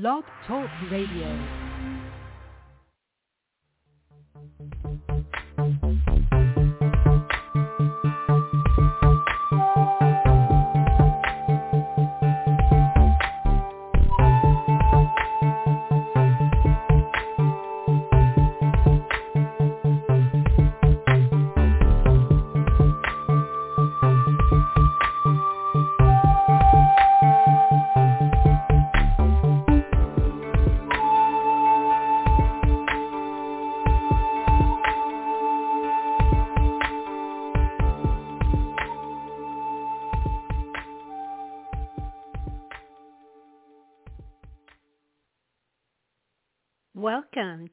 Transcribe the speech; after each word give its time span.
Blog 0.00 0.24
Talk 0.48 0.68
Radio. 0.90 1.63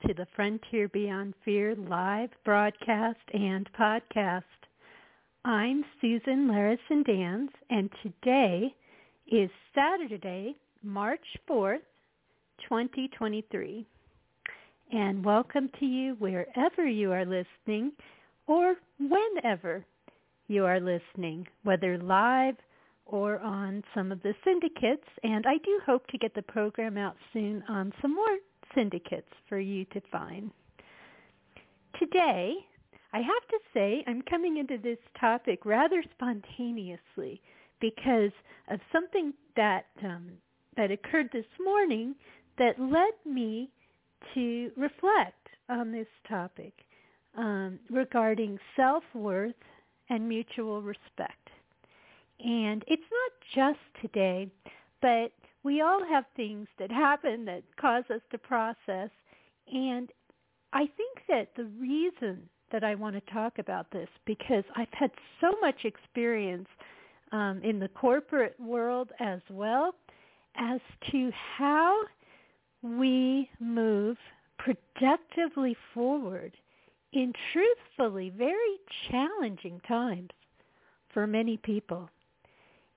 To 0.08 0.16
the 0.16 0.26
Frontier 0.36 0.88
Beyond 0.88 1.36
Fear 1.46 1.76
live 1.76 2.32
broadcast 2.44 3.20
and 3.34 3.70
podcast. 3.80 4.42
I'm 5.46 5.86
Susan 6.02 6.48
Larison 6.48 7.05
Danz, 7.08 7.50
and 7.70 7.88
today 8.02 8.73
is 9.32 9.50
Saturday, 9.76 10.56
March 10.82 11.26
4th, 11.48 11.84
2023. 12.64 13.86
And 14.92 15.23
welcome 15.23 15.70
to 15.80 15.86
you 15.86 16.16
wherever 16.18 16.88
you 16.88 17.12
are 17.12 17.25
listening 17.25 17.92
or 18.47 18.78
whenever 19.00 19.86
you 20.47 20.66
are 20.66 20.80
listening, 20.80 21.47
whether 21.64 22.00
live 22.00 22.56
or 23.06 23.40
on 23.40 23.84
some 23.94 24.12
of 24.12 24.23
the 24.23 24.34
syndicates. 24.44 25.08
And 25.23 25.45
I 25.45 25.58
do 25.64 25.80
hope 25.86 26.08
to 26.08 26.18
get 26.18 26.34
the 26.34 26.42
program 26.42 26.97
out 26.97 27.18
soon 27.34 27.64
on 27.70 27.94
some 28.02 28.16
more 28.16 28.38
syndicates 28.75 29.31
for 29.47 29.59
you 29.59 29.86
to 29.86 30.02
find. 30.11 30.52
Today, 32.00 32.55
I 33.13 33.17
have 33.17 33.47
to 33.50 33.59
say 33.73 34.03
I'm 34.08 34.22
coming 34.23 34.58
into 34.58 34.78
this 34.78 34.97
topic 35.19 35.66
rather 35.66 36.03
spontaneously 36.16 37.41
because 37.80 38.31
of 38.69 38.80
something 38.91 39.33
that 39.55 39.86
um, 40.03 40.31
that 40.78 40.91
occurred 40.91 41.30
this 41.33 41.45
morning 41.63 42.16
that 42.58 42.80
led 42.80 43.13
me 43.25 43.69
to 44.33 44.72
reflect 44.78 45.50
on 45.69 45.91
this 45.91 46.08
topic 46.30 46.73
um, 47.38 47.80
regarding 47.89 48.58
self-worth 48.75 49.56
and 50.09 50.28
mutual 50.28 50.81
respect. 50.81 51.50
And 52.39 52.83
it's 52.88 53.02
not 53.02 53.31
just 53.53 53.80
today, 54.02 54.50
but 55.02 55.31
we 55.64 55.81
all 55.81 56.04
have 56.08 56.26
things 56.36 56.67
that 56.80 56.92
happen 56.92 57.45
that 57.45 57.64
cause 57.80 58.04
us 58.09 58.22
to 58.31 58.38
process. 58.38 59.09
And 59.72 60.09
I 60.73 60.88
think 60.98 61.20
that 61.30 61.50
the 61.56 61.66
reason 61.80 62.50
that 62.72 62.84
I 62.84 62.95
want 62.95 63.16
to 63.16 63.34
talk 63.34 63.59
about 63.59 63.92
this, 63.92 64.08
because 64.26 64.64
I've 64.76 64.88
had 64.92 65.12
so 65.40 65.53
much 65.62 65.86
experience 65.86 66.68
um, 67.31 67.62
in 67.64 67.80
the 67.80 67.90
corporate 67.90 68.59
world 68.59 69.09
as 69.20 69.42
well, 69.50 69.94
as 70.56 70.80
to 71.12 71.31
how 71.58 72.02
we 72.81 73.50
move 73.59 74.18
productively 74.58 75.75
forward 75.94 76.53
in 77.14 77.34
truthfully 77.52 78.31
very 78.36 78.78
challenging 79.09 79.81
times 79.88 80.30
for 81.14 81.28
many 81.28 81.58
people. 81.58 82.09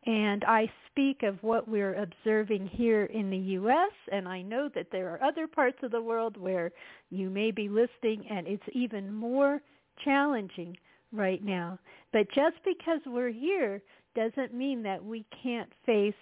And 0.06 0.44
I 0.44 0.70
speak 0.90 1.22
of 1.22 1.42
what 1.42 1.66
we're 1.66 1.94
observing 1.94 2.66
here 2.66 3.04
in 3.06 3.30
the 3.30 3.38
U.S., 3.38 3.92
and 4.12 4.28
I 4.28 4.42
know 4.42 4.68
that 4.74 4.88
there 4.92 5.08
are 5.08 5.24
other 5.24 5.46
parts 5.46 5.78
of 5.82 5.90
the 5.90 6.02
world 6.02 6.36
where 6.36 6.72
you 7.10 7.30
may 7.30 7.50
be 7.50 7.68
listening 7.68 8.26
and 8.30 8.46
it's 8.46 8.62
even 8.72 9.12
more 9.12 9.62
challenging 10.04 10.76
right 11.12 11.42
now. 11.42 11.78
But 12.12 12.30
just 12.32 12.56
because 12.64 13.00
we're 13.06 13.30
here 13.30 13.80
doesn't 14.14 14.52
mean 14.52 14.82
that 14.82 15.02
we 15.02 15.24
can't 15.42 15.72
face 15.86 16.14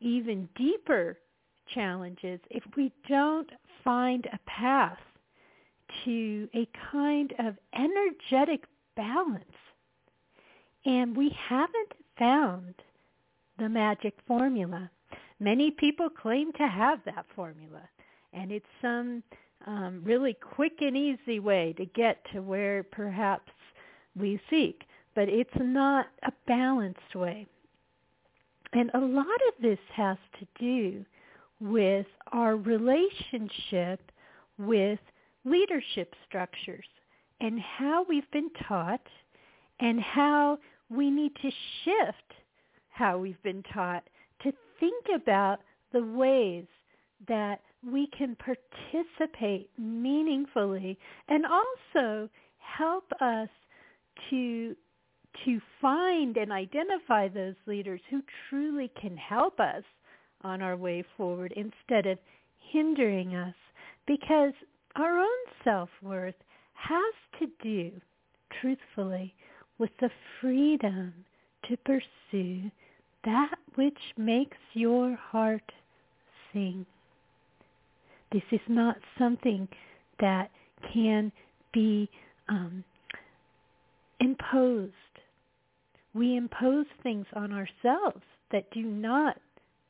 even 0.00 0.48
deeper 0.56 1.18
challenges 1.74 2.40
if 2.50 2.64
we 2.76 2.92
don't 3.08 3.50
find 3.84 4.26
a 4.26 4.38
path 4.50 4.98
to 6.04 6.48
a 6.54 6.68
kind 6.90 7.32
of 7.38 7.54
energetic 7.74 8.64
balance. 8.96 9.44
And 10.84 11.16
we 11.16 11.34
haven't 11.48 11.92
found 12.18 12.74
the 13.60 13.68
magic 13.68 14.14
formula. 14.26 14.90
Many 15.38 15.70
people 15.70 16.08
claim 16.10 16.52
to 16.54 16.66
have 16.66 17.00
that 17.04 17.26
formula, 17.36 17.82
and 18.32 18.50
it's 18.50 18.66
some 18.82 19.22
um, 19.66 20.00
really 20.02 20.34
quick 20.34 20.72
and 20.80 20.96
easy 20.96 21.38
way 21.38 21.74
to 21.76 21.84
get 21.84 22.24
to 22.32 22.40
where 22.40 22.82
perhaps 22.82 23.52
we 24.18 24.40
seek, 24.48 24.82
but 25.14 25.28
it's 25.28 25.50
not 25.60 26.06
a 26.24 26.32
balanced 26.46 27.14
way. 27.14 27.46
And 28.72 28.90
a 28.94 28.98
lot 28.98 29.26
of 29.26 29.62
this 29.62 29.78
has 29.94 30.16
to 30.38 30.46
do 30.58 31.04
with 31.60 32.06
our 32.32 32.56
relationship 32.56 34.00
with 34.58 34.98
leadership 35.44 36.14
structures 36.26 36.86
and 37.40 37.60
how 37.60 38.06
we've 38.08 38.30
been 38.30 38.50
taught 38.66 39.06
and 39.80 40.00
how 40.00 40.58
we 40.88 41.10
need 41.10 41.32
to 41.36 41.50
shift 41.84 42.39
how 43.00 43.16
we've 43.16 43.42
been 43.42 43.64
taught 43.72 44.04
to 44.42 44.52
think 44.78 45.06
about 45.14 45.60
the 45.94 46.04
ways 46.04 46.66
that 47.26 47.60
we 47.90 48.06
can 48.16 48.36
participate 48.36 49.70
meaningfully 49.78 50.98
and 51.28 51.44
also 51.46 52.28
help 52.58 53.04
us 53.22 53.48
to 54.28 54.76
to 55.46 55.60
find 55.80 56.36
and 56.36 56.52
identify 56.52 57.28
those 57.28 57.54
leaders 57.66 58.00
who 58.10 58.20
truly 58.48 58.90
can 59.00 59.16
help 59.16 59.60
us 59.60 59.84
on 60.42 60.60
our 60.60 60.76
way 60.76 61.02
forward 61.16 61.54
instead 61.56 62.04
of 62.04 62.18
hindering 62.72 63.36
us. 63.36 63.54
Because 64.08 64.52
our 64.96 65.18
own 65.18 65.26
self-worth 65.62 66.34
has 66.74 67.14
to 67.38 67.46
do 67.62 67.92
truthfully 68.60 69.32
with 69.78 69.90
the 70.00 70.10
freedom 70.40 71.14
to 71.68 71.76
pursue 71.78 72.70
that 73.24 73.54
which 73.74 73.98
makes 74.16 74.56
your 74.74 75.16
heart 75.16 75.72
sing. 76.52 76.86
This 78.32 78.42
is 78.52 78.60
not 78.68 78.96
something 79.18 79.68
that 80.20 80.50
can 80.92 81.32
be 81.72 82.08
um, 82.48 82.84
imposed. 84.20 84.92
We 86.14 86.36
impose 86.36 86.86
things 87.02 87.26
on 87.34 87.52
ourselves 87.52 88.22
that 88.52 88.70
do 88.72 88.82
not 88.82 89.36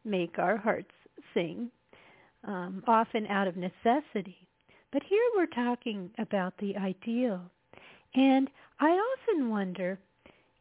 make 0.05 0.39
our 0.39 0.57
hearts 0.57 0.91
sing, 1.35 1.71
um, 2.45 2.83
often 2.87 3.27
out 3.27 3.47
of 3.47 3.57
necessity. 3.57 4.47
But 4.93 5.03
here 5.09 5.23
we're 5.37 5.47
talking 5.47 6.11
about 6.19 6.55
the 6.59 6.77
ideal. 6.77 7.41
And 8.15 8.51
I 8.81 8.89
often 8.89 9.51
wonder 9.51 9.99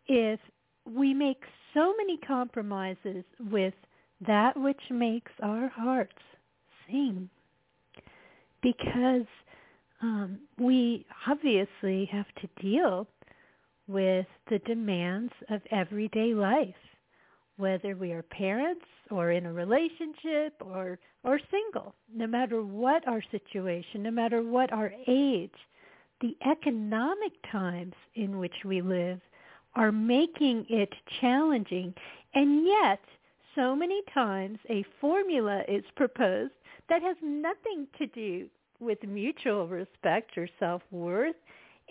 if 0.07 0.39
we 0.89 1.13
make 1.13 1.41
so 1.73 1.93
many 1.97 2.17
compromises 2.17 3.23
with 3.51 3.73
that 4.25 4.57
which 4.57 4.81
makes 4.89 5.31
our 5.41 5.69
hearts 5.69 6.17
sing. 6.87 7.29
Because 8.61 9.27
um, 10.01 10.39
we 10.57 11.05
obviously 11.27 12.09
have 12.11 12.25
to 12.41 12.61
deal 12.61 13.07
with 13.87 14.25
the 14.49 14.59
demands 14.59 15.31
of 15.49 15.61
everyday 15.71 16.33
life, 16.33 16.75
whether 17.57 17.95
we 17.95 18.11
are 18.11 18.23
parents 18.23 18.85
or 19.09 19.31
in 19.31 19.45
a 19.45 19.53
relationship 19.53 20.53
or 20.61 20.99
or 21.23 21.37
single, 21.51 21.93
no 22.15 22.25
matter 22.25 22.63
what 22.63 23.05
our 23.05 23.21
situation, 23.29 24.03
no 24.03 24.11
matter 24.11 24.41
what 24.41 24.71
our 24.71 24.93
age, 25.05 25.51
the 26.21 26.37
economic 26.49 27.33
times 27.51 27.93
in 28.15 28.37
which 28.37 28.53
we 28.63 28.81
live 28.81 29.19
are 29.79 29.93
making 29.93 30.65
it 30.67 30.93
challenging. 31.21 31.93
And 32.33 32.67
yet, 32.67 32.99
so 33.55 33.73
many 33.77 34.01
times 34.13 34.59
a 34.69 34.83
formula 34.99 35.63
is 35.69 35.85
proposed 35.95 36.51
that 36.89 37.01
has 37.01 37.15
nothing 37.23 37.87
to 37.97 38.05
do 38.07 38.49
with 38.81 39.01
mutual 39.03 39.69
respect 39.69 40.37
or 40.37 40.49
self-worth, 40.59 41.35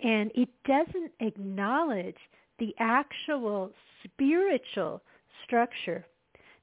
and 0.03 0.31
it 0.35 0.49
doesn't 0.65 1.11
acknowledge 1.19 2.17
the 2.59 2.75
actual 2.77 3.71
spiritual 4.03 5.01
structure 5.43 6.05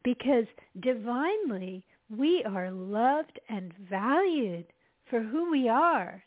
because 0.04 0.46
divinely 0.78 1.84
we 2.08 2.44
are 2.44 2.70
loved 2.70 3.40
and 3.48 3.74
valued 3.90 4.66
for 5.10 5.20
who 5.20 5.50
we 5.50 5.68
are. 5.68 6.22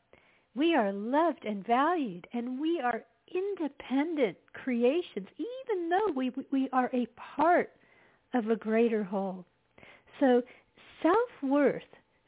We 0.56 0.76
are 0.76 0.92
loved 0.92 1.46
and 1.46 1.66
valued, 1.66 2.28
and 2.34 2.60
we 2.60 2.82
are 2.84 3.04
independent 3.34 4.38
creations, 4.54 5.28
even 5.38 5.90
though 5.90 6.14
we, 6.16 6.32
we 6.52 6.70
are 6.72 6.90
a 6.94 7.08
part 7.16 7.72
of 8.34 8.50
a 8.50 8.56
greater 8.56 9.04
whole. 9.04 9.46
So 10.20 10.42
self-worth, 11.02 11.82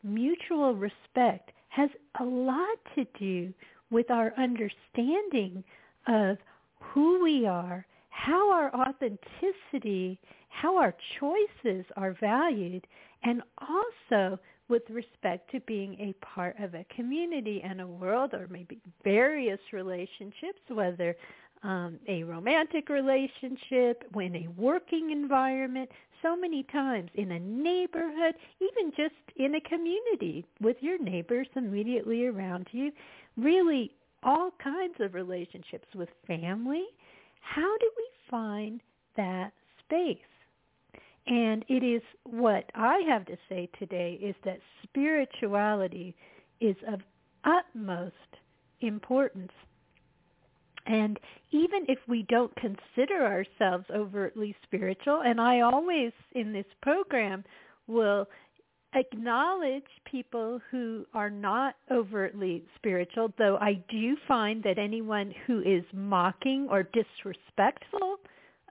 mutual 0.03 0.75
respect, 0.75 1.51
has 1.69 1.89
a 2.19 2.24
lot 2.24 2.77
to 2.95 3.06
do 3.19 3.53
with 3.89 4.09
our 4.09 4.33
understanding 4.38 5.63
of 6.07 6.38
who 6.80 7.24
we 7.24 7.45
are, 7.45 7.86
how 8.09 8.51
our 8.51 8.74
authenticity, 8.75 10.19
how 10.50 10.77
our 10.77 10.95
choices 11.19 11.86
are 11.95 12.15
valued, 12.19 12.86
and 13.24 13.42
also 13.57 14.39
with 14.72 14.90
respect 14.90 15.52
to 15.52 15.60
being 15.68 15.96
a 16.00 16.14
part 16.26 16.58
of 16.58 16.74
a 16.74 16.86
community 16.96 17.62
and 17.62 17.82
a 17.82 17.86
world 17.86 18.34
or 18.34 18.48
maybe 18.50 18.80
various 19.04 19.60
relationships, 19.74 20.62
whether 20.70 21.14
um, 21.62 22.00
a 22.08 22.24
romantic 22.24 22.88
relationship, 22.88 24.06
in 24.16 24.36
a 24.38 24.48
working 24.58 25.12
environment, 25.12 25.90
so 26.22 26.38
many 26.38 26.64
times 26.72 27.12
in 27.16 27.32
a 27.32 27.40
neighborhood, 27.40 28.34
even 28.62 28.94
just 28.96 29.14
in 29.36 29.56
a 29.56 29.62
community 29.62 30.46
with 30.62 30.78
your 30.80 30.98
neighbors 31.04 31.48
immediately 31.58 32.26
around 32.28 32.66
you, 32.72 32.92
really 33.36 33.92
all 34.24 34.52
kinds 34.64 34.96
of 35.02 35.14
relationships 35.14 35.88
with 35.94 36.10
family. 36.26 36.86
How 37.42 37.78
do 37.78 37.92
we 37.98 38.08
find 38.30 38.80
that 39.18 39.52
space? 39.84 40.31
And 41.28 41.64
it 41.68 41.84
is 41.84 42.02
what 42.24 42.66
I 42.74 43.02
have 43.08 43.26
to 43.26 43.38
say 43.48 43.70
today 43.78 44.20
is 44.22 44.36
that 44.44 44.60
spirituality 44.84 46.16
is 46.60 46.76
of 46.88 47.02
utmost 47.44 48.16
importance. 48.82 49.52
And 50.88 51.20
even 51.52 51.86
if 51.88 52.00
we 52.08 52.26
don't 52.28 52.54
consider 52.56 53.26
ourselves 53.26 53.86
overtly 53.94 54.56
spiritual, 54.64 55.22
and 55.24 55.40
I 55.40 55.62
always 55.62 56.12
in 56.34 56.54
this 56.54 56.66
program 56.82 57.44
will 57.88 58.28
acknowledge 58.94 59.86
people 60.10 60.60
who 60.70 61.06
are 61.14 61.30
not 61.30 61.76
overtly 61.92 62.64
spiritual, 62.76 63.32
though 63.38 63.58
I 63.58 63.84
do 63.90 64.18
find 64.28 64.64
that 64.64 64.78
anyone 64.78 65.34
who 65.46 65.62
is 65.62 65.84
mocking 65.94 66.68
or 66.70 66.84
disrespectful 66.84 68.18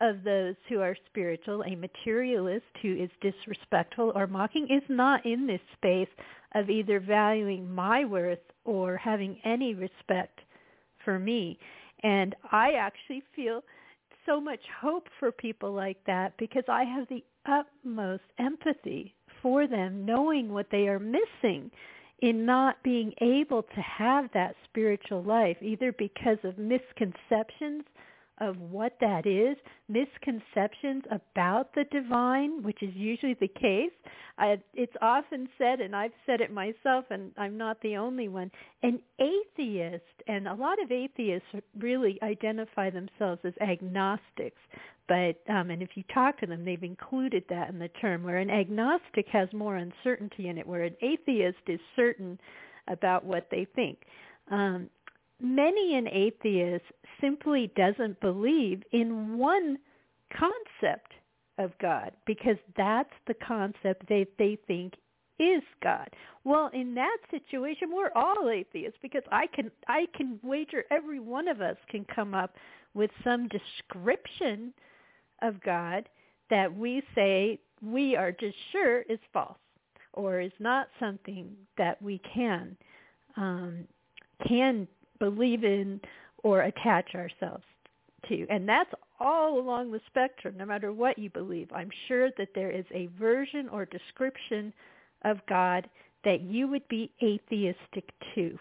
of 0.01 0.25
those 0.25 0.55
who 0.69 0.81
are 0.81 0.97
spiritual, 1.07 1.63
a 1.63 1.77
materialist 1.77 2.65
who 2.83 2.97
is 2.97 3.11
disrespectful 3.21 4.13
or 4.15 4.27
mocking, 4.27 4.67
is 4.71 4.83
not 4.89 5.25
in 5.27 5.47
this 5.47 5.61
space 5.77 6.09
of 6.55 6.71
either 6.71 7.01
valuing 7.01 7.73
my 7.73 8.05
worth 8.05 8.39
or 8.65 8.97
having 8.97 9.39
any 9.45 9.75
respect 9.75 10.41
for 11.05 11.19
me. 11.19 11.59
And 12.03 12.35
I 12.51 12.73
actually 12.73 13.23
feel 13.37 13.63
so 14.27 14.41
much 14.41 14.61
hope 14.81 15.09
for 15.19 15.33
people 15.33 15.73
like 15.73 15.99
that 16.07 16.37
because 16.39 16.65
I 16.69 16.85
have 16.85 17.07
the 17.09 17.25
utmost 17.47 18.23
empathy 18.39 19.15
for 19.43 19.67
them, 19.67 20.05
knowing 20.05 20.53
what 20.53 20.67
they 20.71 20.89
are 20.89 20.99
missing 20.99 21.71
in 22.21 22.45
not 22.45 22.83
being 22.83 23.13
able 23.21 23.63
to 23.63 23.81
have 23.81 24.29
that 24.35 24.55
spiritual 24.69 25.23
life, 25.23 25.57
either 25.63 25.93
because 25.93 26.37
of 26.45 26.59
misconceptions 26.59 27.85
of 28.41 28.59
what 28.59 28.97
that 29.01 29.27
is, 29.27 29.57
misconceptions 29.89 31.05
about 31.11 31.75
the 31.75 31.85
divine, 31.91 32.63
which 32.63 32.83
is 32.83 32.95
usually 32.95 33.35
the 33.35 33.49
case. 33.49 33.93
I, 34.39 34.59
it's 34.73 34.97
often 35.03 35.49
said, 35.59 35.81
and 35.81 35.95
I've 35.95 36.13
said 36.25 36.41
it 36.41 36.51
myself, 36.51 37.05
and 37.11 37.33
I'm 37.37 37.59
not 37.59 37.81
the 37.83 37.97
only 37.97 38.29
one, 38.29 38.51
an 38.83 39.01
atheist, 39.19 40.05
and 40.27 40.49
a 40.49 40.55
lot 40.55 40.83
of 40.83 40.91
atheists 40.91 41.49
really 41.79 42.19
identify 42.23 42.89
themselves 42.89 43.41
as 43.45 43.53
agnostics. 43.61 44.61
But 45.07 45.41
um, 45.53 45.71
and 45.71 45.83
if 45.83 45.91
you 45.97 46.05
talk 46.15 46.39
to 46.39 46.47
them, 46.47 46.65
they've 46.65 46.83
included 46.83 47.45
that 47.51 47.69
in 47.69 47.79
the 47.79 47.89
term. 48.01 48.23
Where 48.23 48.39
an 48.39 48.51
agnostic 48.51 49.27
has 49.33 49.49
more 49.53 49.77
uncertainty 49.77 50.49
in 50.49 50.57
it, 50.57 50.67
where 50.67 50.85
an 50.85 50.97
atheist 51.03 51.59
is 51.67 51.81
certain 51.97 52.39
about 52.87 53.25
what 53.25 53.49
they 53.51 53.67
think. 53.75 53.99
Um, 54.51 54.89
many 55.41 55.97
an 55.97 56.09
atheist 56.09 56.85
simply 57.21 57.73
doesn't 57.77 58.21
believe 58.21 58.83
in 58.93 59.39
one 59.39 59.79
concept 60.33 61.13
of 61.59 61.73
God 61.81 62.13
because 62.27 62.57
that's 62.77 63.13
the 63.27 63.35
concept 63.47 64.09
they 64.09 64.27
they 64.39 64.59
think 64.67 64.95
is 65.39 65.63
God. 65.83 66.09
Well, 66.45 66.71
in 66.75 66.95
that 66.95 67.17
situation, 67.31 67.89
we're 67.93 68.13
all 68.15 68.51
atheists 68.51 68.99
because 69.03 69.23
I 69.33 69.47
can 69.47 69.71
I 69.89 70.07
can 70.15 70.39
wager 70.43 70.85
every 70.91 71.21
one 71.21 71.49
of 71.49 71.61
us 71.61 71.77
can 71.89 72.05
come 72.15 72.35
up 72.35 72.55
with 72.95 73.11
some 73.25 73.49
description 73.49 74.73
of 75.43 75.61
God 75.63 76.09
that 76.51 76.75
we 76.75 77.03
say 77.15 77.59
we 77.83 78.17
are 78.17 78.33
just 78.33 78.57
sure 78.73 79.03
is 79.03 79.19
false 79.33 79.57
or 80.13 80.41
is 80.41 80.53
not 80.59 80.89
something 80.99 81.51
that 81.79 82.01
we 82.03 82.21
can 82.35 82.77
um, 83.37 83.87
can 84.47 84.87
believe 85.21 85.63
in 85.63 86.01
or 86.43 86.63
attach 86.63 87.15
ourselves 87.15 87.65
to. 88.29 88.47
And 88.51 88.69
that's 88.69 88.91
all 89.21 89.59
along 89.61 89.93
the 89.93 90.01
spectrum, 90.07 90.57
no 90.57 90.65
matter 90.65 90.93
what 90.93 91.19
you 91.19 91.31
believe. 91.31 91.71
I'm 91.73 91.91
sure 92.09 92.31
that 92.39 92.49
there 92.55 92.71
is 92.71 92.87
a 92.93 93.09
version 93.19 93.69
or 93.69 93.85
description 93.85 94.73
of 95.23 95.39
God 95.49 95.89
that 96.25 96.41
you 96.41 96.67
would 96.67 96.87
be 96.89 97.13
atheistic 97.23 98.11
to. 98.35 98.59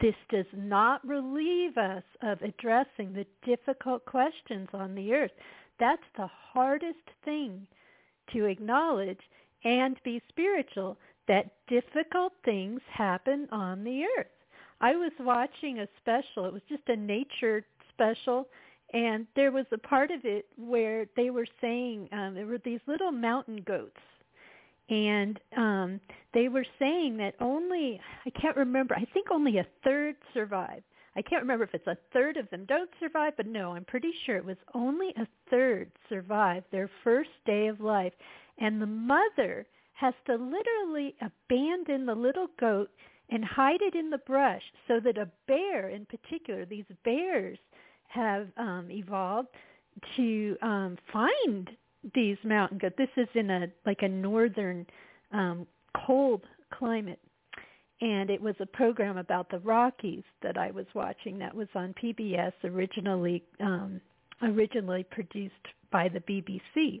This 0.00 0.14
does 0.30 0.46
not 0.54 1.06
relieve 1.06 1.76
us 1.76 2.02
of 2.22 2.40
addressing 2.42 3.12
the 3.12 3.26
difficult 3.44 4.04
questions 4.06 4.68
on 4.72 4.94
the 4.94 5.12
earth. 5.12 5.32
That's 5.78 6.02
the 6.16 6.28
hardest 6.52 7.10
thing 7.24 7.66
to 8.32 8.46
acknowledge 8.46 9.20
and 9.64 9.96
be 10.04 10.22
spiritual, 10.28 10.96
that 11.28 11.52
difficult 11.68 12.32
things 12.44 12.80
happen 12.90 13.48
on 13.50 13.84
the 13.84 14.04
earth. 14.18 14.26
I 14.80 14.94
was 14.96 15.12
watching 15.20 15.80
a 15.80 15.88
special. 16.00 16.46
It 16.46 16.52
was 16.52 16.62
just 16.68 16.82
a 16.88 16.96
nature 16.96 17.64
special, 17.92 18.48
and 18.92 19.26
there 19.36 19.52
was 19.52 19.66
a 19.72 19.78
part 19.78 20.10
of 20.10 20.24
it 20.24 20.46
where 20.56 21.06
they 21.16 21.30
were 21.30 21.46
saying 21.60 22.08
um, 22.12 22.34
there 22.34 22.46
were 22.46 22.60
these 22.64 22.80
little 22.86 23.12
mountain 23.12 23.62
goats, 23.66 24.00
and 24.90 25.40
um, 25.56 26.00
they 26.32 26.48
were 26.48 26.66
saying 26.78 27.16
that 27.18 27.34
only 27.40 28.00
I 28.26 28.30
can't 28.30 28.56
remember. 28.56 28.94
I 28.94 29.06
think 29.12 29.30
only 29.30 29.58
a 29.58 29.66
third 29.82 30.16
survive. 30.32 30.82
I 31.16 31.22
can't 31.22 31.42
remember 31.42 31.64
if 31.64 31.74
it's 31.74 31.86
a 31.86 31.96
third 32.12 32.36
of 32.36 32.50
them 32.50 32.64
don't 32.66 32.90
survive, 32.98 33.34
but 33.36 33.46
no, 33.46 33.72
I'm 33.72 33.84
pretty 33.84 34.10
sure 34.26 34.36
it 34.36 34.44
was 34.44 34.56
only 34.74 35.10
a 35.16 35.26
third 35.48 35.92
survive 36.08 36.64
their 36.72 36.90
first 37.04 37.30
day 37.46 37.68
of 37.68 37.80
life, 37.80 38.12
and 38.58 38.82
the 38.82 38.86
mother 38.86 39.66
has 39.94 40.14
to 40.26 40.34
literally 40.34 41.14
abandon 41.20 42.04
the 42.04 42.14
little 42.14 42.48
goat 42.58 42.90
and 43.30 43.44
hide 43.44 43.80
it 43.82 43.94
in 43.94 44.10
the 44.10 44.18
brush 44.18 44.62
so 44.86 45.00
that 45.00 45.18
a 45.18 45.28
bear 45.46 45.88
in 45.88 46.06
particular, 46.06 46.64
these 46.64 46.84
bears 47.04 47.58
have 48.08 48.48
um, 48.56 48.88
evolved 48.90 49.48
to 50.16 50.56
um, 50.62 50.96
find 51.12 51.70
these 52.14 52.36
mountain 52.44 52.78
goats. 52.78 52.94
This 52.98 53.08
is 53.16 53.28
in 53.34 53.50
a 53.50 53.66
like 53.86 54.02
a 54.02 54.08
northern 54.08 54.86
um, 55.32 55.66
cold 56.06 56.42
climate. 56.72 57.20
And 58.00 58.28
it 58.28 58.40
was 58.40 58.56
a 58.60 58.66
program 58.66 59.16
about 59.16 59.48
the 59.50 59.60
Rockies 59.60 60.24
that 60.42 60.58
I 60.58 60.70
was 60.72 60.84
watching 60.94 61.38
that 61.38 61.54
was 61.54 61.68
on 61.74 61.94
PBS 62.02 62.52
originally 62.64 63.42
um, 63.60 64.00
originally 64.42 65.04
produced 65.04 65.54
by 65.90 66.08
the 66.08 66.20
BBC. 66.20 67.00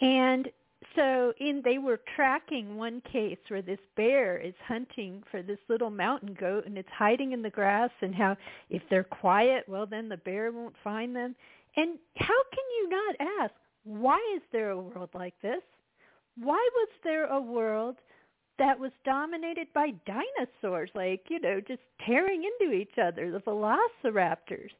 And 0.00 0.48
so 0.96 1.32
in 1.40 1.62
they 1.64 1.78
were 1.78 2.00
tracking 2.16 2.76
one 2.76 3.00
case 3.10 3.38
where 3.48 3.62
this 3.62 3.78
bear 3.96 4.38
is 4.38 4.54
hunting 4.66 5.22
for 5.30 5.42
this 5.42 5.58
little 5.68 5.90
mountain 5.90 6.36
goat 6.38 6.66
and 6.66 6.76
it's 6.76 6.88
hiding 6.96 7.32
in 7.32 7.42
the 7.42 7.50
grass 7.50 7.90
and 8.00 8.14
how 8.14 8.36
if 8.70 8.82
they're 8.90 9.04
quiet 9.04 9.64
well 9.68 9.86
then 9.86 10.08
the 10.08 10.16
bear 10.18 10.50
won't 10.50 10.74
find 10.82 11.14
them. 11.14 11.34
And 11.76 11.98
how 12.16 12.42
can 12.52 12.64
you 12.78 12.88
not 12.90 13.44
ask 13.44 13.54
why 13.84 14.18
is 14.36 14.42
there 14.52 14.70
a 14.70 14.80
world 14.80 15.10
like 15.14 15.34
this? 15.42 15.62
Why 16.36 16.68
was 16.74 16.88
there 17.02 17.26
a 17.26 17.40
world 17.40 17.96
that 18.58 18.78
was 18.78 18.92
dominated 19.04 19.66
by 19.74 19.92
dinosaurs 20.06 20.90
like 20.94 21.24
you 21.28 21.40
know 21.40 21.60
just 21.60 21.82
tearing 22.06 22.44
into 22.44 22.72
each 22.72 22.98
other 23.02 23.30
the 23.30 23.40
velociraptors? 23.40 24.70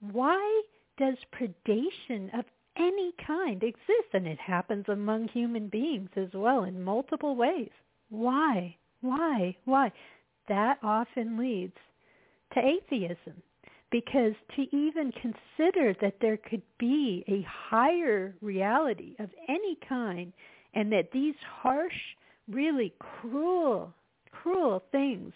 Why 0.00 0.62
does 0.98 1.16
predation 1.32 2.36
of 2.38 2.44
any 2.78 3.12
kind 3.26 3.62
exists, 3.62 4.12
and 4.12 4.26
it 4.26 4.38
happens 4.38 4.84
among 4.88 5.28
human 5.28 5.68
beings 5.68 6.10
as 6.16 6.28
well 6.34 6.64
in 6.64 6.82
multiple 6.82 7.36
ways. 7.36 7.70
Why? 8.10 8.76
Why? 9.00 9.56
Why? 9.64 9.92
That 10.48 10.78
often 10.82 11.38
leads 11.38 11.76
to 12.54 12.60
atheism 12.60 13.42
because 13.90 14.34
to 14.56 14.62
even 14.76 15.12
consider 15.12 15.94
that 16.00 16.16
there 16.20 16.36
could 16.36 16.62
be 16.78 17.24
a 17.28 17.46
higher 17.48 18.34
reality 18.40 19.14
of 19.18 19.30
any 19.48 19.78
kind 19.88 20.32
and 20.74 20.92
that 20.92 21.10
these 21.12 21.34
harsh, 21.62 21.94
really 22.48 22.94
cruel, 22.98 23.92
cruel 24.30 24.82
things 24.92 25.32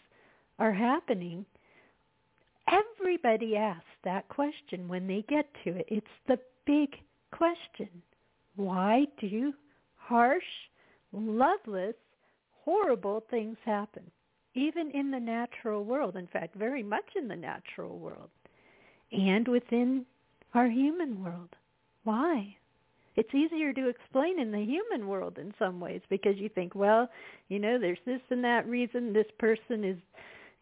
are 0.58 0.72
happening, 0.72 1.46
everybody 2.70 3.56
asks 3.56 3.84
that 4.04 4.28
question 4.28 4.86
when 4.88 5.06
they 5.06 5.24
get 5.28 5.46
to 5.64 5.70
it. 5.70 5.86
It's 5.88 6.06
the 6.28 6.38
big 6.66 6.90
question. 7.32 7.88
Why 8.56 9.06
do 9.20 9.52
harsh, 9.96 10.44
loveless, 11.12 11.94
horrible 12.64 13.24
things 13.30 13.56
happen? 13.64 14.02
Even 14.54 14.90
in 14.90 15.10
the 15.10 15.20
natural 15.20 15.84
world. 15.84 16.16
In 16.16 16.26
fact, 16.26 16.54
very 16.54 16.82
much 16.82 17.04
in 17.16 17.28
the 17.28 17.36
natural 17.36 17.98
world. 17.98 18.30
And 19.10 19.48
within 19.48 20.04
our 20.54 20.68
human 20.68 21.22
world. 21.22 21.48
Why? 22.04 22.56
It's 23.16 23.34
easier 23.34 23.72
to 23.72 23.88
explain 23.88 24.40
in 24.40 24.50
the 24.50 24.62
human 24.62 25.06
world 25.06 25.38
in 25.38 25.52
some 25.58 25.80
ways 25.80 26.00
because 26.08 26.36
you 26.38 26.48
think, 26.48 26.74
well, 26.74 27.08
you 27.48 27.58
know, 27.58 27.78
there's 27.78 27.98
this 28.06 28.20
and 28.30 28.42
that 28.44 28.66
reason 28.66 29.12
this 29.12 29.26
person 29.38 29.84
is 29.84 29.98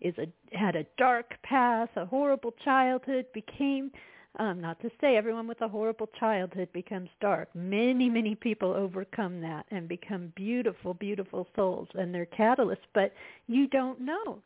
is 0.00 0.14
a 0.18 0.56
had 0.56 0.76
a 0.76 0.86
dark 0.96 1.34
past, 1.42 1.90
a 1.96 2.06
horrible 2.06 2.54
childhood, 2.64 3.26
became 3.34 3.92
um, 4.38 4.60
not 4.60 4.80
to 4.80 4.90
say 5.00 5.16
everyone 5.16 5.48
with 5.48 5.60
a 5.60 5.68
horrible 5.68 6.08
childhood 6.18 6.68
becomes 6.72 7.10
dark. 7.20 7.48
Many, 7.54 8.08
many 8.08 8.34
people 8.34 8.72
overcome 8.72 9.40
that 9.40 9.66
and 9.70 9.88
become 9.88 10.32
beautiful, 10.36 10.94
beautiful 10.94 11.48
souls, 11.56 11.88
and 11.94 12.14
they're 12.14 12.26
catalysts. 12.26 12.78
But 12.94 13.12
you 13.48 13.66
don't 13.66 14.00
know 14.00 14.40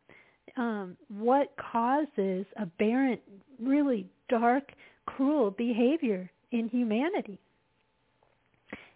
um, 0.56 0.96
what 1.08 1.54
causes 1.56 2.46
aberrant, 2.56 3.20
really 3.60 4.08
dark, 4.28 4.72
cruel 5.06 5.50
behavior 5.50 6.30
in 6.50 6.68
humanity. 6.68 7.38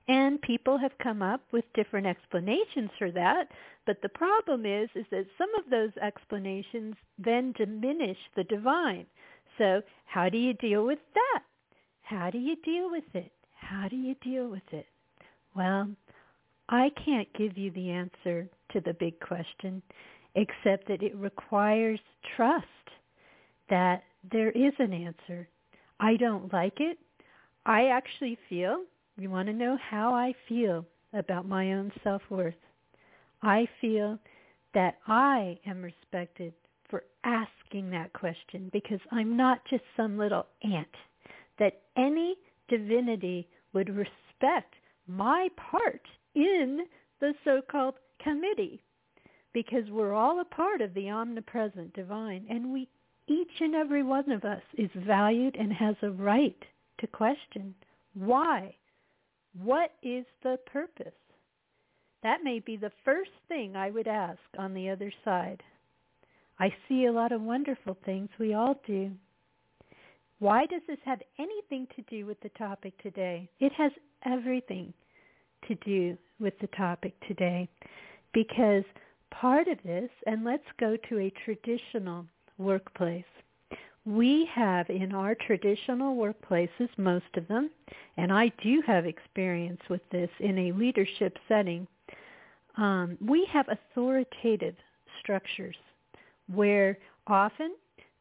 And 0.08 0.40
people 0.40 0.78
have 0.78 0.96
come 1.02 1.20
up 1.20 1.42
with 1.52 1.66
different 1.74 2.06
explanations 2.06 2.90
for 2.98 3.10
that, 3.10 3.48
but 3.84 4.00
the 4.00 4.08
problem 4.08 4.64
is 4.64 4.88
is 4.94 5.04
that 5.10 5.26
some 5.36 5.54
of 5.54 5.68
those 5.70 5.90
explanations 6.00 6.94
then 7.18 7.52
diminish 7.58 8.16
the 8.34 8.44
divine. 8.44 9.04
So, 9.58 9.82
how 10.06 10.28
do 10.28 10.38
you 10.38 10.54
deal 10.54 10.86
with 10.86 11.00
that? 11.14 11.42
How 12.02 12.30
do 12.30 12.38
you 12.38 12.56
deal 12.64 12.90
with 12.90 13.04
it? 13.14 13.32
How 13.56 13.88
do 13.88 13.96
you 13.96 14.14
deal 14.22 14.48
with 14.48 14.62
it? 14.72 14.86
Well, 15.54 15.90
I 16.68 16.90
can't 17.04 17.28
give 17.34 17.58
you 17.58 17.70
the 17.72 17.90
answer 17.90 18.48
to 18.72 18.80
the 18.80 18.94
big 18.94 19.18
question 19.20 19.82
except 20.34 20.86
that 20.88 21.02
it 21.02 21.14
requires 21.16 22.00
trust 22.36 22.66
that 23.68 24.02
there 24.30 24.50
is 24.50 24.72
an 24.78 24.92
answer. 24.92 25.48
I 26.00 26.16
don't 26.16 26.52
like 26.52 26.80
it. 26.80 26.98
I 27.66 27.88
actually 27.88 28.38
feel 28.48 28.84
you 29.18 29.30
want 29.30 29.48
to 29.48 29.52
know 29.52 29.76
how 29.90 30.14
I 30.14 30.32
feel 30.48 30.86
about 31.12 31.48
my 31.48 31.72
own 31.72 31.90
self-worth. 32.04 32.54
I 33.42 33.66
feel 33.80 34.18
that 34.74 34.98
I 35.06 35.58
am 35.66 35.82
respected 35.82 36.52
for 36.88 37.04
asking 37.24 37.90
that 37.90 38.12
question 38.12 38.70
because 38.72 39.00
I'm 39.10 39.36
not 39.36 39.60
just 39.68 39.84
some 39.96 40.18
little 40.18 40.46
ant. 40.62 40.88
That 41.58 41.82
any 41.96 42.36
divinity 42.68 43.48
would 43.72 43.88
respect 43.88 44.74
my 45.06 45.48
part 45.56 46.02
in 46.34 46.80
the 47.20 47.34
so-called 47.44 47.94
committee 48.22 48.82
because 49.52 49.88
we're 49.90 50.14
all 50.14 50.40
a 50.40 50.44
part 50.44 50.80
of 50.80 50.94
the 50.94 51.10
omnipresent 51.10 51.92
divine 51.94 52.46
and 52.48 52.72
we 52.72 52.88
each 53.26 53.60
and 53.60 53.74
every 53.74 54.02
one 54.02 54.30
of 54.30 54.44
us 54.44 54.62
is 54.78 54.90
valued 55.06 55.56
and 55.56 55.72
has 55.72 55.96
a 56.02 56.10
right 56.10 56.62
to 56.98 57.06
question 57.06 57.74
why 58.14 58.74
what 59.62 59.94
is 60.02 60.24
the 60.42 60.58
purpose? 60.66 61.12
That 62.22 62.44
may 62.44 62.58
be 62.58 62.76
the 62.76 62.92
first 63.04 63.30
thing 63.48 63.76
I 63.76 63.90
would 63.90 64.08
ask 64.08 64.40
on 64.58 64.74
the 64.74 64.90
other 64.90 65.12
side. 65.24 65.62
I 66.58 66.74
see 66.88 67.06
a 67.06 67.12
lot 67.12 67.32
of 67.32 67.40
wonderful 67.40 67.96
things. 68.04 68.28
We 68.38 68.54
all 68.54 68.80
do. 68.86 69.10
Why 70.38 70.66
does 70.66 70.82
this 70.86 70.98
have 71.04 71.20
anything 71.38 71.86
to 71.96 72.02
do 72.02 72.26
with 72.26 72.40
the 72.40 72.50
topic 72.50 73.00
today? 73.02 73.48
It 73.60 73.72
has 73.72 73.92
everything 74.24 74.92
to 75.66 75.74
do 75.76 76.16
with 76.38 76.54
the 76.60 76.68
topic 76.68 77.14
today 77.26 77.68
because 78.32 78.84
part 79.30 79.68
of 79.68 79.78
this, 79.84 80.10
and 80.26 80.44
let's 80.44 80.62
go 80.78 80.96
to 81.08 81.18
a 81.18 81.32
traditional 81.44 82.24
workplace 82.56 83.24
we 84.08 84.48
have 84.54 84.88
in 84.88 85.12
our 85.14 85.34
traditional 85.34 86.16
workplaces, 86.16 86.88
most 86.96 87.26
of 87.36 87.46
them, 87.46 87.70
and 88.16 88.32
I 88.32 88.50
do 88.62 88.82
have 88.86 89.04
experience 89.04 89.80
with 89.90 90.00
this 90.10 90.30
in 90.40 90.58
a 90.58 90.72
leadership 90.72 91.36
setting, 91.46 91.86
um, 92.78 93.18
we 93.20 93.46
have 93.52 93.66
authoritative 93.68 94.76
structures 95.20 95.76
where 96.52 96.98
often 97.26 97.74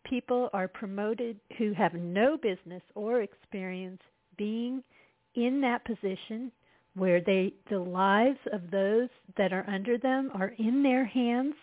people 0.06 0.50
are 0.54 0.68
promoted 0.68 1.40
who 1.58 1.74
have 1.74 1.94
no 1.94 2.38
business 2.38 2.82
or 2.96 3.22
experience 3.22 4.02
being 4.38 4.84
in 5.36 5.62
that 5.62 5.86
position 5.86 6.52
where 6.96 7.22
they 7.22 7.54
the 7.70 7.78
lives 7.78 8.40
of 8.54 8.72
those 8.72 9.10
that 9.38 9.54
are 9.54 9.66
under 9.70 9.98
them 9.98 10.32
are 10.34 10.54
in 10.58 10.82
their 10.82 11.06
hands 11.06 11.54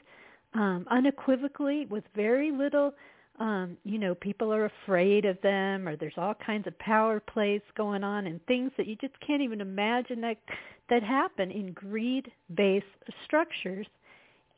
um, 0.55 0.87
unequivocally 0.91 1.87
with 1.87 2.05
very 2.15 2.53
little 2.53 2.95
um, 3.41 3.77
you 3.83 3.99
know, 3.99 4.15
people 4.15 4.53
are 4.53 4.67
afraid 4.67 5.25
of 5.25 5.41
them 5.43 5.89
or 5.89 5.97
there's 5.97 6.15
all 6.17 6.35
kinds 6.35 6.67
of 6.67 6.79
power 6.79 7.21
plays 7.21 7.61
going 7.77 8.05
on 8.05 8.27
and 8.27 8.45
things 8.47 8.71
that 8.77 8.87
you 8.87 8.97
just 8.97 9.19
can't 9.27 9.43
even 9.43 9.61
imagine 9.61 10.21
that 10.21 10.39
that 10.91 11.03
happen 11.03 11.51
in 11.51 11.73
greed-based 11.73 12.85
structures 13.25 13.87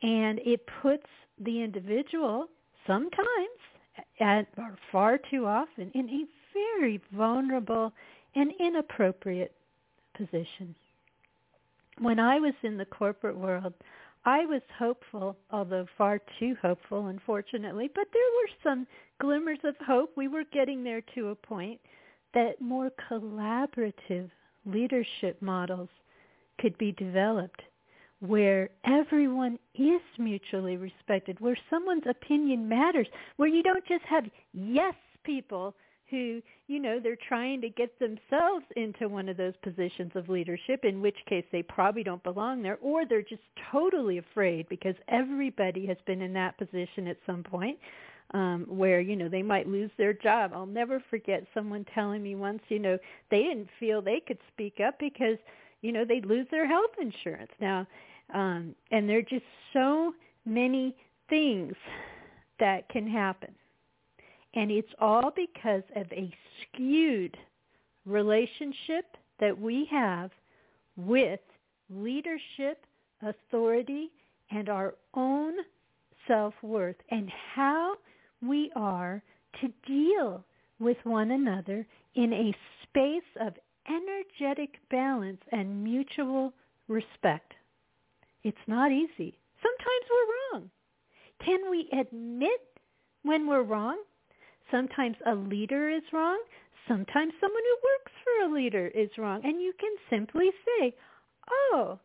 and 0.01 0.39
it 0.39 0.61
puts 0.81 1.07
the 1.39 1.61
individual 1.61 2.47
sometimes 2.85 3.49
or 4.57 4.77
far 4.91 5.17
too 5.17 5.45
often 5.45 5.91
in 5.93 6.09
a 6.09 6.25
very 6.53 7.01
vulnerable 7.13 7.91
and 8.35 8.51
inappropriate 8.59 9.53
position. 10.15 10.75
When 11.99 12.19
I 12.19 12.39
was 12.39 12.53
in 12.63 12.77
the 12.77 12.85
corporate 12.85 13.37
world, 13.37 13.73
I 14.25 14.45
was 14.45 14.61
hopeful, 14.77 15.37
although 15.51 15.87
far 15.97 16.19
too 16.39 16.55
hopeful, 16.61 17.07
unfortunately, 17.07 17.89
but 17.95 18.07
there 18.11 18.21
were 18.21 18.49
some 18.63 18.87
glimmers 19.19 19.59
of 19.63 19.75
hope. 19.85 20.11
We 20.15 20.27
were 20.27 20.43
getting 20.51 20.83
there 20.83 21.01
to 21.15 21.29
a 21.29 21.35
point 21.35 21.79
that 22.33 22.61
more 22.61 22.91
collaborative 23.09 24.29
leadership 24.65 25.41
models 25.41 25.89
could 26.59 26.77
be 26.77 26.91
developed 26.91 27.61
where 28.19 28.69
everyone 28.83 29.59
is 29.75 30.01
mutually 30.17 30.77
respected, 30.77 31.39
where 31.39 31.57
someone's 31.69 32.07
opinion 32.09 32.67
matters, 32.67 33.07
where 33.35 33.49
you 33.49 33.61
don't 33.63 33.85
just 33.87 34.03
have 34.05 34.25
yes 34.53 34.95
people 35.23 35.75
who, 36.09 36.41
you 36.67 36.79
know, 36.79 36.99
they're 37.01 37.17
trying 37.27 37.59
to 37.61 37.69
get 37.69 37.99
themselves 37.99 38.65
into 38.75 39.09
one 39.09 39.27
of 39.27 39.35
those 39.35 39.53
positions 39.61 40.11
of 40.15 40.29
leadership, 40.29 40.85
in 40.85 41.01
which 41.01 41.17
case 41.27 41.43
they 41.51 41.61
probably 41.61 42.03
don't 42.03 42.23
belong 42.23 42.61
there, 42.61 42.77
or 42.81 43.05
they're 43.05 43.21
just 43.21 43.41
totally 43.71 44.17
afraid 44.17 44.67
because 44.69 44.95
everybody 45.09 45.85
has 45.85 45.97
been 46.05 46.21
in 46.21 46.33
that 46.33 46.57
position 46.57 47.07
at 47.07 47.17
some 47.25 47.43
point 47.43 47.77
um, 48.33 48.65
where, 48.69 48.99
you 49.01 49.15
know, 49.15 49.29
they 49.29 49.43
might 49.43 49.67
lose 49.67 49.91
their 49.97 50.13
job. 50.13 50.51
I'll 50.53 50.65
never 50.65 51.03
forget 51.09 51.45
someone 51.53 51.85
telling 51.93 52.23
me 52.23 52.35
once, 52.35 52.61
you 52.69 52.79
know, 52.79 52.97
they 53.29 53.43
didn't 53.43 53.69
feel 53.79 54.01
they 54.01 54.21
could 54.25 54.39
speak 54.53 54.79
up 54.85 54.97
because, 54.99 55.37
you 55.87 55.93
know, 55.93 56.05
they'd 56.05 56.25
lose 56.25 56.47
their 56.51 56.67
health 56.67 56.91
insurance. 57.01 57.51
Now, 57.59 57.87
um, 58.33 58.75
and 58.91 59.09
there 59.09 59.19
are 59.19 59.21
just 59.21 59.45
so 59.73 60.13
many 60.45 60.95
things 61.29 61.73
that 62.59 62.87
can 62.89 63.07
happen 63.07 63.53
and 64.57 64.71
it's 64.71 64.91
all 64.99 65.31
because 65.35 65.83
of 65.95 66.11
a 66.11 66.33
skewed 66.61 67.37
relationship 68.07 69.05
that 69.39 69.57
we 69.57 69.87
have 69.91 70.31
with 70.95 71.39
leadership, 71.91 72.83
authority, 73.21 74.09
and 74.49 74.67
our 74.67 74.95
own 75.13 75.53
self-worth 76.27 76.95
and 77.11 77.31
how 77.53 77.95
we 78.41 78.71
are 78.75 79.21
to 79.61 79.71
deal 79.85 80.43
with 80.79 80.97
one 81.03 81.31
another 81.31 81.85
in 82.15 82.33
a 82.33 82.55
space 82.83 83.21
of 83.39 83.53
energetic 83.89 84.75
balance 84.89 85.41
and 85.51 85.83
mutual 85.83 86.53
respect. 86.87 87.53
It's 88.43 88.57
not 88.67 88.91
easy. 88.91 89.37
Sometimes 89.61 90.05
we're 90.09 90.59
wrong. 90.59 90.69
Can 91.43 91.69
we 91.69 91.89
admit 91.91 92.61
when 93.23 93.47
we're 93.47 93.63
wrong? 93.63 93.97
Sometimes 94.71 95.15
a 95.25 95.35
leader 95.35 95.89
is 95.89 96.03
wrong. 96.11 96.39
Sometimes 96.87 97.33
someone 97.39 97.63
who 97.63 97.89
works 97.89 98.11
for 98.23 98.45
a 98.45 98.53
leader 98.53 98.87
is 98.87 99.09
wrong. 99.17 99.41
And 99.43 99.61
you 99.61 99.73
can 99.79 99.93
simply 100.09 100.49
say, 100.65 100.95
oh, 101.49 101.99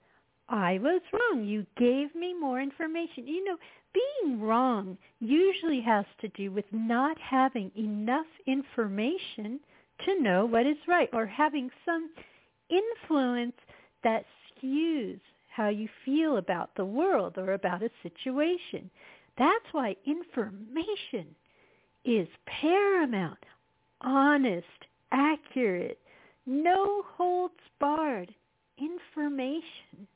I 0.48 0.78
was 0.78 1.00
wrong. 1.12 1.44
You 1.44 1.66
gave 1.76 2.14
me 2.14 2.34
more 2.34 2.60
information. 2.60 3.26
You 3.26 3.44
know, 3.44 3.56
being 3.94 4.40
wrong 4.40 4.98
usually 5.20 5.80
has 5.80 6.04
to 6.20 6.28
do 6.28 6.50
with 6.50 6.64
not 6.72 7.16
having 7.18 7.70
enough 7.76 8.26
information 8.46 9.60
to 10.04 10.22
know 10.22 10.46
what 10.46 10.66
is 10.66 10.76
right 10.88 11.08
or 11.12 11.26
having 11.26 11.70
some 11.84 12.10
influence 12.70 13.56
that 14.04 14.24
skews 14.62 15.20
how 15.54 15.68
you 15.68 15.88
feel 16.04 16.38
about 16.38 16.70
the 16.76 16.84
world 16.84 17.36
or 17.36 17.52
about 17.52 17.82
a 17.82 17.90
situation. 18.02 18.90
That's 19.38 19.66
why 19.72 19.96
information 20.06 21.34
is 22.04 22.26
paramount, 22.46 23.38
honest, 24.00 24.66
accurate, 25.12 25.98
no 26.46 27.02
holds 27.16 27.54
barred. 27.78 28.34
Information 28.78 30.08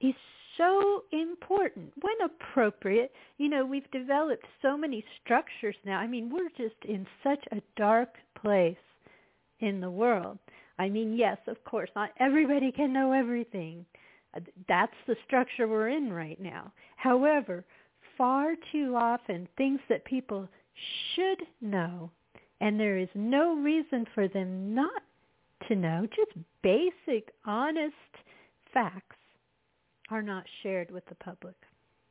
is 0.00 0.14
so 0.56 1.04
important 1.12 1.92
when 2.02 2.14
appropriate. 2.24 3.12
You 3.38 3.48
know, 3.48 3.64
we've 3.64 3.90
developed 3.90 4.44
so 4.62 4.76
many 4.76 5.04
structures 5.22 5.76
now. 5.84 5.98
I 5.98 6.06
mean, 6.06 6.30
we're 6.30 6.50
just 6.50 6.80
in 6.86 7.06
such 7.24 7.42
a 7.52 7.60
dark 7.76 8.10
place 8.40 8.76
in 9.60 9.80
the 9.80 9.90
world. 9.90 10.38
I 10.78 10.88
mean, 10.88 11.16
yes, 11.16 11.38
of 11.46 11.62
course, 11.64 11.90
not 11.96 12.10
everybody 12.20 12.70
can 12.70 12.92
know 12.92 13.12
everything. 13.12 13.84
Uh, 14.34 14.40
that's 14.68 14.92
the 15.06 15.16
structure 15.26 15.66
we're 15.66 15.88
in 15.88 16.12
right 16.12 16.40
now. 16.40 16.72
However, 16.96 17.64
far 18.18 18.54
too 18.72 18.94
often 18.96 19.48
things 19.56 19.80
that 19.88 20.04
people 20.04 20.48
should 21.14 21.42
know, 21.60 22.10
and 22.60 22.78
there 22.78 22.98
is 22.98 23.08
no 23.14 23.56
reason 23.56 24.06
for 24.14 24.28
them 24.28 24.74
not 24.74 25.02
to 25.68 25.74
know, 25.74 26.06
just 26.14 26.32
basic, 26.62 27.32
honest 27.44 27.94
facts 28.72 29.16
are 30.10 30.22
not 30.22 30.44
shared 30.62 30.90
with 30.90 31.04
the 31.06 31.14
public. 31.16 31.54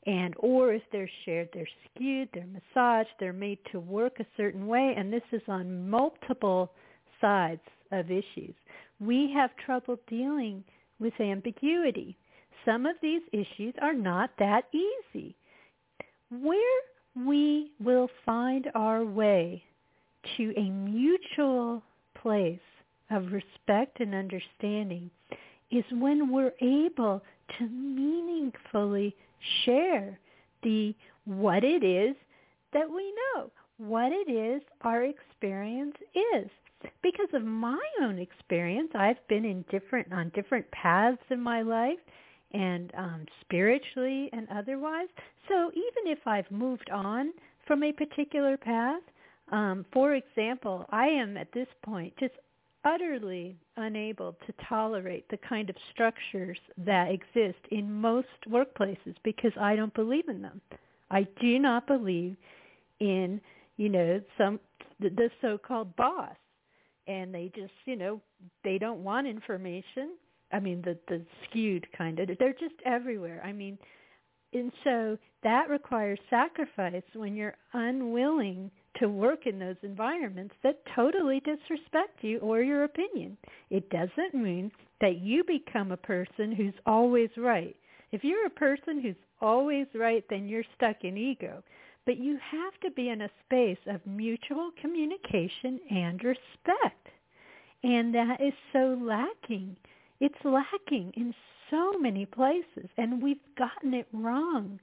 And 0.08 0.36
or 0.38 0.74
if 0.74 0.84
they're 0.92 1.10
shared, 1.26 1.50
they're 1.54 1.68
skewed, 1.90 2.30
they're 2.34 2.46
massaged, 2.46 3.10
they're 3.20 3.34
made 3.34 3.60
to 3.72 3.80
work 3.80 4.20
a 4.20 4.26
certain 4.38 4.68
way, 4.68 4.94
and 4.96 5.12
this 5.12 5.24
is 5.32 5.42
on 5.48 5.90
multiple 5.90 6.74
sides 7.22 7.62
of 7.92 8.12
issues. 8.12 8.54
We 9.00 9.32
have 9.34 9.52
trouble 9.66 10.00
dealing 10.08 10.64
with 11.00 11.14
ambiguity. 11.20 12.16
Some 12.64 12.86
of 12.86 12.96
these 13.02 13.22
issues 13.32 13.74
are 13.82 13.94
not 13.94 14.32
that 14.40 14.66
easy. 14.74 15.36
Where 16.30 16.82
we 17.16 17.72
will 17.80 18.10
find 18.26 18.70
our 18.76 19.06
way 19.06 19.64
to 20.38 20.54
a 20.58 20.70
mutual 20.70 21.84
place 22.22 22.60
of 23.12 23.32
respect 23.32 24.00
and 24.00 24.16
understanding 24.16 25.12
is 25.72 25.84
when 25.92 26.32
we're 26.32 26.54
able 26.62 27.22
to 27.58 27.68
meaningfully 27.68 29.16
share 29.64 30.18
the 30.64 30.96
what 31.26 31.64
it 31.64 31.84
is 31.84 32.16
that 32.74 32.90
we 32.90 33.14
know, 33.36 33.52
what 33.78 34.12
it 34.12 34.30
is 34.30 34.62
our 34.82 35.04
experience 35.04 35.96
is. 36.34 36.50
Because 37.02 37.30
of 37.34 37.44
my 37.44 37.80
own 38.02 38.20
experience, 38.20 38.92
I've 38.96 39.26
been 39.28 39.46
in 39.46 39.64
different 39.70 40.12
on 40.12 40.32
different 40.36 40.70
paths 40.72 41.22
in 41.30 41.40
my 41.40 41.62
life 41.62 42.00
and 42.52 42.92
um, 42.98 43.26
spiritually 43.42 44.30
and 44.34 44.48
otherwise. 44.54 45.08
So 45.48 45.72
even 45.72 46.12
if 46.12 46.20
I've 46.26 46.50
moved 46.52 46.90
on 46.90 47.32
from 47.68 47.84
a 47.84 47.92
particular 47.92 48.58
path, 48.58 49.02
um, 49.52 49.86
for 49.92 50.16
example, 50.16 50.86
I 50.90 51.08
am 51.08 51.38
at 51.38 51.52
this 51.52 51.68
point 51.84 52.14
just 52.20 52.34
utterly 52.84 53.58
unable 53.78 54.36
to 54.46 54.54
tolerate 54.70 55.28
the 55.30 55.38
kind 55.38 55.70
of 55.70 55.76
structures 55.92 56.58
that 56.78 57.12
exist 57.12 57.60
in 57.72 57.92
most 57.92 58.28
workplaces 58.48 59.16
because 59.24 59.52
I 59.60 59.76
don't 59.76 59.94
believe 59.94 60.30
in 60.30 60.42
them. 60.42 60.62
I 61.10 61.28
do 61.42 61.60
not 61.60 61.88
believe 61.88 62.36
in, 63.00 63.42
you 63.78 63.90
know, 63.90 64.22
some 64.38 64.60
the, 65.00 65.10
the 65.10 65.30
so-called 65.42 65.96
boss 65.96 66.36
and 67.08 67.34
they 67.34 67.52
just, 67.56 67.74
you 67.86 67.96
know, 67.96 68.22
they 68.64 68.78
don't 68.78 69.04
want 69.04 69.28
information. 69.28 70.16
I 70.52 70.60
mean, 70.60 70.82
the 70.84 70.98
the 71.08 71.24
skewed 71.50 71.88
kind 71.98 72.20
of. 72.20 72.30
They're 72.40 72.54
just 72.54 72.76
everywhere. 72.86 73.42
I 73.44 73.52
mean, 73.52 73.78
and 74.54 74.72
so 74.84 75.18
that 75.44 75.70
requires 75.70 76.20
sacrifice 76.30 77.04
when 77.14 77.36
you're 77.36 77.56
unwilling 77.74 78.72
to 79.00 79.10
work 79.10 79.46
in 79.46 79.60
those 79.60 79.76
environments 79.84 80.56
that 80.64 80.82
totally 80.96 81.42
disrespect 81.42 82.22
you 82.22 82.40
or 82.40 82.62
your 82.62 82.86
opinion. 82.86 83.38
It 83.70 83.90
doesn't 83.90 84.34
mean 84.34 84.72
that 85.02 85.20
you 85.20 85.44
become 85.44 85.92
a 85.92 85.98
person 85.98 86.54
who's 86.54 86.74
always 86.86 87.30
right. 87.36 87.76
If 88.12 88.24
you're 88.24 88.46
a 88.46 88.52
person 88.52 89.02
who's 89.02 89.16
always 89.42 89.88
right, 89.94 90.24
then 90.30 90.48
you're 90.48 90.64
stuck 90.78 91.04
in 91.04 91.18
ego. 91.18 91.62
But 92.06 92.18
you 92.18 92.38
have 92.52 92.80
to 92.82 92.92
be 92.92 93.10
in 93.10 93.22
a 93.22 93.30
space 93.46 93.80
of 93.88 94.06
mutual 94.06 94.72
communication 94.80 95.80
and 95.90 96.24
respect. 96.24 97.08
And 97.84 98.14
that 98.14 98.42
is 98.42 98.54
so 98.74 98.98
lacking. 99.02 99.76
It's 100.20 100.36
lacking 100.44 101.14
in 101.16 101.34
so 101.70 101.94
many 102.00 102.26
places, 102.26 102.90
and 102.98 103.22
we've 103.22 103.38
gotten 103.58 103.94
it 103.94 104.08
wrong 104.14 104.80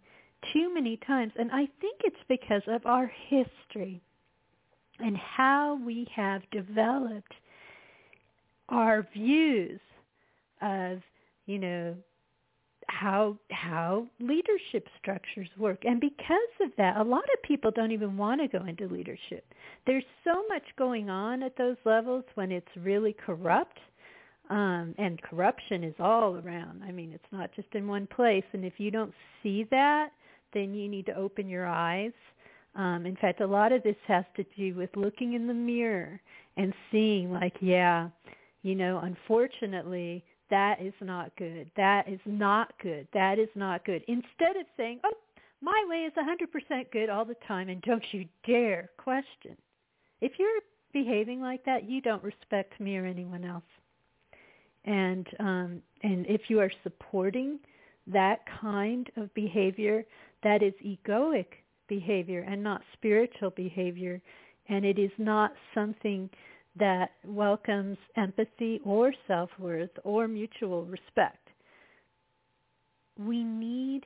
too 0.53 0.73
many 0.75 0.99
times. 1.07 1.33
And 1.39 1.51
I 1.53 1.69
think 1.81 2.01
it's 2.05 2.17
because 2.29 2.63
of 2.67 2.85
our 2.87 3.11
history 3.29 4.01
and 4.99 5.17
how 5.17 5.79
we 5.85 6.09
have 6.15 6.43
developed 6.51 7.33
our 8.69 9.07
views 9.13 9.81
of, 10.61 11.01
you 11.47 11.59
know, 11.59 11.97
how 13.01 13.37
how 13.51 14.07
leadership 14.21 14.87
structures 15.01 15.49
work. 15.59 15.85
And 15.85 16.01
because 16.01 16.37
of 16.61 16.71
that, 16.77 16.99
a 16.99 17.03
lot 17.03 17.25
of 17.35 17.43
people 17.43 17.71
don't 17.71 17.91
even 17.91 18.17
want 18.17 18.41
to 18.41 18.59
go 18.59 18.65
into 18.67 18.87
leadership. 18.87 19.45
There's 19.87 20.05
so 20.25 20.45
much 20.49 20.63
going 20.77 21.09
on 21.09 21.43
at 21.43 21.57
those 21.57 21.77
levels 21.85 22.25
when 22.35 22.53
it's 22.53 22.69
really 22.77 23.17
corrupt. 23.25 23.79
Um, 24.51 24.95
and 24.99 25.23
corruption 25.23 25.83
is 25.83 25.95
all 25.99 26.37
around. 26.37 26.83
I 26.87 26.93
mean, 26.93 27.13
it's 27.13 27.33
not 27.33 27.51
just 27.57 27.69
in 27.73 27.87
one 27.87 28.07
place. 28.07 28.45
And 28.53 28.65
if 28.65 28.75
you 28.77 28.91
don't 28.91 29.15
see 29.43 29.67
that, 29.71 30.11
then 30.53 30.75
you 30.75 30.89
need 30.89 31.07
to 31.07 31.17
open 31.17 31.49
your 31.49 31.67
eyes. 31.67 32.13
Um, 32.75 33.07
in 33.07 33.17
fact, 33.17 33.41
a 33.41 33.47
lot 33.47 33.73
of 33.73 33.83
this 33.83 33.97
has 34.07 34.25
to 34.37 34.45
do 34.57 34.75
with 34.75 34.91
looking 34.97 35.33
in 35.33 35.47
the 35.47 35.55
mirror 35.55 36.21
and 36.59 36.75
seeing 36.91 37.33
like, 37.33 37.55
yeah, 37.61 38.09
you 38.63 38.75
know, 38.75 39.01
unfortunately, 39.03 40.23
that 40.53 40.83
is 40.83 40.93
not 41.01 41.35
good. 41.37 41.71
That 41.77 42.07
is 42.07 42.21
not 42.27 42.75
good. 42.83 43.09
That 43.15 43.39
is 43.39 43.49
not 43.55 43.87
good. 43.87 44.05
Instead 44.07 44.57
of 44.61 44.67
saying, 44.77 45.01
oh, 45.03 45.15
my 45.63 45.83
way 45.89 46.01
is 46.01 46.13
100% 46.13 46.91
good 46.93 47.09
all 47.09 47.25
the 47.25 47.37
time 47.49 47.71
and 47.71 47.81
don't 47.81 48.05
you 48.13 48.27
dare 48.47 48.91
question. 48.99 49.57
If 50.21 50.33
you're 50.39 50.61
behaving 50.93 51.41
like 51.41 51.65
that, 51.65 51.89
you 51.89 52.03
don't 52.03 52.23
respect 52.23 52.79
me 52.79 52.99
or 52.99 53.07
anyone 53.07 53.47
else. 53.47 53.65
And 54.85 55.27
um, 55.41 55.83
and 56.03 56.27
if 56.27 56.43
you 56.49 56.61
are 56.61 56.71
supporting 56.83 57.59
that 58.09 58.41
kind 58.61 59.09
of 59.17 59.33
behavior 59.33 60.05
that 60.43 60.63
is 60.63 60.75
egoic 60.85 61.47
behavior 61.89 62.45
and 62.47 62.63
not 62.63 62.83
spiritual 62.93 63.51
behavior, 63.51 64.21
and 64.69 64.85
it 64.85 64.99
is 64.99 65.13
not 65.19 65.53
something 65.73 66.29
that 66.79 67.11
welcomes 67.25 67.99
empathy 68.17 68.81
or 68.85 69.13
self-worth 69.27 69.91
or 70.05 70.27
mutual 70.29 70.85
respect. 70.85 71.49
We 73.19 73.45
need 73.45 74.03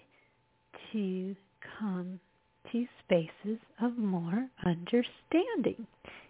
to 0.93 1.37
come 1.79 2.19
to 2.73 2.87
spaces 3.05 3.61
of 3.81 3.97
more 3.97 4.49
understanding. 4.65 5.87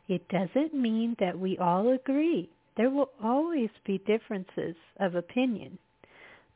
It 0.09 0.29
doesn't 0.29 0.75
mean 0.75 1.17
that 1.19 1.39
we 1.39 1.59
all 1.59 1.93
agree. 1.93 2.51
There 2.77 2.91
will 2.91 3.11
always 3.23 3.71
be 3.87 3.99
differences 4.07 4.77
of 5.01 5.15
opinion. 5.15 5.79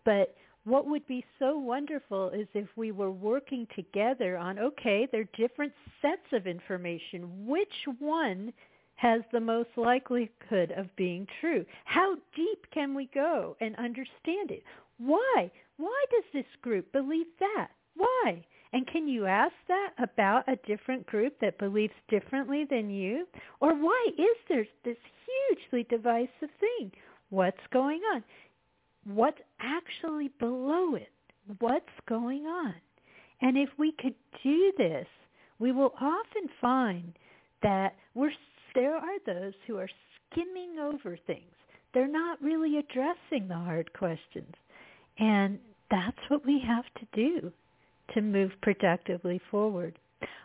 But 0.04 0.34
what 0.64 0.86
would 0.86 1.06
be 1.06 1.24
so 1.38 1.58
wonderful 1.58 2.30
is 2.30 2.46
if 2.52 2.68
we 2.76 2.92
were 2.92 3.10
working 3.10 3.66
together 3.74 4.36
on, 4.36 4.58
okay, 4.58 5.08
there 5.10 5.22
are 5.22 5.36
different 5.36 5.72
sets 6.02 6.32
of 6.32 6.46
information. 6.46 7.46
Which 7.46 7.86
one 7.98 8.52
has 9.00 9.22
the 9.32 9.40
most 9.40 9.70
likelihood 9.76 10.72
of 10.76 10.94
being 10.94 11.26
true? 11.40 11.64
How 11.86 12.16
deep 12.36 12.66
can 12.70 12.94
we 12.94 13.08
go 13.14 13.56
and 13.58 13.74
understand 13.76 14.50
it? 14.50 14.62
Why? 14.98 15.50
Why 15.78 16.04
does 16.10 16.24
this 16.34 16.60
group 16.60 16.92
believe 16.92 17.26
that? 17.38 17.68
Why? 17.96 18.44
And 18.74 18.86
can 18.86 19.08
you 19.08 19.24
ask 19.24 19.54
that 19.68 19.92
about 19.98 20.44
a 20.48 20.58
different 20.66 21.06
group 21.06 21.34
that 21.40 21.58
believes 21.58 21.94
differently 22.10 22.66
than 22.68 22.90
you? 22.90 23.26
Or 23.60 23.74
why 23.74 24.06
is 24.18 24.36
there 24.50 24.66
this 24.84 24.98
hugely 25.48 25.86
divisive 25.88 26.50
thing? 26.60 26.92
What's 27.30 27.56
going 27.72 28.02
on? 28.14 28.22
What's 29.04 29.40
actually 29.60 30.28
below 30.38 30.94
it? 30.94 31.10
What's 31.58 31.86
going 32.06 32.44
on? 32.44 32.74
And 33.40 33.56
if 33.56 33.70
we 33.78 33.92
could 33.92 34.14
do 34.42 34.72
this, 34.76 35.06
we 35.58 35.72
will 35.72 35.94
often 35.98 36.50
find 36.60 37.14
that 37.62 37.94
we're 38.14 38.32
there 38.74 38.94
are 38.94 39.18
those 39.26 39.54
who 39.66 39.76
are 39.78 39.88
skimming 40.30 40.78
over 40.78 41.18
things. 41.26 41.52
They're 41.92 42.08
not 42.08 42.40
really 42.42 42.78
addressing 42.78 43.48
the 43.48 43.56
hard 43.56 43.92
questions. 43.92 44.54
And 45.18 45.58
that's 45.90 46.18
what 46.28 46.46
we 46.46 46.62
have 46.66 46.84
to 46.98 47.06
do 47.12 47.52
to 48.14 48.20
move 48.20 48.52
productively 48.62 49.40
forward. 49.50 49.98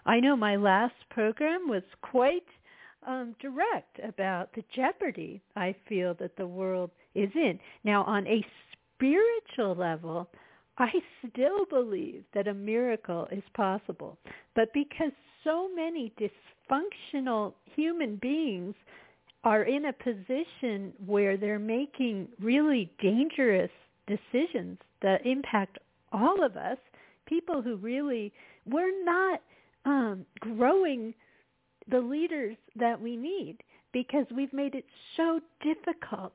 I 0.06 0.20
know 0.20 0.36
my 0.36 0.56
last 0.56 0.96
program 1.10 1.68
was 1.68 1.84
quite 2.02 2.46
um, 3.06 3.36
direct 3.40 4.00
about 4.04 4.54
the 4.54 4.64
jeopardy 4.76 5.42
I 5.56 5.76
feel 5.88 6.16
that 6.16 6.36
the 6.38 6.48
world 6.48 6.92
is 7.14 7.30
in. 7.36 7.60
Now, 7.84 8.04
on 8.04 8.26
a 8.28 8.46
spiritual 8.96 9.76
level, 9.76 10.30
I 10.78 10.92
still 11.30 11.66
believe 11.66 12.24
that 12.34 12.48
a 12.48 12.54
miracle 12.54 13.28
is 13.32 13.44
possible. 13.54 14.18
But 14.56 14.74
because 14.74 15.12
so 15.44 15.70
many 15.74 16.12
dysfunctional 16.70 17.54
human 17.76 18.18
beings 18.18 18.76
are 19.44 19.64
in 19.64 19.86
a 19.86 19.94
position 19.94 20.94
where 21.06 21.38
they're 21.38 21.60
making 21.60 22.28
really 22.42 22.92
dangerous 23.02 23.70
decisions 24.08 24.78
that 25.02 25.26
impact 25.26 25.78
all 26.12 26.44
of 26.44 26.56
us, 26.58 26.78
people 27.28 27.62
who 27.62 27.76
really, 27.78 28.34
we're 28.66 29.04
not 29.04 29.42
um, 29.86 30.26
growing 30.40 31.14
the 31.90 32.00
leaders 32.00 32.58
that 32.76 33.00
we 33.00 33.16
need 33.16 33.58
because 33.94 34.26
we've 34.36 34.54
made 34.54 34.74
it 34.74 34.86
so 35.16 35.40
difficult 35.62 36.34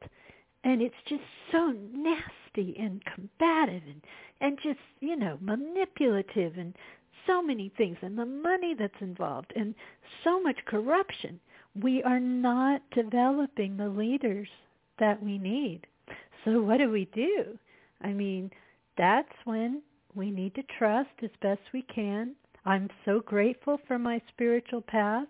and 0.62 0.82
it's 0.82 0.94
just 1.08 1.22
so 1.50 1.72
nasty 1.92 2.76
and 2.78 3.02
combative 3.04 3.82
and 3.86 4.02
and 4.40 4.58
just 4.62 4.78
you 5.00 5.16
know 5.16 5.38
manipulative 5.40 6.56
and 6.56 6.74
so 7.26 7.42
many 7.42 7.72
things 7.76 7.96
and 8.02 8.18
the 8.18 8.26
money 8.26 8.74
that's 8.78 9.00
involved 9.00 9.52
and 9.56 9.74
so 10.24 10.40
much 10.40 10.56
corruption. 10.66 11.40
We 11.80 12.02
are 12.02 12.20
not 12.20 12.82
developing 12.92 13.76
the 13.76 13.88
leaders 13.88 14.48
that 14.98 15.22
we 15.22 15.38
need. 15.38 15.82
So 16.44 16.62
what 16.62 16.78
do 16.78 16.90
we 16.90 17.06
do? 17.14 17.58
I 18.02 18.12
mean 18.12 18.50
that's 18.96 19.32
when 19.44 19.82
we 20.14 20.30
need 20.30 20.54
to 20.56 20.62
trust 20.78 21.10
as 21.22 21.30
best 21.40 21.60
we 21.72 21.82
can. 21.82 22.34
I'm 22.64 22.88
so 23.04 23.20
grateful 23.20 23.78
for 23.86 23.98
my 23.98 24.20
spiritual 24.28 24.82
path 24.82 25.28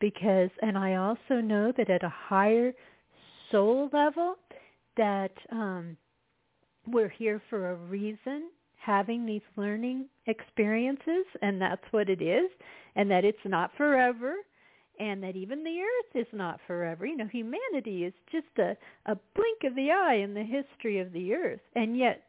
because 0.00 0.50
and 0.60 0.76
i 0.76 0.96
also 0.96 1.40
know 1.40 1.72
that 1.76 1.88
at 1.88 2.02
a 2.02 2.08
higher 2.08 2.72
soul 3.50 3.88
level 3.92 4.36
that 4.96 5.32
um, 5.50 5.96
we're 6.86 7.08
here 7.08 7.40
for 7.48 7.70
a 7.70 7.74
reason, 7.74 8.50
having 8.84 9.24
these 9.24 9.42
learning 9.56 10.06
experiences, 10.26 11.24
and 11.42 11.60
that's 11.60 11.84
what 11.90 12.08
it 12.08 12.20
is, 12.20 12.50
and 12.96 13.10
that 13.10 13.24
it's 13.24 13.38
not 13.44 13.70
forever, 13.76 14.34
and 15.00 15.22
that 15.22 15.36
even 15.36 15.64
the 15.64 15.80
earth 15.80 16.26
is 16.26 16.32
not 16.32 16.60
forever. 16.66 17.06
You 17.06 17.16
know, 17.16 17.26
humanity 17.26 18.04
is 18.04 18.14
just 18.30 18.58
a, 18.58 18.76
a 19.06 19.16
blink 19.34 19.64
of 19.64 19.74
the 19.74 19.90
eye 19.90 20.16
in 20.16 20.34
the 20.34 20.44
history 20.44 21.00
of 21.00 21.12
the 21.12 21.32
earth, 21.34 21.60
and 21.74 21.96
yet 21.96 22.22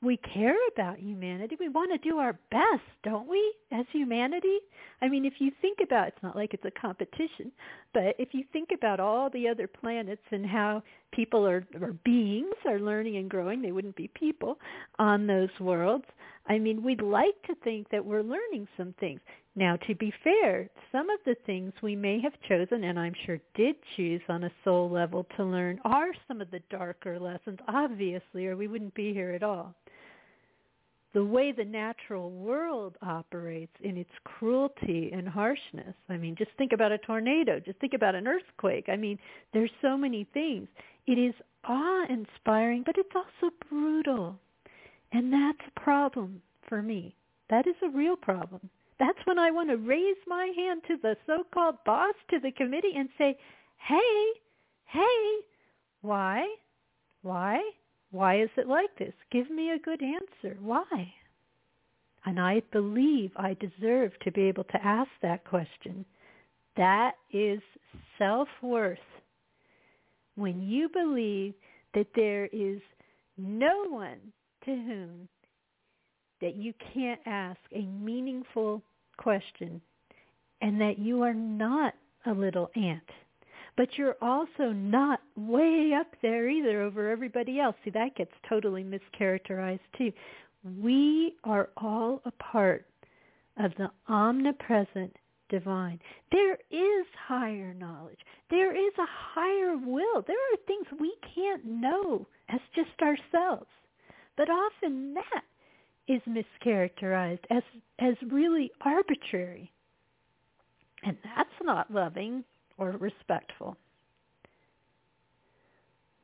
we 0.00 0.16
care 0.18 0.56
about 0.72 0.98
humanity. 0.98 1.56
We 1.58 1.68
want 1.68 1.90
to 1.90 2.08
do 2.08 2.18
our 2.18 2.38
best, 2.50 2.84
don't 3.02 3.28
we, 3.28 3.54
as 3.72 3.84
humanity? 3.92 4.58
I 5.02 5.08
mean, 5.08 5.24
if 5.24 5.34
you 5.38 5.50
think 5.60 5.78
about 5.82 6.08
it's 6.08 6.22
not 6.22 6.36
like 6.36 6.54
it's 6.54 6.64
a 6.64 6.80
competition, 6.80 7.50
but 7.92 8.14
if 8.18 8.28
you 8.32 8.44
think 8.52 8.70
about 8.72 9.00
all 9.00 9.28
the 9.30 9.48
other 9.48 9.66
planets 9.66 10.22
and 10.30 10.46
how 10.46 10.82
people 11.12 11.46
are 11.46 11.66
or 11.80 11.94
beings 12.04 12.54
are 12.66 12.78
learning 12.78 13.16
and 13.16 13.28
growing, 13.28 13.60
they 13.60 13.72
wouldn't 13.72 13.96
be 13.96 14.08
people 14.14 14.58
on 14.98 15.26
those 15.26 15.50
worlds. 15.60 16.04
I 16.46 16.58
mean, 16.58 16.82
we'd 16.82 17.02
like 17.02 17.40
to 17.46 17.54
think 17.64 17.88
that 17.90 18.04
we're 18.04 18.22
learning 18.22 18.68
some 18.76 18.94
things. 19.00 19.20
Now, 19.58 19.74
to 19.88 19.94
be 19.96 20.12
fair, 20.22 20.70
some 20.92 21.10
of 21.10 21.18
the 21.26 21.34
things 21.44 21.72
we 21.82 21.96
may 21.96 22.20
have 22.20 22.32
chosen, 22.48 22.84
and 22.84 22.96
I'm 22.96 23.14
sure 23.26 23.40
did 23.56 23.74
choose 23.96 24.22
on 24.28 24.44
a 24.44 24.52
soul 24.62 24.88
level 24.88 25.26
to 25.36 25.42
learn, 25.42 25.80
are 25.84 26.12
some 26.28 26.40
of 26.40 26.48
the 26.52 26.60
darker 26.70 27.18
lessons, 27.18 27.58
obviously, 27.66 28.46
or 28.46 28.56
we 28.56 28.68
wouldn't 28.68 28.94
be 28.94 29.12
here 29.12 29.32
at 29.32 29.42
all 29.42 29.74
the 31.14 31.24
way 31.24 31.50
the 31.50 31.64
natural 31.64 32.30
world 32.30 32.94
operates 33.02 33.72
in 33.80 33.96
its 33.96 34.10
cruelty 34.22 35.10
and 35.12 35.26
harshness. 35.26 35.94
I 36.08 36.16
mean, 36.18 36.36
just 36.36 36.50
think 36.58 36.72
about 36.72 36.92
a 36.92 36.98
tornado. 36.98 37.58
Just 37.58 37.80
think 37.80 37.94
about 37.94 38.14
an 38.14 38.28
earthquake. 38.28 38.84
I 38.88 38.96
mean, 38.96 39.18
there's 39.52 39.70
so 39.82 39.96
many 39.96 40.28
things. 40.34 40.68
It 41.08 41.18
is 41.18 41.34
awe-inspiring, 41.64 42.84
but 42.86 42.96
it's 42.98 43.08
also 43.16 43.52
brutal. 43.68 44.38
And 45.10 45.32
that's 45.32 45.68
a 45.74 45.80
problem 45.80 46.42
for 46.68 46.82
me. 46.82 47.16
That 47.50 47.66
is 47.66 47.74
a 47.82 47.88
real 47.88 48.14
problem. 48.14 48.68
That's 48.98 49.18
when 49.26 49.38
I 49.38 49.50
want 49.50 49.70
to 49.70 49.76
raise 49.76 50.16
my 50.26 50.52
hand 50.56 50.82
to 50.88 50.96
the 51.00 51.16
so-called 51.26 51.76
boss, 51.86 52.14
to 52.30 52.40
the 52.40 52.50
committee, 52.50 52.94
and 52.96 53.08
say, 53.16 53.38
hey, 53.88 54.26
hey, 54.86 55.38
why? 56.02 56.46
Why? 57.22 57.60
Why 58.10 58.42
is 58.42 58.50
it 58.56 58.66
like 58.66 58.96
this? 58.98 59.14
Give 59.30 59.50
me 59.50 59.70
a 59.70 59.78
good 59.78 60.02
answer. 60.02 60.56
Why? 60.60 61.12
And 62.24 62.40
I 62.40 62.62
believe 62.72 63.30
I 63.36 63.54
deserve 63.54 64.12
to 64.24 64.32
be 64.32 64.42
able 64.42 64.64
to 64.64 64.84
ask 64.84 65.10
that 65.22 65.44
question. 65.44 66.04
That 66.76 67.12
is 67.32 67.60
self-worth. 68.18 68.98
When 70.34 70.60
you 70.60 70.88
believe 70.88 71.54
that 71.94 72.08
there 72.14 72.46
is 72.46 72.80
no 73.36 73.84
one 73.88 74.18
to 74.64 74.70
whom 74.70 75.28
that 76.40 76.56
you 76.56 76.72
can't 76.94 77.20
ask 77.26 77.60
a 77.74 77.82
meaningful 77.82 78.82
question 79.16 79.80
and 80.60 80.80
that 80.80 80.98
you 80.98 81.22
are 81.22 81.34
not 81.34 81.94
a 82.26 82.32
little 82.32 82.70
ant 82.76 83.02
but 83.78 83.96
you're 83.96 84.16
also 84.20 84.72
not 84.72 85.20
way 85.36 85.92
up 85.98 86.08
there 86.20 86.48
either 86.48 86.82
over 86.82 87.08
everybody 87.08 87.60
else. 87.60 87.76
See, 87.84 87.90
that 87.90 88.16
gets 88.16 88.32
totally 88.48 88.82
mischaracterized 88.82 89.78
too. 89.96 90.12
We 90.82 91.36
are 91.44 91.68
all 91.76 92.20
a 92.24 92.32
part 92.32 92.86
of 93.56 93.70
the 93.78 93.88
omnipresent 94.08 95.14
divine. 95.48 96.00
There 96.32 96.58
is 96.72 97.06
higher 97.28 97.72
knowledge. 97.72 98.18
There 98.50 98.74
is 98.74 98.92
a 98.98 99.06
higher 99.06 99.76
will. 99.76 100.24
There 100.26 100.36
are 100.36 100.66
things 100.66 100.86
we 101.00 101.14
can't 101.32 101.64
know 101.64 102.26
as 102.48 102.60
just 102.74 103.00
ourselves. 103.00 103.70
But 104.36 104.50
often 104.50 105.14
that 105.14 105.44
is 106.08 106.20
mischaracterized 106.26 107.44
as 107.50 107.62
as 107.98 108.14
really 108.30 108.70
arbitrary. 108.80 109.70
And 111.04 111.16
that's 111.22 111.50
not 111.62 111.92
loving 111.92 112.44
or 112.76 112.92
respectful. 112.92 113.76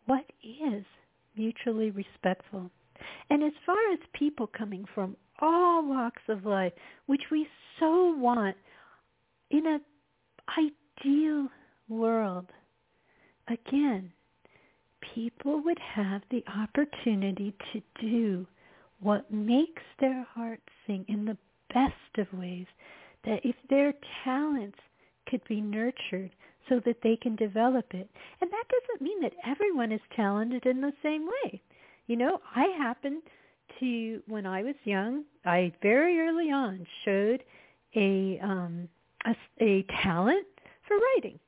What 0.07 0.25
is 0.43 0.85
mutually 1.37 1.91
respectful? 1.91 2.71
And 3.31 3.43
as 3.43 3.53
far 3.65 3.77
as 3.93 3.99
people 4.13 4.47
coming 4.47 4.85
from 4.95 5.17
all 5.41 5.87
walks 5.87 6.23
of 6.29 6.45
life, 6.45 6.73
which 7.07 7.23
we 7.31 7.47
so 7.79 8.15
want 8.17 8.57
in 9.51 9.67
an 9.67 9.81
ideal 10.59 11.49
world, 11.89 12.47
again, 13.49 14.13
people 15.15 15.63
would 15.63 15.79
have 15.79 16.23
the 16.31 16.45
opportunity 16.49 17.55
to 17.73 17.83
do 18.01 18.47
what 19.05 19.31
makes 19.31 19.83
their 20.01 20.25
heart 20.25 20.61
sing 20.87 21.05
in 21.09 21.27
the 21.27 21.37
best 21.73 21.93
of 22.19 22.39
ways, 22.39 22.67
that 23.25 23.41
if 23.45 23.55
their 23.69 23.93
talents 24.25 24.79
could 25.29 25.43
be 25.49 25.61
nurtured 25.61 26.31
so 26.69 26.81
that 26.87 26.97
they 27.03 27.17
can 27.17 27.37
develop 27.37 27.93
it. 27.93 28.09
And 28.41 28.51
that 28.51 28.65
doesn't 28.71 29.03
mean 29.03 29.21
that 29.21 29.35
everyone 29.47 29.93
is 29.93 30.01
talented 30.17 30.65
in 30.65 30.81
the 30.81 30.93
same 31.03 31.27
way. 31.27 31.61
You 32.07 32.17
know, 32.17 32.41
I 32.57 32.65
happened 32.79 33.23
to, 33.81 34.23
when 34.27 34.47
I 34.47 34.63
was 34.63 34.75
young, 34.85 35.25
I 35.45 35.73
very 35.83 36.19
early 36.21 36.51
on 36.51 36.87
showed 37.05 37.43
a, 37.95 38.39
um, 38.43 38.89
a, 39.27 39.35
a 39.61 39.83
talent 40.03 40.47
for 40.89 40.97
writing. 40.97 41.39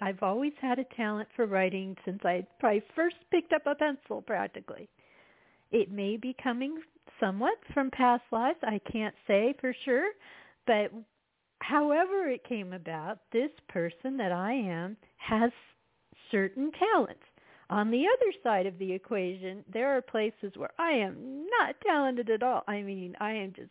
I've 0.00 0.22
always 0.22 0.52
had 0.60 0.78
a 0.78 0.84
talent 0.96 1.28
for 1.36 1.46
writing 1.46 1.96
since 2.04 2.20
I 2.24 2.46
probably 2.58 2.82
first 2.96 3.16
picked 3.30 3.52
up 3.52 3.66
a 3.66 3.74
pencil 3.74 4.22
practically. 4.22 4.88
It 5.70 5.90
may 5.90 6.16
be 6.16 6.34
coming 6.42 6.82
somewhat 7.18 7.54
from 7.72 7.90
past 7.90 8.24
lives. 8.32 8.58
I 8.62 8.80
can't 8.90 9.14
say 9.26 9.54
for 9.60 9.74
sure, 9.84 10.10
but 10.66 10.92
however 11.60 12.28
it 12.28 12.44
came 12.48 12.72
about, 12.72 13.18
this 13.32 13.50
person 13.68 14.16
that 14.16 14.32
I 14.32 14.52
am 14.52 14.96
has 15.18 15.50
certain 16.30 16.70
talents. 16.72 17.22
On 17.70 17.90
the 17.92 18.04
other 18.04 18.32
side 18.42 18.66
of 18.66 18.76
the 18.78 18.92
equation, 18.92 19.64
there 19.72 19.96
are 19.96 20.02
places 20.02 20.52
where 20.56 20.72
I 20.78 20.90
am 20.90 21.46
not 21.60 21.76
talented 21.86 22.28
at 22.28 22.42
all. 22.42 22.64
I 22.66 22.82
mean, 22.82 23.16
I 23.20 23.30
am 23.32 23.52
just, 23.54 23.70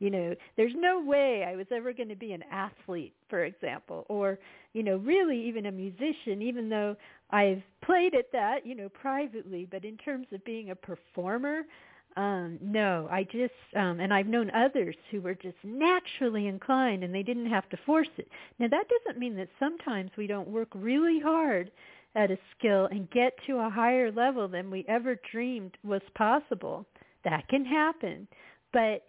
you 0.00 0.10
know, 0.10 0.34
there's 0.58 0.74
no 0.76 1.02
way 1.02 1.46
I 1.48 1.56
was 1.56 1.66
ever 1.72 1.94
going 1.94 2.10
to 2.10 2.16
be 2.16 2.32
an 2.32 2.44
athlete, 2.52 3.14
for 3.30 3.44
example, 3.44 4.04
or, 4.10 4.38
you 4.74 4.82
know, 4.82 4.96
really 4.98 5.40
even 5.48 5.64
a 5.64 5.72
musician, 5.72 6.42
even 6.42 6.68
though 6.68 6.94
I've 7.30 7.62
played 7.82 8.14
at 8.14 8.30
that, 8.32 8.66
you 8.66 8.74
know, 8.74 8.90
privately. 8.90 9.66
But 9.70 9.82
in 9.86 9.96
terms 9.96 10.26
of 10.32 10.44
being 10.44 10.70
a 10.70 10.76
performer, 10.76 11.62
um, 12.18 12.58
no, 12.60 13.08
I 13.10 13.22
just 13.22 13.52
um, 13.76 14.00
and 14.00 14.12
I've 14.12 14.26
known 14.26 14.50
others 14.50 14.96
who 15.10 15.22
were 15.22 15.34
just 15.34 15.56
naturally 15.62 16.48
inclined 16.48 17.04
and 17.04 17.14
they 17.14 17.22
didn't 17.22 17.48
have 17.48 17.68
to 17.70 17.78
force 17.86 18.08
it. 18.18 18.28
Now 18.58 18.66
that 18.68 18.86
doesn't 18.88 19.20
mean 19.20 19.36
that 19.36 19.48
sometimes 19.58 20.10
we 20.18 20.26
don't 20.26 20.48
work 20.48 20.68
really 20.74 21.20
hard 21.20 21.70
at 22.18 22.32
a 22.32 22.38
skill 22.58 22.88
and 22.90 23.08
get 23.10 23.32
to 23.46 23.58
a 23.58 23.70
higher 23.70 24.10
level 24.10 24.48
than 24.48 24.70
we 24.70 24.84
ever 24.88 25.16
dreamed 25.30 25.76
was 25.84 26.02
possible. 26.16 26.84
That 27.24 27.48
can 27.48 27.64
happen. 27.64 28.26
But 28.72 29.04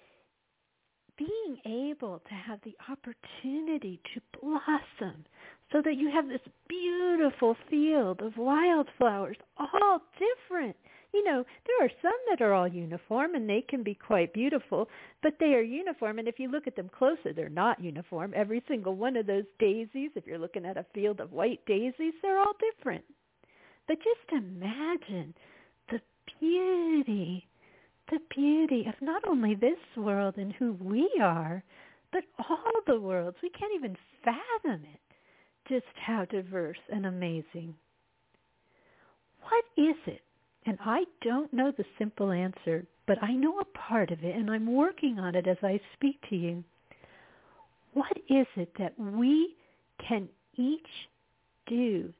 being 1.17 1.57
able 1.65 2.19
to 2.19 2.33
have 2.33 2.59
the 2.63 2.75
opportunity 2.87 3.99
to 4.13 4.21
blossom 4.39 5.25
so 5.71 5.81
that 5.83 5.95
you 5.95 6.11
have 6.13 6.27
this 6.27 6.39
beautiful 6.67 7.57
field 7.69 8.21
of 8.21 8.37
wildflowers, 8.37 9.37
all 9.57 10.01
different 10.19 10.75
you 11.13 11.23
know, 11.23 11.43
there 11.65 11.85
are 11.85 11.91
some 12.01 12.17
that 12.29 12.41
are 12.41 12.53
all 12.53 12.67
uniform 12.67 13.35
and 13.35 13.49
they 13.49 13.63
can 13.67 13.83
be 13.83 13.95
quite 13.95 14.33
beautiful, 14.33 14.87
but 15.23 15.33
they 15.39 15.53
are 15.53 15.61
uniform. 15.61 16.19
And 16.19 16.27
if 16.27 16.39
you 16.39 16.51
look 16.51 16.67
at 16.67 16.75
them 16.75 16.89
closer, 16.89 17.33
they're 17.33 17.49
not 17.49 17.83
uniform. 17.83 18.33
Every 18.35 18.63
single 18.67 18.95
one 18.95 19.15
of 19.15 19.25
those 19.25 19.45
daisies, 19.59 20.11
if 20.15 20.27
you're 20.27 20.37
looking 20.37 20.65
at 20.65 20.77
a 20.77 20.85
field 20.93 21.19
of 21.19 21.31
white 21.31 21.65
daisies, 21.65 22.13
they're 22.21 22.39
all 22.39 22.53
different. 22.77 23.03
But 23.87 23.97
just 23.97 24.43
imagine 24.43 25.33
the 25.89 25.99
beauty, 26.39 27.47
the 28.11 28.19
beauty 28.35 28.85
of 28.87 28.93
not 29.01 29.27
only 29.27 29.55
this 29.55 29.79
world 29.97 30.35
and 30.37 30.53
who 30.53 30.73
we 30.73 31.09
are, 31.21 31.63
but 32.11 32.23
all 32.37 32.81
the 32.85 32.99
worlds. 32.99 33.37
We 33.41 33.49
can't 33.49 33.73
even 33.75 33.97
fathom 34.23 34.83
it, 34.83 34.99
just 35.67 35.85
how 36.05 36.25
diverse 36.25 36.77
and 36.91 37.07
amazing. 37.07 37.73
What 39.41 39.65
is 39.75 39.95
it? 40.05 40.21
And 40.65 40.77
I 40.83 41.05
don't 41.21 41.51
know 41.53 41.71
the 41.71 41.85
simple 41.97 42.31
answer, 42.31 42.85
but 43.07 43.21
I 43.23 43.33
know 43.33 43.59
a 43.59 43.65
part 43.77 44.11
of 44.11 44.23
it, 44.23 44.35
and 44.35 44.51
I'm 44.51 44.71
working 44.71 45.19
on 45.19 45.35
it 45.35 45.47
as 45.47 45.57
I 45.63 45.79
speak 45.93 46.17
to 46.29 46.35
you. 46.35 46.63
What 47.93 48.17
is 48.29 48.45
it 48.55 48.71
that 48.77 48.97
we 48.99 49.55
can 50.07 50.29
each 50.57 50.81
do 51.67 52.13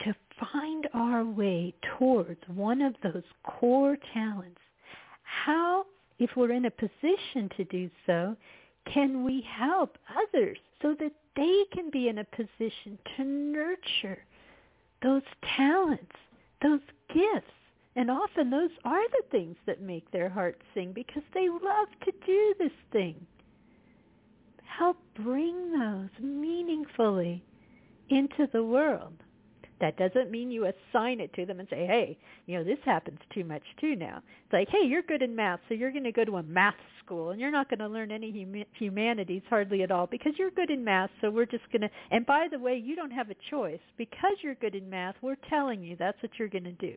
to 0.00 0.14
find 0.52 0.88
our 0.94 1.24
way 1.24 1.74
towards 1.98 2.40
one 2.48 2.82
of 2.82 2.94
those 3.02 3.22
core 3.44 3.96
talents? 4.12 4.60
How, 5.22 5.84
if 6.18 6.30
we're 6.36 6.52
in 6.52 6.64
a 6.64 6.70
position 6.70 7.50
to 7.56 7.64
do 7.64 7.90
so, 8.06 8.36
can 8.92 9.24
we 9.24 9.42
help 9.42 9.98
others 10.10 10.58
so 10.82 10.94
that 10.98 11.12
they 11.36 11.64
can 11.72 11.90
be 11.90 12.08
in 12.08 12.18
a 12.18 12.24
position 12.24 12.98
to 13.16 13.24
nurture 13.24 14.18
those 15.02 15.22
talents, 15.56 16.16
those 16.62 16.80
gifts? 17.12 17.52
And 17.96 18.10
often 18.10 18.50
those 18.50 18.70
are 18.84 19.08
the 19.08 19.22
things 19.30 19.56
that 19.66 19.80
make 19.80 20.10
their 20.10 20.28
hearts 20.28 20.60
sing 20.74 20.92
because 20.94 21.22
they 21.32 21.48
love 21.48 21.88
to 22.04 22.12
do 22.26 22.54
this 22.58 22.72
thing. 22.92 23.26
Help 24.78 24.98
bring 25.14 25.72
those 25.72 26.10
meaningfully 26.20 27.42
into 28.10 28.46
the 28.52 28.62
world. 28.62 29.14
That 29.80 29.96
doesn't 29.96 30.30
mean 30.30 30.50
you 30.50 30.66
assign 30.66 31.20
it 31.20 31.32
to 31.34 31.46
them 31.46 31.60
and 31.60 31.68
say, 31.68 31.86
hey, 31.86 32.18
you 32.46 32.56
know, 32.56 32.64
this 32.64 32.78
happens 32.84 33.18
too 33.34 33.44
much 33.44 33.62
too 33.80 33.94
now. 33.96 34.22
It's 34.44 34.52
like, 34.52 34.68
hey, 34.68 34.86
you're 34.86 35.02
good 35.02 35.22
in 35.22 35.34
math, 35.34 35.60
so 35.68 35.74
you're 35.74 35.92
going 35.92 36.04
to 36.04 36.12
go 36.12 36.24
to 36.24 36.36
a 36.36 36.42
math 36.42 36.74
school, 37.04 37.30
and 37.30 37.40
you're 37.40 37.50
not 37.50 37.68
going 37.68 37.80
to 37.80 37.88
learn 37.88 38.10
any 38.10 38.30
hum- 38.30 38.64
humanities 38.72 39.42
hardly 39.50 39.82
at 39.82 39.90
all 39.90 40.06
because 40.06 40.32
you're 40.38 40.50
good 40.50 40.70
in 40.70 40.82
math, 40.82 41.10
so 41.20 41.30
we're 41.30 41.44
just 41.44 41.70
going 41.70 41.82
to, 41.82 41.90
and 42.10 42.24
by 42.24 42.46
the 42.50 42.58
way, 42.58 42.80
you 42.82 42.96
don't 42.96 43.10
have 43.10 43.30
a 43.30 43.36
choice. 43.50 43.80
Because 43.98 44.36
you're 44.42 44.54
good 44.54 44.74
in 44.74 44.88
math, 44.88 45.14
we're 45.20 45.36
telling 45.50 45.82
you 45.82 45.94
that's 45.98 46.22
what 46.22 46.32
you're 46.38 46.48
going 46.48 46.64
to 46.64 46.72
do. 46.72 46.94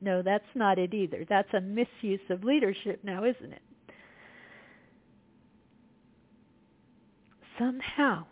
No, 0.00 0.22
that's 0.22 0.44
not 0.54 0.78
it 0.78 0.94
either. 0.94 1.26
That's 1.28 1.52
a 1.52 1.60
misuse 1.60 2.20
of 2.30 2.44
leadership 2.44 3.00
now, 3.02 3.24
isn't 3.24 3.52
it? 3.52 3.62
Somehow, 7.58 8.24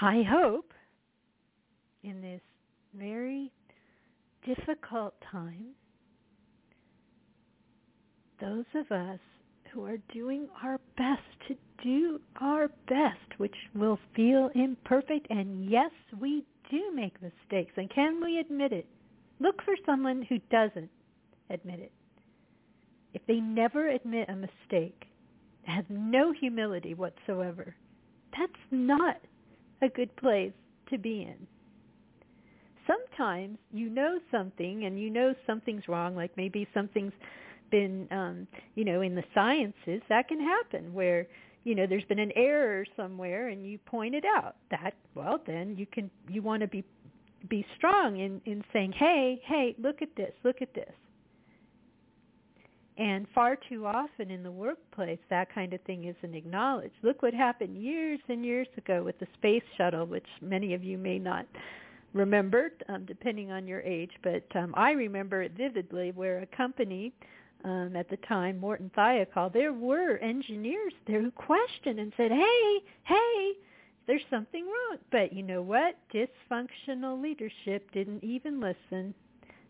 I 0.00 0.22
hope 0.22 0.72
in 2.04 2.20
this 2.20 2.40
very 2.94 3.50
difficult 4.46 5.14
time, 5.30 5.70
those 8.40 8.64
of 8.74 8.90
us 8.92 9.18
who 9.72 9.84
are 9.84 9.96
doing 10.12 10.48
our 10.62 10.78
best 10.96 11.22
to 11.48 11.56
do 11.82 12.20
our 12.40 12.68
best, 12.88 13.38
which 13.38 13.54
will 13.74 13.98
feel 14.14 14.50
imperfect, 14.54 15.26
and 15.30 15.68
yes, 15.68 15.90
we 16.20 16.44
do 16.70 16.92
make 16.94 17.14
mistakes, 17.20 17.72
and 17.76 17.90
can 17.90 18.22
we 18.22 18.38
admit 18.38 18.72
it? 18.72 18.86
Look 19.42 19.62
for 19.64 19.74
someone 19.84 20.22
who 20.28 20.38
doesn't 20.50 20.90
admit 21.50 21.80
it. 21.80 21.92
If 23.14 23.22
they 23.26 23.40
never 23.40 23.88
admit 23.88 24.28
a 24.28 24.36
mistake, 24.36 25.04
has 25.64 25.84
no 25.88 26.32
humility 26.32 26.94
whatsoever, 26.94 27.74
that's 28.36 28.52
not 28.70 29.20
a 29.82 29.88
good 29.88 30.14
place 30.16 30.52
to 30.90 30.98
be 30.98 31.22
in 31.22 31.46
sometimes 32.86 33.58
you 33.72 33.88
know 33.88 34.18
something 34.30 34.84
and 34.84 34.98
you 34.98 35.10
know 35.10 35.34
something's 35.46 35.86
wrong, 35.88 36.16
like 36.16 36.30
maybe 36.36 36.66
something's 36.74 37.12
been, 37.70 38.06
um, 38.10 38.46
you 38.74 38.84
know, 38.84 39.00
in 39.00 39.14
the 39.14 39.24
sciences, 39.34 40.02
that 40.08 40.28
can 40.28 40.40
happen 40.40 40.92
where, 40.92 41.26
you 41.64 41.74
know, 41.74 41.86
there's 41.86 42.04
been 42.04 42.18
an 42.18 42.32
error 42.36 42.84
somewhere 42.96 43.48
and 43.48 43.66
you 43.66 43.78
point 43.78 44.14
it 44.14 44.24
out. 44.24 44.56
That, 44.70 44.94
well, 45.14 45.40
then 45.46 45.76
you 45.76 45.86
can, 45.86 46.10
you 46.28 46.42
want 46.42 46.60
to 46.60 46.68
be, 46.68 46.84
be 47.48 47.66
strong 47.76 48.18
in, 48.18 48.40
in 48.44 48.64
saying, 48.72 48.92
hey, 48.92 49.40
hey, 49.44 49.74
look 49.78 50.02
at 50.02 50.14
this, 50.16 50.32
look 50.44 50.62
at 50.62 50.74
this. 50.74 50.92
And 52.98 53.26
far 53.34 53.56
too 53.56 53.86
often 53.86 54.30
in 54.30 54.42
the 54.42 54.50
workplace, 54.50 55.18
that 55.30 55.52
kind 55.54 55.72
of 55.72 55.80
thing 55.82 56.04
isn't 56.04 56.34
acknowledged. 56.34 56.94
Look 57.02 57.22
what 57.22 57.32
happened 57.32 57.82
years 57.82 58.20
and 58.28 58.44
years 58.44 58.68
ago 58.76 59.02
with 59.02 59.18
the 59.18 59.26
space 59.34 59.62
shuttle, 59.78 60.06
which 60.06 60.26
many 60.42 60.74
of 60.74 60.84
you 60.84 60.98
may 60.98 61.18
not 61.18 61.46
remember, 62.12 62.72
um, 62.88 63.06
depending 63.06 63.50
on 63.50 63.66
your 63.66 63.80
age, 63.80 64.12
but 64.22 64.44
um, 64.54 64.74
I 64.76 64.90
remember 64.90 65.42
it 65.42 65.52
vividly 65.56 66.12
where 66.12 66.40
a 66.40 66.46
company 66.56 67.12
um, 67.64 67.96
at 67.96 68.10
the 68.10 68.18
time, 68.28 68.58
Morton 68.58 68.90
Thiokol, 68.96 69.52
there 69.52 69.72
were 69.72 70.18
engineers 70.18 70.92
there 71.06 71.22
who 71.22 71.30
questioned 71.30 71.98
and 71.98 72.12
said, 72.16 72.30
hey, 72.30 72.78
hey, 73.04 73.52
there's 74.06 74.22
something 74.30 74.64
wrong. 74.64 74.98
But 75.10 75.32
you 75.32 75.42
know 75.42 75.62
what? 75.62 75.96
Dysfunctional 76.14 77.20
leadership 77.22 77.90
didn't 77.92 78.24
even 78.24 78.60
listen 78.60 79.14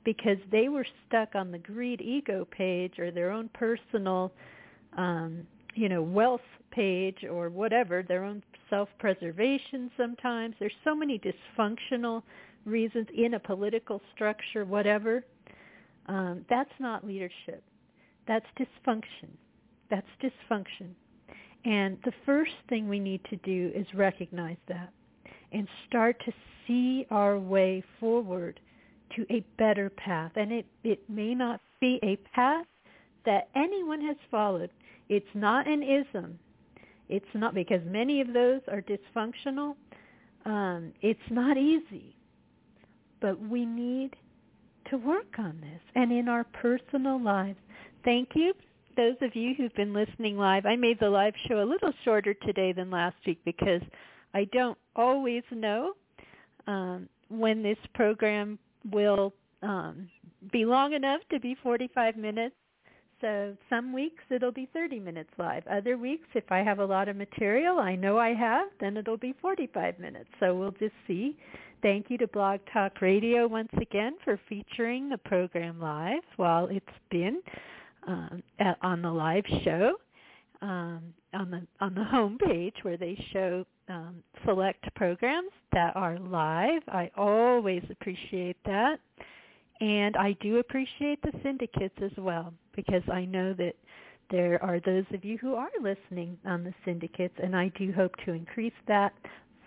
because 0.05 0.39
they 0.51 0.69
were 0.69 0.87
stuck 1.07 1.35
on 1.35 1.53
the 1.53 1.59
greed 1.59 2.01
ego 2.01 2.47
page 2.51 2.99
or 2.99 3.11
their 3.11 3.31
own 3.31 3.49
personal, 3.55 4.33
um, 4.97 5.47
you 5.75 5.89
know, 5.89 6.03
wealth 6.03 6.41
page 6.71 7.25
or 7.31 7.49
whatever, 7.51 8.03
their 8.03 8.25
own 8.25 8.43
self-preservation 8.71 9.91
sometimes. 9.97 10.55
There's 10.59 10.73
so 10.85 10.95
many 10.95 11.21
dysfunctional 11.21 12.23
reasons 12.65 13.07
in 13.17 13.35
a 13.35 13.41
political 13.41 14.01
structure, 14.15 14.65
whatever. 14.65 15.25
Um, 16.07 16.45
that's 16.49 16.71
not 16.81 17.07
leadership. 17.07 17.63
That's 18.27 18.47
dysfunction. 18.59 19.29
That's 19.91 20.07
dysfunction. 20.23 20.95
And 21.65 21.99
the 22.05 22.13
first 22.27 22.53
thing 22.69 22.89
we 22.89 22.99
need 22.99 23.21
to 23.31 23.37
do 23.37 23.71
is 23.75 23.87
recognize 23.95 24.57
that 24.69 24.93
and 25.53 25.69
start 25.89 26.17
to 26.25 26.33
see 26.67 27.07
our 27.11 27.39
way 27.39 27.85
forward 28.01 28.59
to 29.17 29.27
a 29.31 29.45
better 29.59 29.91
path. 29.91 30.33
And 30.37 30.51
it, 30.53 30.67
it 30.83 31.01
may 31.09 31.35
not 31.35 31.61
be 31.81 32.01
a 32.03 32.17
path 32.35 32.67
that 33.25 33.49
anyone 33.55 34.01
has 34.01 34.17
followed. 34.31 34.71
It's 35.09 35.27
not 35.35 35.69
an 35.69 35.83
ism. 35.83 36.39
It's 37.09 37.25
not 37.35 37.55
because 37.55 37.81
many 37.85 38.21
of 38.21 38.33
those 38.33 38.61
are 38.69 38.83
dysfunctional. 38.83 39.77
Um, 40.45 40.93
it's 41.03 41.21
not 41.31 41.57
easy, 41.57 42.17
but 43.21 43.39
we 43.39 43.67
need 43.67 44.17
to 44.91 44.97
work 44.97 45.39
on 45.39 45.59
this 45.61 45.81
and 45.95 46.11
in 46.11 46.29
our 46.29 46.45
personal 46.45 47.23
lives. 47.23 47.59
Thank 48.05 48.31
you, 48.35 48.55
those 48.97 49.17
of 49.21 49.35
you 49.35 49.55
who've 49.57 49.75
been 49.75 49.93
listening 49.93 50.37
live. 50.37 50.67
I 50.67 50.77
made 50.77 50.99
the 51.01 51.09
live 51.09 51.35
show 51.49 51.63
a 51.63 51.65
little 51.65 51.93
shorter 52.05 52.35
today 52.35 52.73
than 52.73 52.91
last 52.91 53.17
week 53.27 53.41
because 53.45 53.83
I 54.35 54.45
don't 54.53 54.79
always 54.97 55.43
know 55.51 55.93
um, 56.67 57.09
when 57.29 57.63
this 57.63 57.79
program 57.95 58.59
will 58.91 59.33
um, 59.63 60.09
be 60.53 60.65
long 60.65 60.93
enough 60.93 61.21
to 61.31 61.41
be 61.41 61.57
45 61.63 62.17
minutes. 62.17 62.55
So 63.21 63.57
some 63.71 63.93
weeks 63.93 64.25
it'll 64.31 64.53
be 64.53 64.69
30 64.73 64.99
minutes 64.99 65.31
live. 65.39 65.63
Other 65.69 65.97
weeks, 65.97 66.27
if 66.35 66.51
I 66.51 66.59
have 66.59 66.81
a 66.81 66.85
lot 66.85 67.09
of 67.09 67.17
material, 67.17 67.79
I 67.79 67.95
know 67.95 68.19
I 68.19 68.35
have, 68.35 68.69
then 68.81 68.97
it'll 68.97 69.17
be 69.17 69.35
45 69.41 69.99
minutes. 70.01 70.29
So 70.41 70.57
we'll 70.57 70.73
just 70.73 70.95
see. 71.07 71.37
Thank 71.83 72.11
you 72.11 72.19
to 72.19 72.27
Blog 72.29 72.61
Talk 72.73 73.01
Radio 73.01 73.47
once 73.47 73.73
again 73.81 74.15
for 74.25 74.39
featuring 74.49 75.09
the 75.09 75.19
program 75.19 75.81
live 75.81 76.23
while 76.37 76.67
it's 76.67 76.87
been 77.11 77.41
um, 78.07 78.43
on 78.83 79.03
the 79.03 79.11
live 79.11 79.45
show 79.65 79.97
um, 80.63 81.13
on 81.35 81.51
the 81.51 81.67
on 81.81 81.95
the 81.95 82.05
home 82.05 82.39
page 82.39 82.75
where 82.83 82.97
they 82.97 83.19
show 83.33 83.67
um, 83.89 84.23
select 84.47 84.93
programs 84.95 85.51
that 85.73 85.95
are 85.97 86.19
live. 86.19 86.83
I 86.89 87.11
always 87.17 87.83
appreciate 87.91 88.57
that. 88.65 88.99
And 89.81 90.17
I 90.17 90.37
do 90.41 90.59
appreciate 90.59 91.21
the 91.23 91.33
syndicates 91.43 91.97
as 92.01 92.13
well 92.17 92.55
because 92.77 93.03
I 93.13 93.25
know 93.25 93.53
that 93.55 93.75
there 94.31 94.63
are 94.63 94.79
those 94.79 95.05
of 95.13 95.25
you 95.25 95.37
who 95.39 95.55
are 95.57 95.71
listening 95.81 96.39
on 96.47 96.63
the 96.63 96.73
syndicates, 96.85 97.35
and 97.43 97.57
I 97.57 97.69
do 97.77 97.93
hope 97.93 98.15
to 98.25 98.33
increase 98.33 98.73
that. 98.87 99.13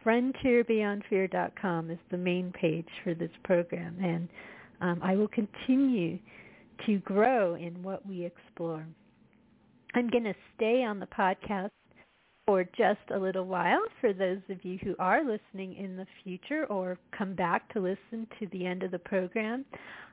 FrontierBeyondFear.com 0.05 1.91
is 1.91 1.97
the 2.11 2.17
main 2.17 2.53
page 2.53 2.87
for 3.03 3.13
this 3.13 3.31
program, 3.43 3.97
and 4.01 4.29
um, 4.79 4.99
I 5.03 5.15
will 5.15 5.27
continue 5.27 6.19
to 6.85 6.99
grow 6.99 7.55
in 7.55 7.81
what 7.81 8.05
we 8.05 8.25
explore. 8.25 8.85
I'm 9.93 10.09
going 10.09 10.25
to 10.25 10.35
stay 10.55 10.83
on 10.83 10.99
the 10.99 11.07
podcast 11.07 11.69
for 12.45 12.63
just 12.63 12.99
a 13.13 13.17
little 13.17 13.45
while 13.45 13.81
for 14.01 14.13
those 14.13 14.41
of 14.49 14.63
you 14.63 14.77
who 14.83 14.95
are 14.99 15.21
listening 15.21 15.75
in 15.75 15.97
the 15.97 16.05
future 16.23 16.65
or 16.65 16.97
come 17.17 17.33
back 17.33 17.71
to 17.73 17.79
listen 17.79 18.27
to 18.39 18.47
the 18.51 18.65
end 18.65 18.83
of 18.83 18.91
the 18.91 18.99
program. 18.99 19.65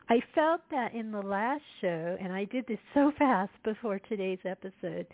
I 0.09 0.21
felt 0.35 0.63
that 0.71 0.95
in 0.95 1.11
the 1.13 1.21
last 1.21 1.63
show, 1.81 2.17
and 2.21 2.33
I 2.33 2.45
did 2.45 2.67
this 2.67 2.79
so 2.95 3.13
fast 3.19 3.53
before 3.65 3.99
today's 3.99 4.39
episode, 4.45 5.07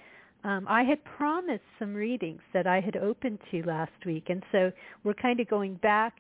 um, 0.45 0.67
I 0.69 0.85
had 0.85 1.03
promised 1.05 1.65
some 1.79 1.95
readings 1.95 2.41
that 2.55 2.67
I 2.67 2.81
had 2.81 2.97
opened 2.97 3.39
to 3.51 3.63
last 3.65 4.07
week. 4.07 4.27
And 4.29 4.43
so 4.53 4.71
we're 5.03 5.15
kind 5.15 5.41
of 5.41 5.49
going 5.49 5.75
back 5.77 6.15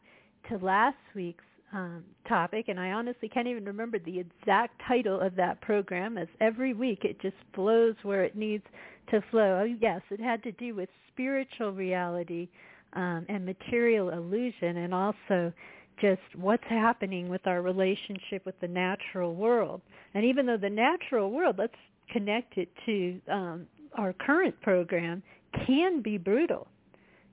to 0.48 0.56
last 0.58 0.96
week's 1.14 1.44
um, 1.72 2.04
topic, 2.26 2.68
and 2.68 2.80
I 2.80 2.92
honestly 2.92 3.28
can't 3.28 3.46
even 3.46 3.64
remember 3.64 3.98
the 3.98 4.18
exact 4.18 4.80
title 4.86 5.20
of 5.20 5.34
that 5.36 5.60
program 5.60 6.16
as 6.16 6.28
every 6.40 6.72
week 6.72 7.04
it 7.04 7.20
just 7.20 7.36
flows 7.54 7.94
where 8.02 8.24
it 8.24 8.36
needs 8.36 8.64
to 9.10 9.22
flow. 9.30 9.60
Oh, 9.62 9.76
yes, 9.80 10.00
it 10.10 10.20
had 10.20 10.42
to 10.44 10.52
do 10.52 10.74
with 10.74 10.88
spiritual 11.12 11.72
reality 11.72 12.48
um, 12.94 13.26
and 13.28 13.44
material 13.44 14.10
illusion 14.10 14.78
and 14.78 14.94
also 14.94 15.52
just 16.00 16.20
what's 16.36 16.64
happening 16.68 17.28
with 17.28 17.46
our 17.46 17.60
relationship 17.60 18.44
with 18.46 18.58
the 18.60 18.68
natural 18.68 19.34
world. 19.34 19.80
And 20.14 20.24
even 20.24 20.46
though 20.46 20.56
the 20.56 20.70
natural 20.70 21.30
world, 21.30 21.56
let's 21.58 21.74
connect 22.10 22.56
it 22.56 22.68
to 22.86 23.20
um, 23.30 23.66
our 23.96 24.12
current 24.12 24.58
program, 24.62 25.22
can 25.66 26.02
be 26.02 26.18
brutal, 26.18 26.68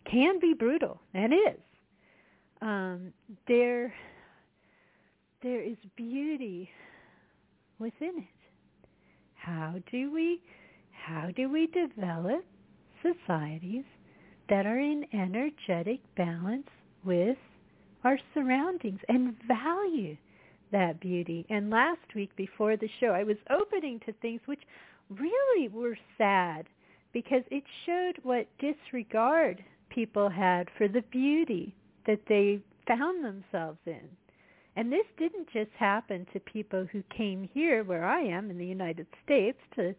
can 0.09 0.39
be 0.39 0.53
brutal, 0.53 0.99
and 1.13 1.33
is. 1.33 1.59
Um, 2.61 3.13
there, 3.47 3.93
there 5.45 5.61
is 5.61 5.77
beauty 5.95 6.67
within 7.77 8.17
it. 8.17 8.47
How 9.35 9.75
do 9.91 10.11
we, 10.11 10.41
how 10.91 11.29
do 11.35 11.51
we 11.51 11.67
develop 11.67 12.43
societies 13.03 13.83
that 14.49 14.65
are 14.65 14.79
in 14.79 15.05
energetic 15.13 15.99
balance 16.17 16.67
with 17.03 17.37
our 18.03 18.17
surroundings 18.33 18.99
and 19.07 19.35
value 19.47 20.17
that 20.71 20.99
beauty. 20.99 21.45
And 21.51 21.69
last 21.69 22.15
week 22.15 22.35
before 22.35 22.75
the 22.75 22.89
show, 22.99 23.09
I 23.09 23.23
was 23.23 23.37
opening 23.51 23.99
to 24.07 24.13
things 24.13 24.41
which 24.45 24.63
really 25.11 25.67
were 25.67 25.97
sad 26.17 26.65
because 27.13 27.43
it 27.51 27.63
showed 27.85 28.17
what 28.23 28.47
disregard 28.57 29.63
people 29.89 30.27
had 30.27 30.69
for 30.75 30.87
the 30.87 31.03
beauty 31.11 31.75
that 32.07 32.21
they 32.27 32.59
found 32.87 33.23
themselves 33.23 33.79
in. 33.85 34.09
And 34.75 34.91
this 34.91 35.05
didn't 35.17 35.47
just 35.53 35.71
happen 35.77 36.27
to 36.33 36.39
people 36.39 36.85
who 36.91 37.01
came 37.15 37.49
here 37.53 37.83
where 37.83 38.05
I 38.05 38.21
am 38.21 38.49
in 38.49 38.57
the 38.57 38.65
United 38.65 39.07
States 39.23 39.57
to 39.75 39.95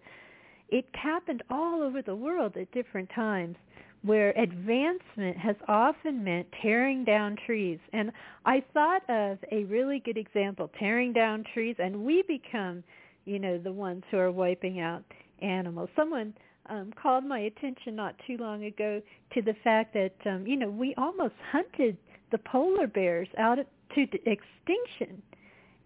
it 0.69 0.85
happened 0.95 1.43
all 1.49 1.83
over 1.83 2.03
the 2.03 2.17
world 2.17 2.57
at 2.57 2.71
different 2.73 3.09
times 3.15 3.57
where 4.03 4.31
advancement 4.31 5.37
has 5.37 5.57
often 5.69 6.23
meant 6.23 6.47
tearing 6.63 7.05
down 7.05 7.37
trees. 7.47 7.79
And 7.93 8.13
I 8.45 8.63
thought 8.73 9.03
of 9.09 9.39
a 9.51 9.65
really 9.65 10.01
good 10.05 10.17
example, 10.17 10.71
tearing 10.79 11.13
down 11.13 11.45
trees, 11.55 11.77
and 11.79 12.05
we 12.05 12.23
become, 12.23 12.85
you 13.25 13.39
know, 13.39 13.59
the 13.59 13.73
ones 13.73 14.05
who 14.11 14.19
are 14.19 14.31
wiping 14.31 14.81
out 14.81 15.03
animals. 15.41 15.89
Someone 15.97 16.35
um, 16.69 16.93
called 17.01 17.25
my 17.25 17.41
attention 17.41 17.97
not 17.97 18.15
too 18.27 18.37
long 18.39 18.65
ago 18.65 19.01
to 19.35 19.43
the 19.43 19.55
fact 19.65 19.95
that, 19.95 20.15
um, 20.27 20.47
you 20.47 20.57
know, 20.57 20.71
we 20.71 20.95
almost 20.97 21.35
hunted 21.51 21.97
the 22.33 22.39
polar 22.39 22.87
bears 22.87 23.29
out 23.39 23.59
to 23.95 24.03
extinction. 24.03 25.23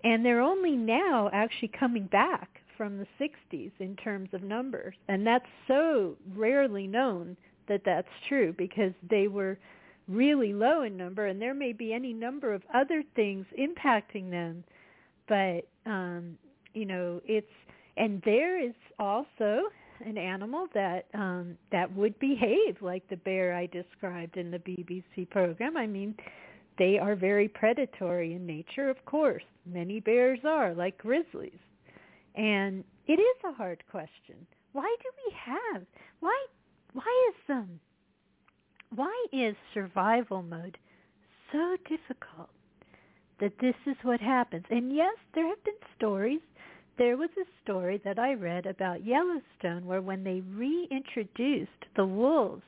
And 0.02 0.24
they're 0.24 0.40
only 0.40 0.76
now 0.76 1.28
actually 1.32 1.68
coming 1.68 2.06
back 2.06 2.48
from 2.76 2.98
the 2.98 3.06
60s 3.20 3.72
in 3.78 3.96
terms 3.96 4.30
of 4.32 4.42
numbers. 4.42 4.94
And 5.08 5.26
that's 5.26 5.46
so 5.68 6.16
rarely 6.34 6.86
known 6.86 7.36
that 7.68 7.82
that's 7.84 8.08
true 8.28 8.54
because 8.56 8.92
they 9.08 9.28
were 9.28 9.58
really 10.08 10.52
low 10.52 10.82
in 10.82 10.96
number 10.96 11.26
and 11.26 11.40
there 11.40 11.54
may 11.54 11.72
be 11.72 11.92
any 11.92 12.12
number 12.12 12.52
of 12.52 12.62
other 12.74 13.02
things 13.14 13.46
impacting 13.58 14.28
them 14.28 14.64
but 15.28 15.68
um 15.86 16.36
you 16.74 16.84
know 16.84 17.20
it's 17.24 17.46
and 17.96 18.20
there 18.24 18.60
is 18.60 18.74
also 18.98 19.62
an 20.04 20.18
animal 20.18 20.66
that 20.74 21.06
um 21.14 21.56
that 21.70 21.94
would 21.94 22.18
behave 22.18 22.76
like 22.80 23.08
the 23.08 23.16
bear 23.18 23.54
I 23.54 23.66
described 23.66 24.36
in 24.36 24.50
the 24.50 24.58
BBC 24.58 25.30
program 25.30 25.76
i 25.76 25.86
mean 25.86 26.14
they 26.78 26.98
are 26.98 27.14
very 27.14 27.48
predatory 27.48 28.34
in 28.34 28.46
nature 28.46 28.88
of 28.88 29.04
course 29.04 29.42
many 29.66 30.00
bears 30.00 30.40
are 30.44 30.74
like 30.74 30.96
grizzlies 30.98 31.58
and 32.34 32.84
it 33.06 33.20
is 33.20 33.36
a 33.44 33.52
hard 33.52 33.82
question 33.90 34.46
why 34.72 34.94
do 35.02 35.08
we 35.26 35.34
have 35.34 35.82
why 36.20 36.46
why 36.92 37.30
is 37.30 37.50
um 37.50 37.80
why 38.94 39.26
is 39.32 39.54
survival 39.72 40.42
mode 40.42 40.76
so 41.52 41.76
difficult 41.88 42.50
that 43.40 43.52
this 43.60 43.74
is 43.86 43.96
what 44.02 44.20
happens? 44.20 44.64
And 44.70 44.94
yes, 44.94 45.16
there 45.34 45.48
have 45.48 45.62
been 45.64 45.74
stories. 45.96 46.40
There 46.98 47.16
was 47.16 47.30
a 47.38 47.48
story 47.62 48.00
that 48.04 48.18
I 48.18 48.34
read 48.34 48.66
about 48.66 49.04
Yellowstone 49.04 49.86
where 49.86 50.02
when 50.02 50.22
they 50.22 50.42
reintroduced 50.54 51.70
the 51.96 52.04
wolves, 52.04 52.62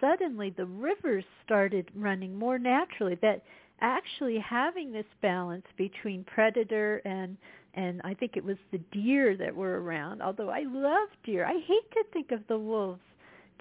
suddenly 0.00 0.50
the 0.50 0.66
rivers 0.66 1.24
started 1.44 1.90
running 1.94 2.36
more 2.36 2.58
naturally. 2.58 3.16
That 3.22 3.42
actually 3.80 4.38
having 4.38 4.92
this 4.92 5.06
balance 5.20 5.66
between 5.76 6.24
predator 6.24 7.02
and 7.04 7.36
and 7.76 8.00
I 8.04 8.14
think 8.14 8.36
it 8.36 8.44
was 8.44 8.56
the 8.70 8.78
deer 8.92 9.36
that 9.36 9.54
were 9.54 9.82
around. 9.82 10.22
Although 10.22 10.48
I 10.48 10.62
love 10.64 11.08
deer, 11.24 11.44
I 11.44 11.54
hate 11.66 11.90
to 11.92 12.04
think 12.12 12.30
of 12.30 12.40
the 12.48 12.58
wolves 12.58 13.00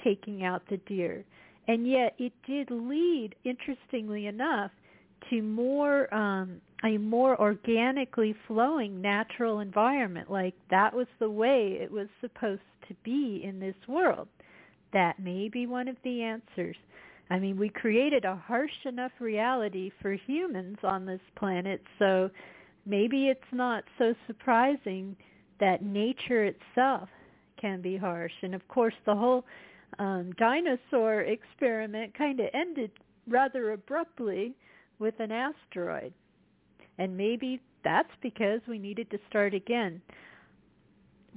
taking 0.04 0.43
out 0.43 0.62
the 0.69 0.78
deer. 0.78 1.26
And 1.67 1.88
yet 1.88 2.13
it 2.19 2.34
did 2.46 2.69
lead, 2.69 3.36
interestingly 3.43 4.28
enough, 4.28 4.69
to 5.30 5.41
more 5.41 6.13
um, 6.13 6.62
a 6.84 6.98
more 6.98 7.39
organically 7.39 8.36
flowing 8.48 9.02
natural 9.02 9.60
environment. 9.60 10.30
Like 10.30 10.54
that 10.69 10.93
was 10.93 11.08
the 11.19 11.30
way 11.30 11.80
it 11.82 11.91
was 11.91 12.08
supposed 12.22 12.62
to 12.88 12.93
be 13.04 13.41
in 13.43 13.60
this 13.60 13.76
world. 13.88 14.28
That 14.94 15.20
may 15.20 15.50
be 15.50 15.66
one 15.68 15.88
of 15.88 15.98
the 16.04 16.22
answers. 16.22 16.78
I 17.30 17.40
mean, 17.40 17.58
we 17.58 17.70
created 17.70 18.26
a 18.26 18.36
harsh 18.36 18.86
enough 18.86 19.12
reality 19.20 19.92
for 20.02 20.14
humans 20.14 20.78
on 20.84 21.06
this 21.06 21.22
planet, 21.36 21.82
so 21.98 22.30
maybe 22.86 23.28
it's 23.28 23.42
not 23.52 23.84
so 23.98 24.14
surprising 24.28 25.16
that 25.60 25.84
nature 25.84 26.46
itself 26.46 27.10
can 27.60 27.82
be 27.82 27.98
harsh. 27.98 28.34
And 28.42 28.54
of 28.54 28.68
course, 28.68 28.94
the 29.06 29.16
whole 29.16 29.46
um, 30.00 30.32
dinosaur 30.38 31.22
experiment 31.22 32.16
kind 32.18 32.40
of 32.40 32.48
ended 32.54 32.92
rather 33.28 33.72
abruptly 33.72 34.54
with 35.00 35.20
an 35.20 35.32
asteroid. 35.32 36.14
And 36.98 37.18
maybe 37.18 37.62
that's 37.84 38.12
because 38.22 38.60
we 38.68 38.78
needed 38.78 39.10
to 39.12 39.20
start 39.30 39.54
again. 39.54 40.02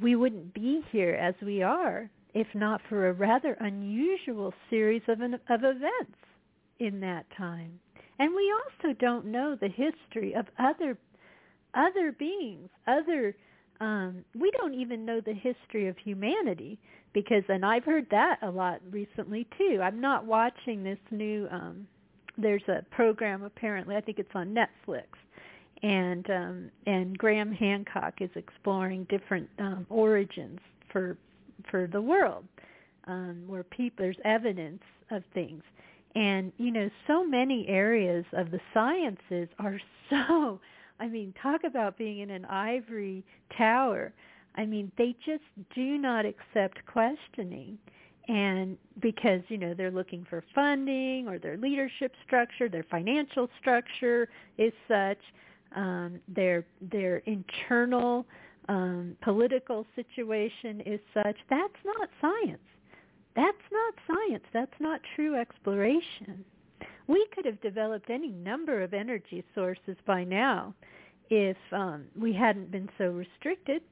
We 0.03 0.17
wouldn't 0.17 0.53
be 0.53 0.83
here 0.91 1.15
as 1.15 1.35
we 1.43 1.63
are 1.63 2.11
if 2.37 2.47
not 2.55 2.83
for 2.87 3.09
a 3.09 3.13
rather 3.15 3.55
unusual 3.61 4.53
series 4.69 5.01
of, 5.09 5.23
an, 5.23 5.35
of 5.49 5.61
events 5.65 6.19
in 6.79 7.01
that 7.01 7.25
time. 7.37 7.81
And 8.19 8.35
we 8.35 8.53
also 8.53 8.95
don't 8.99 9.25
know 9.25 9.57
the 9.59 9.69
history 9.69 10.35
of 10.35 10.47
other 10.59 10.99
other 11.75 12.13
beings, 12.13 12.69
other 12.87 13.35
um, 13.81 14.25
we 14.39 14.51
don't 14.57 14.75
even 14.75 15.05
know 15.05 15.21
the 15.21 15.35
history 15.35 15.89
of 15.89 15.97
humanity 15.99 16.79
because, 17.13 17.43
and 17.49 17.65
I've 17.65 17.85
heard 17.85 18.07
that 18.11 18.39
a 18.43 18.51
lot 18.51 18.81
recently 18.91 19.47
too. 19.59 19.81
I'm 19.83 20.01
not 20.01 20.25
watching 20.25 20.83
this 20.83 20.99
new. 21.11 21.49
Um, 21.51 21.87
there's 22.39 22.63
a 22.69 22.83
program 22.95 23.43
apparently. 23.45 23.97
I 23.97 24.01
think 24.01 24.19
it's 24.19 24.35
on 24.35 24.55
Netflix, 24.55 25.05
and 25.83 26.29
um, 26.31 26.71
and 26.87 27.17
Graham 27.17 27.53
Hancock 27.53 28.15
is 28.21 28.31
exploring 28.35 29.07
different 29.09 29.49
um, 29.59 29.87
origins 29.89 30.61
for 30.93 31.17
for 31.71 31.87
the 31.87 32.01
world, 32.01 32.45
um, 33.07 33.43
where 33.47 33.65
people 33.65 34.05
there's 34.05 34.17
evidence 34.25 34.83
of 35.11 35.23
things, 35.35 35.63
and 36.15 36.53
you 36.59 36.71
know 36.71 36.91
so 37.07 37.25
many 37.25 37.67
areas 37.69 38.25
of 38.33 38.51
the 38.51 38.61
sciences 38.73 39.49
are 39.59 39.81
so 40.11 40.61
I 40.99 41.09
mean, 41.09 41.35
talk 41.43 41.65
about 41.65 41.99
being 41.99 42.21
in 42.21 42.31
an 42.31 42.45
ivory 42.47 43.25
tower. 43.57 44.13
I 44.55 44.65
mean, 44.65 44.91
they 44.97 45.15
just 45.25 45.43
do 45.75 45.99
not 45.99 46.25
accept 46.25 46.79
questioning. 46.87 47.79
And 48.29 48.77
because, 49.01 49.41
you 49.49 49.59
know, 49.59 49.75
they're 49.75 49.91
looking 49.91 50.27
for 50.29 50.43
funding 50.55 51.29
or 51.29 51.39
their 51.39 51.57
leadership 51.57 52.13
structure, 52.27 52.69
their 52.69 52.87
financial 52.91 53.49
structure 53.61 54.29
is 54.59 54.73
such, 54.89 55.19
um, 55.75 56.21
their 56.29 56.65
their 56.81 57.19
internal 57.19 58.25
um, 58.69 59.17
political 59.23 59.87
situation 59.95 60.81
is 60.85 61.01
such, 61.15 61.37
that's 61.49 61.81
not 61.85 62.09
science. 62.21 62.59
That's 63.35 63.57
not 63.71 63.95
science. 64.07 64.45
That's 64.53 64.81
not 64.81 65.01
true 65.15 65.37
exploration 65.39 66.45
we 67.07 67.27
could 67.35 67.45
have 67.45 67.61
developed 67.61 68.11
any 68.11 68.31
number 68.31 68.83
of 68.83 68.93
energy 68.95 69.45
sources 69.55 69.97
by 70.07 70.25
now 70.25 70.75
if 71.31 71.57
um, 71.73 72.05
we 72.19 72.33
hadn't 72.33 72.71
been 72.71 72.89
so 72.99 73.07
restricted. 73.07 73.83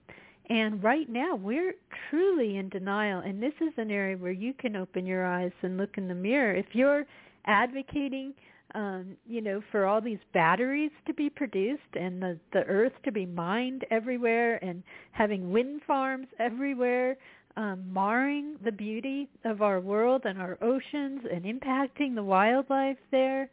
And 0.50 0.82
right 0.82 1.08
now 1.08 1.36
we're 1.36 1.74
truly 2.10 2.58
in 2.58 2.68
denial 2.68 3.20
and 3.20 3.42
this 3.42 3.54
is 3.60 3.72
an 3.78 3.90
area 3.90 4.16
where 4.16 4.32
you 4.32 4.52
can 4.52 4.76
open 4.76 5.06
your 5.06 5.24
eyes 5.24 5.52
and 5.62 5.76
look 5.78 5.96
in 5.96 6.06
the 6.06 6.14
mirror. 6.14 6.54
If 6.54 6.66
you're 6.72 7.04
advocating 7.46 8.34
um, 8.74 9.16
you 9.26 9.40
know, 9.40 9.60
for 9.70 9.86
all 9.86 10.00
these 10.00 10.18
batteries 10.32 10.90
to 11.06 11.14
be 11.14 11.30
produced 11.30 11.82
and 11.94 12.20
the, 12.20 12.38
the 12.52 12.64
earth 12.64 12.92
to 13.04 13.12
be 13.12 13.26
mined 13.26 13.84
everywhere 13.90 14.62
and 14.64 14.82
having 15.12 15.52
wind 15.52 15.82
farms 15.86 16.26
everywhere, 16.38 17.16
um, 17.56 17.84
marring 17.92 18.56
the 18.64 18.72
beauty 18.72 19.28
of 19.44 19.62
our 19.62 19.80
world 19.80 20.22
and 20.24 20.38
our 20.40 20.58
oceans 20.60 21.20
and 21.32 21.44
impacting 21.44 22.14
the 22.14 22.22
wildlife 22.22 22.98
there, 23.10 23.48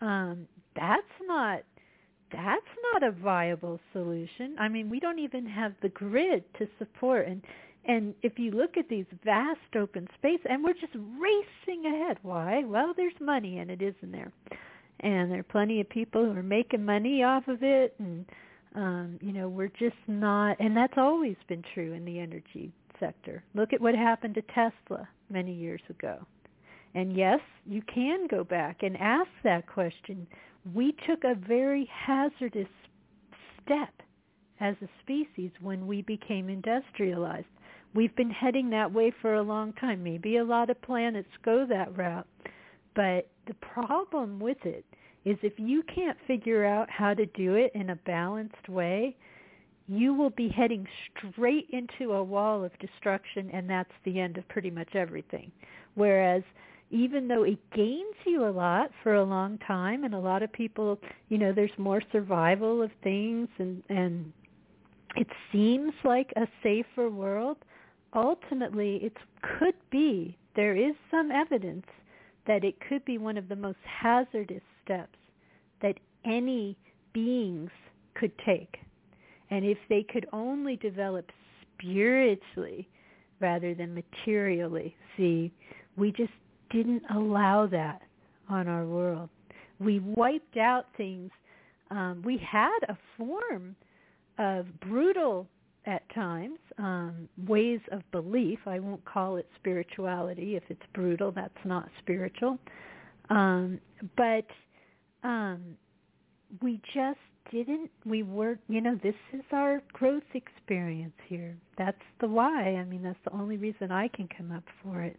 um, 0.00 0.46
that's 0.74 1.02
not 1.26 1.62
that's 2.32 2.62
not 2.94 3.02
a 3.02 3.12
viable 3.12 3.78
solution. 3.92 4.56
I 4.58 4.68
mean, 4.68 4.88
we 4.88 5.00
don't 5.00 5.18
even 5.18 5.44
have 5.44 5.74
the 5.82 5.90
grid 5.90 6.44
to 6.58 6.66
support 6.78 7.28
and 7.28 7.42
and 7.84 8.14
if 8.22 8.38
you 8.38 8.52
look 8.52 8.76
at 8.76 8.88
these 8.88 9.06
vast 9.24 9.58
open 9.76 10.06
space 10.18 10.40
and 10.48 10.62
we're 10.62 10.72
just 10.74 10.94
racing 10.94 11.86
ahead. 11.86 12.18
Why? 12.22 12.62
Well, 12.64 12.92
there's 12.96 13.12
money 13.20 13.58
and 13.58 13.70
it 13.70 13.82
isn't 13.82 14.12
there. 14.12 14.32
And 15.00 15.32
there 15.32 15.40
are 15.40 15.44
plenty 15.44 15.80
of 15.80 15.88
people 15.88 16.24
who 16.24 16.38
are 16.38 16.44
making 16.44 16.84
money 16.84 17.22
off 17.24 17.48
of 17.48 17.62
it 17.62 17.94
and 17.98 18.24
um, 18.74 19.18
you 19.20 19.32
know, 19.32 19.48
we're 19.48 19.68
just 19.68 19.96
not 20.06 20.56
and 20.60 20.76
that's 20.76 20.96
always 20.96 21.36
been 21.48 21.62
true 21.74 21.92
in 21.92 22.04
the 22.04 22.18
energy 22.18 22.72
sector. 23.00 23.42
Look 23.54 23.72
at 23.72 23.80
what 23.80 23.94
happened 23.94 24.34
to 24.36 24.42
Tesla 24.42 25.08
many 25.28 25.52
years 25.52 25.82
ago. 25.90 26.24
And 26.94 27.16
yes, 27.16 27.40
you 27.66 27.82
can 27.82 28.26
go 28.28 28.44
back 28.44 28.82
and 28.82 28.96
ask 28.98 29.28
that 29.44 29.66
question. 29.66 30.26
We 30.74 30.94
took 31.06 31.24
a 31.24 31.34
very 31.34 31.90
hazardous 31.92 32.68
step 33.64 33.92
as 34.60 34.76
a 34.82 34.88
species 35.02 35.50
when 35.60 35.86
we 35.86 36.02
became 36.02 36.48
industrialized. 36.48 37.46
We've 37.94 38.14
been 38.16 38.30
heading 38.30 38.70
that 38.70 38.92
way 38.92 39.12
for 39.20 39.34
a 39.34 39.42
long 39.42 39.72
time. 39.74 40.02
Maybe 40.02 40.38
a 40.38 40.44
lot 40.44 40.70
of 40.70 40.80
planets 40.82 41.28
go 41.44 41.66
that 41.68 41.96
route. 41.96 42.26
But 42.94 43.28
the 43.46 43.54
problem 43.54 44.38
with 44.38 44.58
it 44.64 44.84
is 45.24 45.36
if 45.42 45.52
you 45.56 45.82
can't 45.94 46.16
figure 46.26 46.64
out 46.64 46.90
how 46.90 47.14
to 47.14 47.26
do 47.26 47.54
it 47.54 47.72
in 47.74 47.90
a 47.90 47.96
balanced 47.96 48.68
way, 48.68 49.16
you 49.88 50.14
will 50.14 50.30
be 50.30 50.48
heading 50.48 50.86
straight 51.32 51.68
into 51.70 52.12
a 52.12 52.22
wall 52.22 52.64
of 52.64 52.72
destruction 52.78 53.50
and 53.52 53.68
that's 53.68 53.92
the 54.04 54.20
end 54.20 54.38
of 54.38 54.48
pretty 54.48 54.70
much 54.70 54.94
everything. 54.94 55.50
Whereas 55.94 56.42
even 56.90 57.26
though 57.28 57.42
it 57.42 57.58
gains 57.74 58.14
you 58.26 58.46
a 58.46 58.50
lot 58.50 58.90
for 59.02 59.14
a 59.14 59.24
long 59.24 59.58
time 59.66 60.04
and 60.04 60.14
a 60.14 60.18
lot 60.18 60.42
of 60.42 60.52
people, 60.52 60.98
you 61.28 61.38
know, 61.38 61.52
there's 61.52 61.70
more 61.78 62.02
survival 62.12 62.82
of 62.82 62.90
things 63.02 63.48
and, 63.58 63.82
and 63.88 64.32
it 65.16 65.26
seems 65.50 65.92
like 66.04 66.32
a 66.36 66.46
safer 66.62 67.08
world, 67.08 67.56
ultimately 68.14 68.96
it 69.02 69.16
could 69.58 69.74
be, 69.90 70.36
there 70.54 70.76
is 70.76 70.94
some 71.10 71.30
evidence 71.30 71.86
that 72.46 72.64
it 72.64 72.74
could 72.88 73.04
be 73.04 73.18
one 73.18 73.36
of 73.36 73.48
the 73.48 73.56
most 73.56 73.78
hazardous 73.84 74.62
steps 74.84 75.18
that 75.80 75.94
any 76.24 76.76
beings 77.12 77.70
could 78.14 78.32
take 78.44 78.78
and 79.52 79.66
if 79.66 79.76
they 79.90 80.02
could 80.02 80.26
only 80.32 80.76
develop 80.76 81.30
spiritually 81.76 82.88
rather 83.38 83.74
than 83.74 83.94
materially, 83.94 84.96
see, 85.14 85.52
we 85.94 86.10
just 86.10 86.32
didn't 86.70 87.02
allow 87.14 87.66
that 87.66 88.00
on 88.48 88.66
our 88.66 88.86
world. 88.86 89.28
We 89.78 89.98
wiped 89.98 90.56
out 90.56 90.86
things. 90.96 91.30
Um, 91.90 92.22
we 92.24 92.38
had 92.38 92.78
a 92.88 92.96
form 93.18 93.76
of 94.38 94.64
brutal 94.80 95.46
at 95.86 96.02
times 96.14 96.58
um, 96.78 97.28
ways 97.46 97.80
of 97.90 98.02
belief. 98.12 98.58
I 98.66 98.78
won't 98.78 99.04
call 99.04 99.36
it 99.36 99.48
spirituality. 99.58 100.56
If 100.56 100.64
it's 100.68 100.82
brutal, 100.94 101.32
that's 101.32 101.52
not 101.64 101.88
spiritual. 102.00 102.58
Um, 103.30 103.80
but 104.16 104.46
um, 105.24 105.76
we 106.60 106.80
just 106.94 107.18
didn't 107.50 107.90
we 108.06 108.22
were 108.22 108.58
you 108.68 108.80
know 108.80 108.98
this 109.02 109.14
is 109.32 109.42
our 109.52 109.82
growth 109.92 110.22
experience 110.34 111.12
here 111.26 111.56
that's 111.76 112.00
the 112.20 112.26
why 112.26 112.76
i 112.76 112.84
mean 112.84 113.02
that's 113.02 113.18
the 113.24 113.32
only 113.32 113.56
reason 113.56 113.90
i 113.90 114.08
can 114.08 114.28
come 114.36 114.52
up 114.52 114.62
for 114.82 115.02
it 115.02 115.18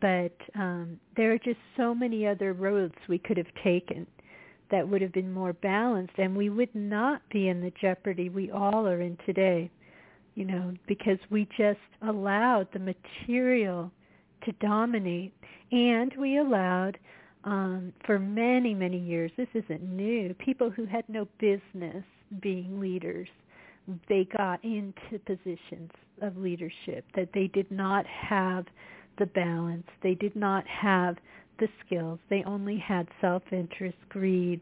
but 0.00 0.34
um 0.54 0.98
there 1.16 1.32
are 1.32 1.38
just 1.38 1.58
so 1.76 1.94
many 1.94 2.26
other 2.26 2.52
roads 2.52 2.94
we 3.08 3.18
could 3.18 3.36
have 3.36 3.52
taken 3.62 4.06
that 4.72 4.88
would 4.88 5.00
have 5.00 5.12
been 5.12 5.30
more 5.30 5.52
balanced 5.52 6.14
and 6.18 6.36
we 6.36 6.50
would 6.50 6.74
not 6.74 7.22
be 7.30 7.48
in 7.48 7.60
the 7.60 7.72
jeopardy 7.80 8.28
we 8.28 8.50
all 8.50 8.88
are 8.88 9.00
in 9.00 9.16
today 9.24 9.70
you 10.34 10.44
know 10.44 10.74
because 10.88 11.18
we 11.30 11.46
just 11.56 11.78
allowed 12.08 12.66
the 12.72 12.78
material 12.80 13.92
to 14.44 14.50
dominate 14.60 15.32
and 15.70 16.12
we 16.18 16.38
allowed 16.38 16.98
um, 17.44 17.92
for 18.06 18.18
many, 18.18 18.74
many 18.74 18.98
years. 18.98 19.30
This 19.36 19.48
isn't 19.54 19.82
new. 19.82 20.34
People 20.34 20.70
who 20.70 20.86
had 20.86 21.04
no 21.08 21.26
business 21.38 22.04
being 22.40 22.80
leaders, 22.80 23.28
they 24.08 24.26
got 24.36 24.62
into 24.64 25.18
positions 25.26 25.90
of 26.20 26.36
leadership 26.36 27.04
that 27.16 27.30
they 27.34 27.48
did 27.48 27.70
not 27.70 28.06
have 28.06 28.66
the 29.18 29.26
balance. 29.26 29.86
They 30.02 30.14
did 30.14 30.36
not 30.36 30.66
have 30.66 31.16
the 31.62 31.68
skills. 31.86 32.18
They 32.28 32.42
only 32.44 32.76
had 32.76 33.06
self-interest, 33.20 33.96
greed. 34.08 34.60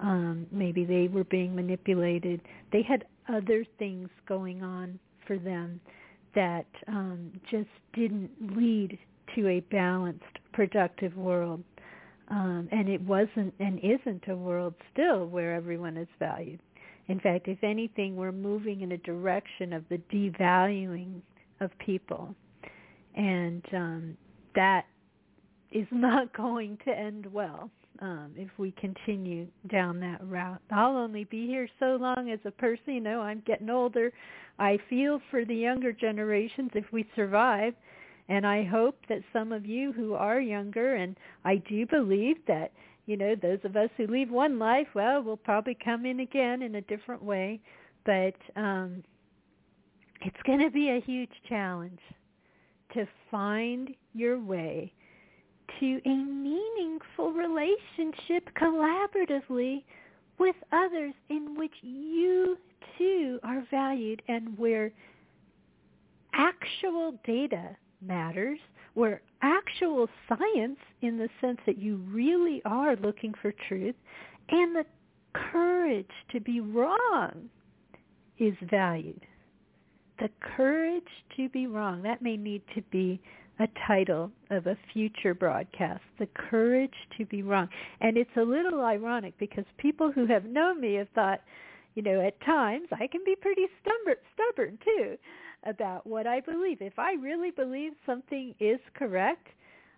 Um, 0.00 0.46
maybe 0.50 0.86
they 0.86 1.08
were 1.08 1.24
being 1.24 1.54
manipulated. 1.54 2.40
They 2.72 2.82
had 2.82 3.04
other 3.28 3.66
things 3.78 4.08
going 4.26 4.62
on 4.62 4.98
for 5.26 5.38
them 5.38 5.78
that 6.34 6.66
um, 6.86 7.32
just 7.50 7.68
didn't 7.92 8.30
lead 8.56 8.98
to 9.34 9.46
a 9.46 9.60
balanced, 9.70 10.24
productive 10.54 11.14
world. 11.18 11.62
Um, 12.28 12.68
and 12.72 12.88
it 12.88 13.00
wasn't 13.02 13.52
and 13.60 13.78
isn't 13.80 14.24
a 14.28 14.36
world 14.36 14.74
still 14.92 15.26
where 15.26 15.54
everyone 15.54 15.98
is 15.98 16.08
valued. 16.18 16.60
In 17.08 17.20
fact, 17.20 17.48
if 17.48 17.62
anything, 17.62 18.16
we're 18.16 18.32
moving 18.32 18.80
in 18.82 18.92
a 18.92 18.98
direction 18.98 19.74
of 19.74 19.84
the 19.90 19.98
devaluing 20.10 21.20
of 21.60 21.70
people. 21.78 22.34
And 23.14 23.64
um, 23.74 24.16
that 24.54 24.84
is 25.72 25.86
not 25.90 26.32
going 26.36 26.78
to 26.84 26.90
end 26.90 27.26
well 27.32 27.70
um, 28.00 28.32
if 28.36 28.50
we 28.58 28.72
continue 28.72 29.46
down 29.70 30.00
that 30.00 30.20
route. 30.26 30.60
I'll 30.70 30.96
only 30.96 31.24
be 31.24 31.46
here 31.46 31.68
so 31.78 31.96
long 32.00 32.30
as 32.30 32.38
a 32.44 32.50
person. 32.50 32.94
You 32.94 33.00
know, 33.00 33.20
I'm 33.20 33.42
getting 33.46 33.70
older. 33.70 34.12
I 34.58 34.78
feel 34.88 35.20
for 35.30 35.44
the 35.44 35.54
younger 35.54 35.92
generations 35.92 36.70
if 36.74 36.84
we 36.92 37.08
survive 37.14 37.74
and 38.28 38.46
I 38.46 38.64
hope 38.64 38.98
that 39.08 39.22
some 39.32 39.52
of 39.52 39.64
you 39.64 39.92
who 39.92 40.14
are 40.14 40.40
younger, 40.40 40.96
and 40.96 41.16
I 41.44 41.56
do 41.56 41.86
believe 41.86 42.36
that, 42.46 42.72
you 43.06 43.16
know, 43.16 43.34
those 43.34 43.60
of 43.64 43.74
us 43.74 43.88
who 43.96 44.06
leave 44.06 44.30
one 44.30 44.58
life, 44.58 44.88
well, 44.94 45.22
we'll 45.22 45.38
probably 45.38 45.76
come 45.82 46.04
in 46.04 46.20
again 46.20 46.60
in 46.60 46.74
a 46.74 46.82
different 46.82 47.22
way. 47.22 47.60
But 48.04 48.34
um, 48.54 49.02
it's 50.20 50.36
going 50.44 50.60
to 50.60 50.70
be 50.70 50.90
a 50.90 51.00
huge 51.00 51.32
challenge 51.48 52.00
to 52.92 53.06
find 53.30 53.94
your 54.12 54.38
way 54.38 54.92
to 55.80 56.00
a 56.04 56.14
meaningful 56.14 57.32
relationship 57.32 58.48
collaboratively 58.60 59.82
with 60.38 60.56
others 60.72 61.14
in 61.28 61.56
which 61.56 61.72
you 61.82 62.56
too 62.96 63.38
are 63.42 63.64
valued 63.70 64.22
and 64.28 64.56
where 64.58 64.92
actual 66.34 67.14
data 67.24 67.76
matters, 68.00 68.58
where 68.94 69.20
actual 69.42 70.08
science 70.28 70.78
in 71.02 71.18
the 71.18 71.28
sense 71.40 71.58
that 71.66 71.78
you 71.78 71.96
really 72.08 72.62
are 72.64 72.96
looking 72.96 73.34
for 73.40 73.52
truth 73.68 73.94
and 74.48 74.74
the 74.74 74.84
courage 75.34 76.06
to 76.32 76.40
be 76.40 76.60
wrong 76.60 77.48
is 78.38 78.54
valued. 78.70 79.20
The 80.18 80.30
courage 80.56 81.02
to 81.36 81.48
be 81.48 81.66
wrong. 81.66 82.02
That 82.02 82.22
may 82.22 82.36
need 82.36 82.62
to 82.74 82.82
be 82.90 83.20
a 83.60 83.68
title 83.86 84.30
of 84.50 84.66
a 84.66 84.76
future 84.92 85.34
broadcast, 85.34 86.02
The 86.18 86.28
Courage 86.50 86.94
to 87.16 87.26
Be 87.26 87.42
Wrong. 87.42 87.68
And 88.00 88.16
it's 88.16 88.36
a 88.36 88.42
little 88.42 88.80
ironic 88.80 89.34
because 89.38 89.64
people 89.78 90.12
who 90.12 90.26
have 90.26 90.44
known 90.44 90.80
me 90.80 90.94
have 90.94 91.08
thought, 91.14 91.40
you 91.94 92.02
know, 92.02 92.20
at 92.20 92.40
times 92.42 92.88
I 92.92 93.06
can 93.06 93.22
be 93.24 93.34
pretty 93.34 93.66
stubborn, 93.80 94.16
stubborn 94.34 94.78
too 94.84 95.16
about 95.64 96.06
what 96.06 96.26
I 96.26 96.40
believe. 96.40 96.80
If 96.80 96.98
I 96.98 97.14
really 97.14 97.50
believe 97.50 97.92
something 98.06 98.54
is 98.60 98.78
correct, 98.94 99.48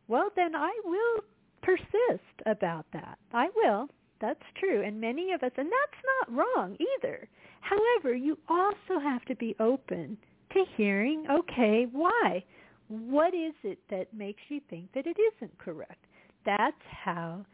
well, 0.09 0.31
then 0.35 0.55
I 0.55 0.73
will 0.85 1.25
persist 1.63 2.43
about 2.47 2.87
that. 2.93 3.19
I 3.33 3.49
will. 3.55 3.89
That's 4.21 4.41
true. 4.59 4.83
And 4.83 5.01
many 5.01 5.33
of 5.33 5.43
us, 5.43 5.53
and 5.57 5.69
that's 5.69 6.03
not 6.29 6.37
wrong 6.37 6.77
either. 6.99 7.29
However, 7.61 8.15
you 8.15 8.39
also 8.49 9.01
have 9.03 9.25
to 9.27 9.35
be 9.37 9.55
open 9.61 10.17
to 10.53 10.65
hearing, 10.77 11.27
okay, 11.31 11.87
why? 11.93 12.43
What 12.91 13.35
is 13.35 13.55
it 13.63 13.79
that 13.89 14.13
makes 14.13 14.43
you 14.49 14.61
think 14.69 14.93
that 14.95 15.07
it 15.07 15.17
isn't 15.37 15.57
correct? 15.59 16.05
That's 16.45 16.85
how 17.05 17.47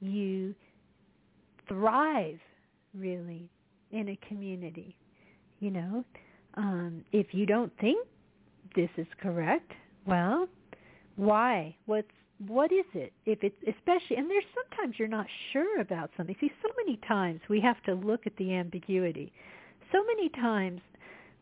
you 0.00 0.54
thrive, 1.68 2.40
really, 2.92 3.48
in 3.92 4.08
a 4.08 4.16
community. 4.28 4.96
You 5.60 5.70
know, 5.70 6.04
Um, 6.54 7.04
if 7.12 7.32
you 7.32 7.46
don't 7.46 7.72
think 7.78 8.06
this 8.74 8.90
is 8.98 9.06
correct, 9.20 9.72
well, 10.04 10.48
why? 11.16 11.74
What's 11.86 12.10
what 12.46 12.72
is 12.72 12.84
it? 12.94 13.12
If 13.24 13.44
it's 13.44 13.56
especially, 13.68 14.16
and 14.16 14.28
there's 14.28 14.44
sometimes 14.54 14.98
you're 14.98 15.08
not 15.08 15.26
sure 15.52 15.80
about 15.80 16.10
something. 16.16 16.36
See, 16.40 16.52
so 16.60 16.68
many 16.84 16.98
times 17.08 17.40
we 17.48 17.60
have 17.60 17.80
to 17.84 17.94
look 17.94 18.26
at 18.26 18.36
the 18.36 18.52
ambiguity. 18.54 19.32
So 19.92 20.02
many 20.04 20.28
times 20.30 20.80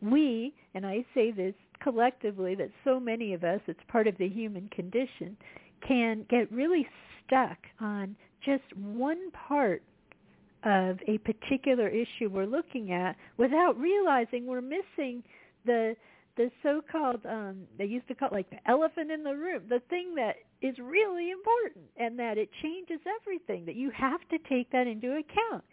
we, 0.01 0.53
and 0.75 0.85
I 0.85 1.03
say 1.15 1.31
this 1.31 1.55
collectively, 1.81 2.55
that 2.55 2.69
so 2.83 2.99
many 2.99 3.33
of 3.33 3.43
us, 3.43 3.59
it's 3.67 3.79
part 3.87 4.07
of 4.07 4.17
the 4.17 4.27
human 4.27 4.69
condition, 4.69 5.37
can 5.87 6.25
get 6.29 6.51
really 6.51 6.87
stuck 7.25 7.57
on 7.79 8.15
just 8.43 8.63
one 8.75 9.31
part 9.31 9.83
of 10.63 10.97
a 11.07 11.17
particular 11.19 11.87
issue 11.87 12.29
we're 12.29 12.45
looking 12.45 12.91
at 12.91 13.15
without 13.37 13.77
realizing 13.79 14.45
we're 14.45 14.61
missing 14.61 15.23
the 15.65 15.95
the 16.37 16.49
so-called 16.63 17.19
um 17.25 17.63
they 17.79 17.85
used 17.85 18.07
to 18.07 18.13
call 18.13 18.29
it 18.29 18.33
like 18.33 18.49
the 18.51 18.69
elephant 18.69 19.09
in 19.09 19.23
the 19.23 19.35
room 19.35 19.63
the 19.69 19.81
thing 19.89 20.13
that 20.15 20.35
is 20.61 20.75
really 20.79 21.31
important 21.31 21.85
and 21.97 22.17
that 22.19 22.37
it 22.37 22.49
changes 22.61 22.99
everything 23.21 23.65
that 23.65 23.75
you 23.75 23.91
have 23.91 24.21
to 24.29 24.37
take 24.47 24.71
that 24.71 24.87
into 24.87 25.11
account. 25.11 25.63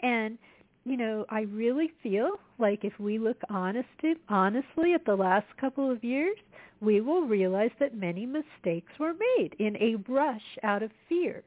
And 0.00 0.38
you 0.86 0.96
know 0.96 1.26
i 1.28 1.40
really 1.42 1.90
feel 2.02 2.38
like 2.58 2.84
if 2.84 2.98
we 2.98 3.18
look 3.18 3.40
honest 3.50 3.88
honestly 4.28 4.94
at 4.94 5.04
the 5.04 5.14
last 5.14 5.46
couple 5.60 5.90
of 5.90 6.02
years 6.02 6.36
we 6.80 7.00
will 7.00 7.22
realize 7.22 7.70
that 7.80 7.96
many 7.96 8.26
mistakes 8.26 8.92
were 8.98 9.14
made 9.38 9.54
in 9.58 9.76
a 9.76 9.96
rush 10.10 10.58
out 10.62 10.82
of 10.82 10.90
fear 11.08 11.42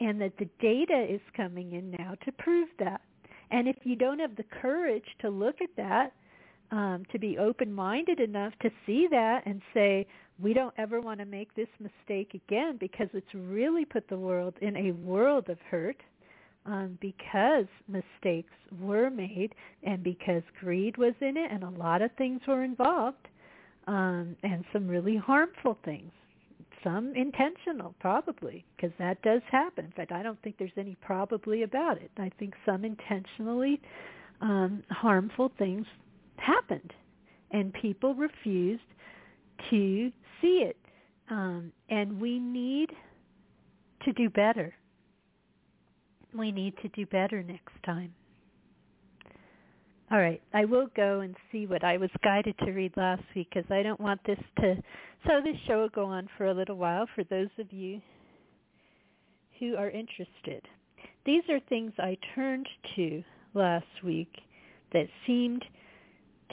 and 0.00 0.20
that 0.20 0.36
the 0.38 0.48
data 0.60 1.06
is 1.08 1.20
coming 1.36 1.72
in 1.72 1.90
now 1.92 2.14
to 2.24 2.32
prove 2.32 2.68
that. 2.78 3.00
And 3.50 3.68
if 3.68 3.76
you 3.84 3.96
don't 3.96 4.18
have 4.18 4.36
the 4.36 4.44
courage 4.60 5.04
to 5.20 5.28
look 5.28 5.56
at 5.60 5.70
that 5.76 6.12
um, 6.72 7.04
to 7.12 7.18
be 7.18 7.38
open-minded 7.38 8.18
enough 8.18 8.52
to 8.62 8.70
see 8.86 9.06
that 9.10 9.42
and 9.46 9.62
say, 9.72 10.06
we 10.40 10.52
don't 10.52 10.74
ever 10.78 11.00
want 11.00 11.20
to 11.20 11.26
make 11.26 11.54
this 11.54 11.68
mistake 11.78 12.34
again 12.34 12.76
because 12.80 13.06
it's 13.12 13.34
really 13.34 13.84
put 13.84 14.08
the 14.08 14.18
world 14.18 14.54
in 14.60 14.76
a 14.76 14.90
world 14.92 15.48
of 15.48 15.58
hurt 15.70 16.00
um, 16.66 16.98
because 17.00 17.66
mistakes 17.88 18.52
were 18.80 19.10
made 19.10 19.54
and 19.82 20.02
because 20.02 20.42
greed 20.60 20.96
was 20.96 21.14
in 21.20 21.36
it 21.36 21.50
and 21.50 21.62
a 21.62 21.70
lot 21.70 22.02
of 22.02 22.10
things 22.16 22.40
were 22.46 22.62
involved 22.64 23.28
um, 23.86 24.36
and 24.42 24.64
some 24.72 24.88
really 24.88 25.16
harmful 25.16 25.78
things. 25.84 26.10
Some 26.82 27.14
intentional, 27.14 27.94
probably, 27.98 28.64
because 28.76 28.92
that 28.98 29.20
does 29.22 29.40
happen. 29.50 29.86
In 29.86 29.92
fact, 29.92 30.12
I 30.12 30.22
don't 30.22 30.40
think 30.42 30.56
there's 30.58 30.70
any 30.76 30.96
probably 31.00 31.62
about 31.62 31.96
it. 31.96 32.10
I 32.18 32.30
think 32.38 32.54
some 32.66 32.84
intentionally 32.84 33.80
um, 34.42 34.82
harmful 34.90 35.50
things 35.58 35.86
happened, 36.36 36.92
and 37.52 37.72
people 37.72 38.14
refused 38.14 38.82
to 39.70 40.12
see 40.42 40.62
it. 40.66 40.76
Um, 41.30 41.72
and 41.88 42.20
we 42.20 42.38
need 42.38 42.90
to 44.04 44.12
do 44.12 44.28
better. 44.28 44.74
We 46.36 46.50
need 46.50 46.74
to 46.82 46.88
do 46.88 47.06
better 47.06 47.42
next 47.42 47.74
time. 47.84 48.12
All 50.10 50.18
right, 50.18 50.42
I 50.52 50.64
will 50.64 50.88
go 50.96 51.20
and 51.20 51.34
see 51.50 51.66
what 51.66 51.82
I 51.82 51.96
was 51.96 52.10
guided 52.22 52.56
to 52.58 52.72
read 52.72 52.92
last 52.96 53.22
week 53.34 53.48
because 53.52 53.70
I 53.70 53.82
don't 53.82 54.00
want 54.00 54.20
this 54.26 54.38
to. 54.60 54.76
So 55.26 55.40
this 55.42 55.56
show 55.66 55.80
will 55.80 55.88
go 55.88 56.04
on 56.04 56.28
for 56.36 56.46
a 56.46 56.54
little 56.54 56.76
while 56.76 57.06
for 57.14 57.24
those 57.24 57.48
of 57.58 57.72
you 57.72 58.00
who 59.58 59.76
are 59.76 59.90
interested. 59.90 60.62
These 61.24 61.42
are 61.48 61.60
things 61.68 61.92
I 61.98 62.18
turned 62.34 62.68
to 62.96 63.22
last 63.54 63.86
week 64.04 64.32
that 64.92 65.06
seemed 65.26 65.64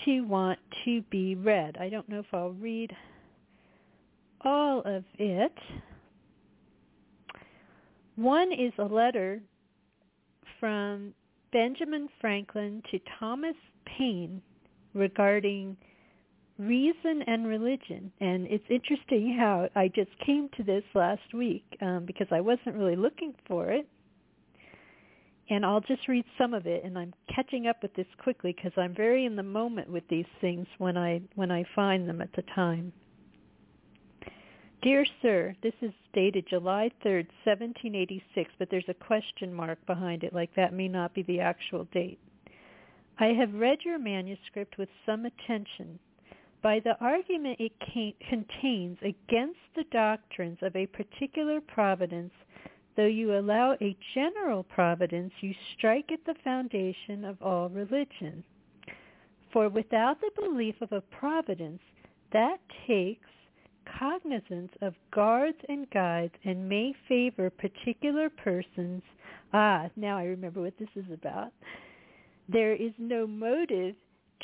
to 0.06 0.22
want 0.22 0.60
to 0.86 1.02
be 1.12 1.36
read. 1.36 1.78
I 1.80 1.90
don't 1.90 2.08
know 2.08 2.20
if 2.20 2.34
I'll 2.34 2.52
read 2.52 2.96
all 4.46 4.82
of 4.86 5.04
it. 5.20 5.54
One 8.16 8.52
is 8.52 8.72
a 8.78 8.86
letter 8.86 9.42
from 10.62 11.14
Benjamin 11.52 12.08
Franklin 12.22 12.82
to 12.92 13.00
Thomas 13.20 13.56
Paine 13.86 14.42
regarding 14.94 15.76
reason 16.58 17.24
and 17.28 17.46
religion. 17.46 18.14
And 18.22 18.48
it's 18.48 18.64
interesting 18.70 19.36
how 19.38 19.68
I 19.76 19.90
just 19.90 20.12
came 20.26 20.48
to 20.56 20.64
this 20.64 20.84
last 20.94 21.34
week 21.34 21.66
um, 21.82 22.06
because 22.06 22.28
I 22.32 22.40
wasn't 22.40 22.78
really 22.78 22.96
looking 22.96 23.34
for 23.46 23.72
it 23.72 23.86
and 25.52 25.66
I'll 25.66 25.82
just 25.82 26.08
read 26.08 26.24
some 26.38 26.54
of 26.54 26.66
it 26.66 26.84
and 26.86 26.98
I'm 26.98 27.14
catching 27.34 27.68
up 27.68 27.82
with 27.82 27.94
this 27.96 28.08
quickly 28.18 28.54
because 28.56 28.72
I'm 28.78 28.96
very 28.96 29.26
in 29.26 29.36
the 29.36 29.44
moment 29.44 29.90
with 29.90 30.08
these 30.08 30.26
things 30.40 30.66
when 30.78 30.98
I 30.98 31.22
when 31.36 31.52
I 31.52 31.66
find 31.76 32.08
them 32.08 32.22
at 32.22 32.32
the 32.34 32.44
time. 32.56 32.94
Dear 34.82 35.06
Sir, 35.22 35.56
this 35.62 35.74
is 35.82 35.92
dated 36.14 36.48
July 36.48 36.90
3rd, 37.06 37.28
1786, 37.46 38.52
but 38.58 38.70
there's 38.72 38.84
a 38.88 38.94
question 38.94 39.54
mark 39.54 39.84
behind 39.86 40.24
it, 40.24 40.34
like 40.34 40.54
that 40.56 40.74
may 40.74 40.88
not 40.88 41.14
be 41.14 41.22
the 41.22 41.40
actual 41.40 41.86
date. 41.94 42.20
I 43.20 43.28
have 43.28 43.54
read 43.54 43.80
your 43.86 44.00
manuscript 44.00 44.78
with 44.78 44.90
some 45.06 45.26
attention. 45.26 46.00
By 46.64 46.80
the 46.80 46.98
argument 47.00 47.60
it 47.60 47.74
contains 48.28 48.98
against 49.02 49.60
the 49.76 49.86
doctrines 49.92 50.58
of 50.62 50.76
a 50.76 50.88
particular 50.88 51.62
providence 51.62 52.34
Though 52.96 53.06
you 53.06 53.38
allow 53.38 53.78
a 53.80 53.98
general 54.14 54.64
providence, 54.64 55.34
you 55.40 55.54
strike 55.74 56.12
at 56.12 56.26
the 56.26 56.36
foundation 56.44 57.24
of 57.24 57.42
all 57.42 57.70
religion. 57.70 58.44
For 59.54 59.70
without 59.70 60.20
the 60.20 60.32
belief 60.36 60.76
of 60.82 60.92
a 60.92 61.02
providence, 61.02 61.82
that 62.34 62.60
takes 62.86 63.30
cognizance 64.00 64.72
of 64.82 64.94
guards 65.14 65.58
and 65.70 65.90
guides 65.92 66.34
and 66.44 66.68
may 66.68 66.94
favor 67.08 67.50
particular 67.50 68.30
persons. 68.30 69.02
Ah, 69.54 69.90
now 69.96 70.18
I 70.18 70.24
remember 70.24 70.62
what 70.62 70.78
this 70.80 70.90
is 70.96 71.06
about. 71.14 71.52
There 72.50 72.74
is 72.74 72.92
no 72.98 73.28
motive 73.28 73.96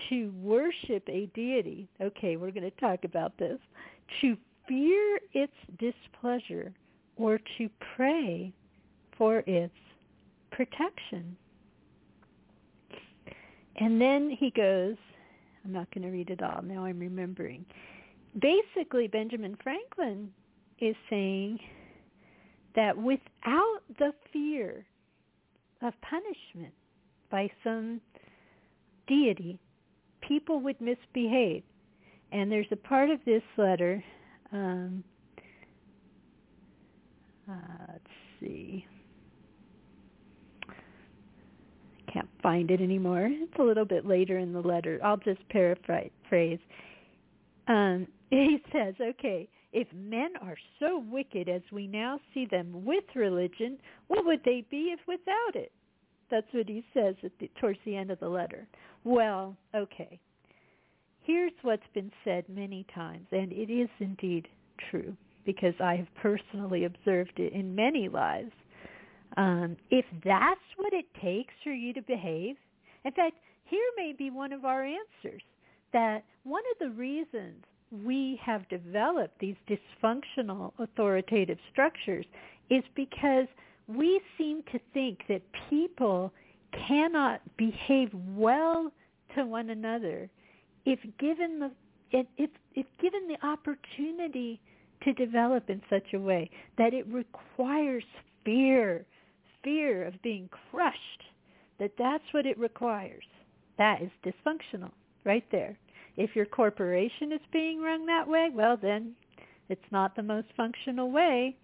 to 0.09 0.31
worship 0.41 1.03
a 1.07 1.29
deity. 1.33 1.89
Okay, 2.01 2.37
we're 2.37 2.51
going 2.51 2.69
to 2.69 2.79
talk 2.79 3.03
about 3.03 3.37
this. 3.37 3.59
To 4.21 4.37
fear 4.67 5.19
its 5.33 5.53
displeasure 5.79 6.73
or 7.15 7.39
to 7.57 7.69
pray 7.95 8.53
for 9.17 9.43
its 9.47 9.73
protection. 10.51 11.35
And 13.77 13.99
then 13.99 14.29
he 14.29 14.51
goes, 14.51 14.95
I'm 15.63 15.73
not 15.73 15.93
going 15.93 16.05
to 16.05 16.11
read 16.11 16.29
it 16.29 16.41
all, 16.41 16.61
now 16.63 16.85
I'm 16.85 16.99
remembering. 16.99 17.65
Basically, 18.39 19.07
Benjamin 19.07 19.57
Franklin 19.63 20.31
is 20.79 20.95
saying 21.09 21.59
that 22.75 22.97
without 22.97 23.79
the 23.97 24.11
fear 24.31 24.85
of 25.81 25.93
punishment 26.01 26.73
by 27.31 27.49
some 27.63 27.99
deity, 29.07 29.59
people 30.21 30.59
would 30.59 30.79
misbehave. 30.79 31.63
And 32.31 32.51
there's 32.51 32.67
a 32.71 32.75
part 32.75 33.09
of 33.09 33.19
this 33.25 33.41
letter 33.57 34.03
um, 34.51 35.03
uh, 37.49 37.53
let's 37.89 38.03
see. 38.39 38.85
I 40.69 42.11
can't 42.11 42.29
find 42.41 42.71
it 42.71 42.81
anymore. 42.81 43.29
It's 43.29 43.59
a 43.59 43.63
little 43.63 43.85
bit 43.85 44.05
later 44.05 44.37
in 44.37 44.53
the 44.53 44.61
letter. 44.61 44.99
I'll 45.03 45.17
just 45.17 45.47
paraphrase. 45.49 46.59
Um, 47.67 48.07
he 48.29 48.61
says, 48.71 48.95
okay, 49.01 49.47
if 49.71 49.87
men 49.93 50.33
are 50.41 50.57
so 50.79 51.03
wicked 51.09 51.47
as 51.47 51.61
we 51.71 51.87
now 51.87 52.19
see 52.33 52.45
them 52.45 52.85
with 52.85 53.03
religion, 53.15 53.77
what 54.07 54.25
would 54.25 54.41
they 54.43 54.65
be 54.69 54.93
if 54.93 54.99
without 55.07 55.55
it? 55.55 55.71
That's 56.29 56.47
what 56.51 56.67
he 56.67 56.83
says 56.93 57.15
the, 57.21 57.49
towards 57.59 57.79
the 57.85 57.95
end 57.95 58.11
of 58.11 58.19
the 58.19 58.27
letter. 58.27 58.67
Well, 59.03 59.55
okay. 59.75 60.19
Here's 61.23 61.53
what's 61.61 61.83
been 61.93 62.11
said 62.23 62.45
many 62.49 62.85
times, 62.93 63.27
and 63.31 63.51
it 63.51 63.71
is 63.71 63.89
indeed 63.99 64.47
true 64.89 65.15
because 65.45 65.73
I 65.81 65.95
have 65.95 66.07
personally 66.21 66.85
observed 66.85 67.33
it 67.37 67.53
in 67.53 67.75
many 67.75 68.09
lives. 68.09 68.51
Um, 69.37 69.77
if 69.89 70.05
that's 70.23 70.59
what 70.77 70.93
it 70.93 71.05
takes 71.21 71.53
for 71.63 71.71
you 71.71 71.93
to 71.93 72.01
behave, 72.01 72.55
in 73.05 73.11
fact, 73.11 73.35
here 73.65 73.89
may 73.95 74.13
be 74.17 74.29
one 74.29 74.51
of 74.51 74.65
our 74.65 74.83
answers 74.83 75.41
that 75.93 76.23
one 76.43 76.63
of 76.73 76.79
the 76.79 76.95
reasons 76.95 77.63
we 77.91 78.39
have 78.43 78.67
developed 78.69 79.39
these 79.39 79.55
dysfunctional 79.69 80.71
authoritative 80.79 81.57
structures 81.71 82.25
is 82.69 82.83
because 82.95 83.47
we 83.87 84.19
seem 84.37 84.61
to 84.71 84.79
think 84.93 85.19
that 85.29 85.41
people 85.69 86.31
cannot 86.87 87.41
behave 87.57 88.09
well 88.35 88.91
to 89.35 89.45
one 89.45 89.69
another 89.69 90.29
if 90.85 90.99
given 91.19 91.59
the 91.59 91.71
if 92.11 92.49
if 92.75 92.85
given 93.01 93.27
the 93.27 93.45
opportunity 93.45 94.59
to 95.03 95.13
develop 95.13 95.69
in 95.69 95.81
such 95.89 96.13
a 96.13 96.19
way 96.19 96.49
that 96.77 96.93
it 96.93 97.05
requires 97.07 98.03
fear, 98.43 99.05
fear 99.63 100.05
of 100.05 100.21
being 100.21 100.49
crushed, 100.71 101.23
that 101.79 101.91
that's 101.97 102.23
what 102.31 102.45
it 102.45 102.57
requires. 102.57 103.25
That 103.77 104.01
is 104.01 104.09
dysfunctional, 104.25 104.91
right 105.23 105.45
there. 105.51 105.77
If 106.17 106.35
your 106.35 106.45
corporation 106.45 107.31
is 107.31 107.41
being 107.53 107.81
run 107.81 108.05
that 108.07 108.27
way, 108.27 108.49
well 108.53 108.75
then 108.75 109.15
it's 109.69 109.91
not 109.91 110.15
the 110.15 110.23
most 110.23 110.47
functional 110.57 111.11
way 111.11 111.55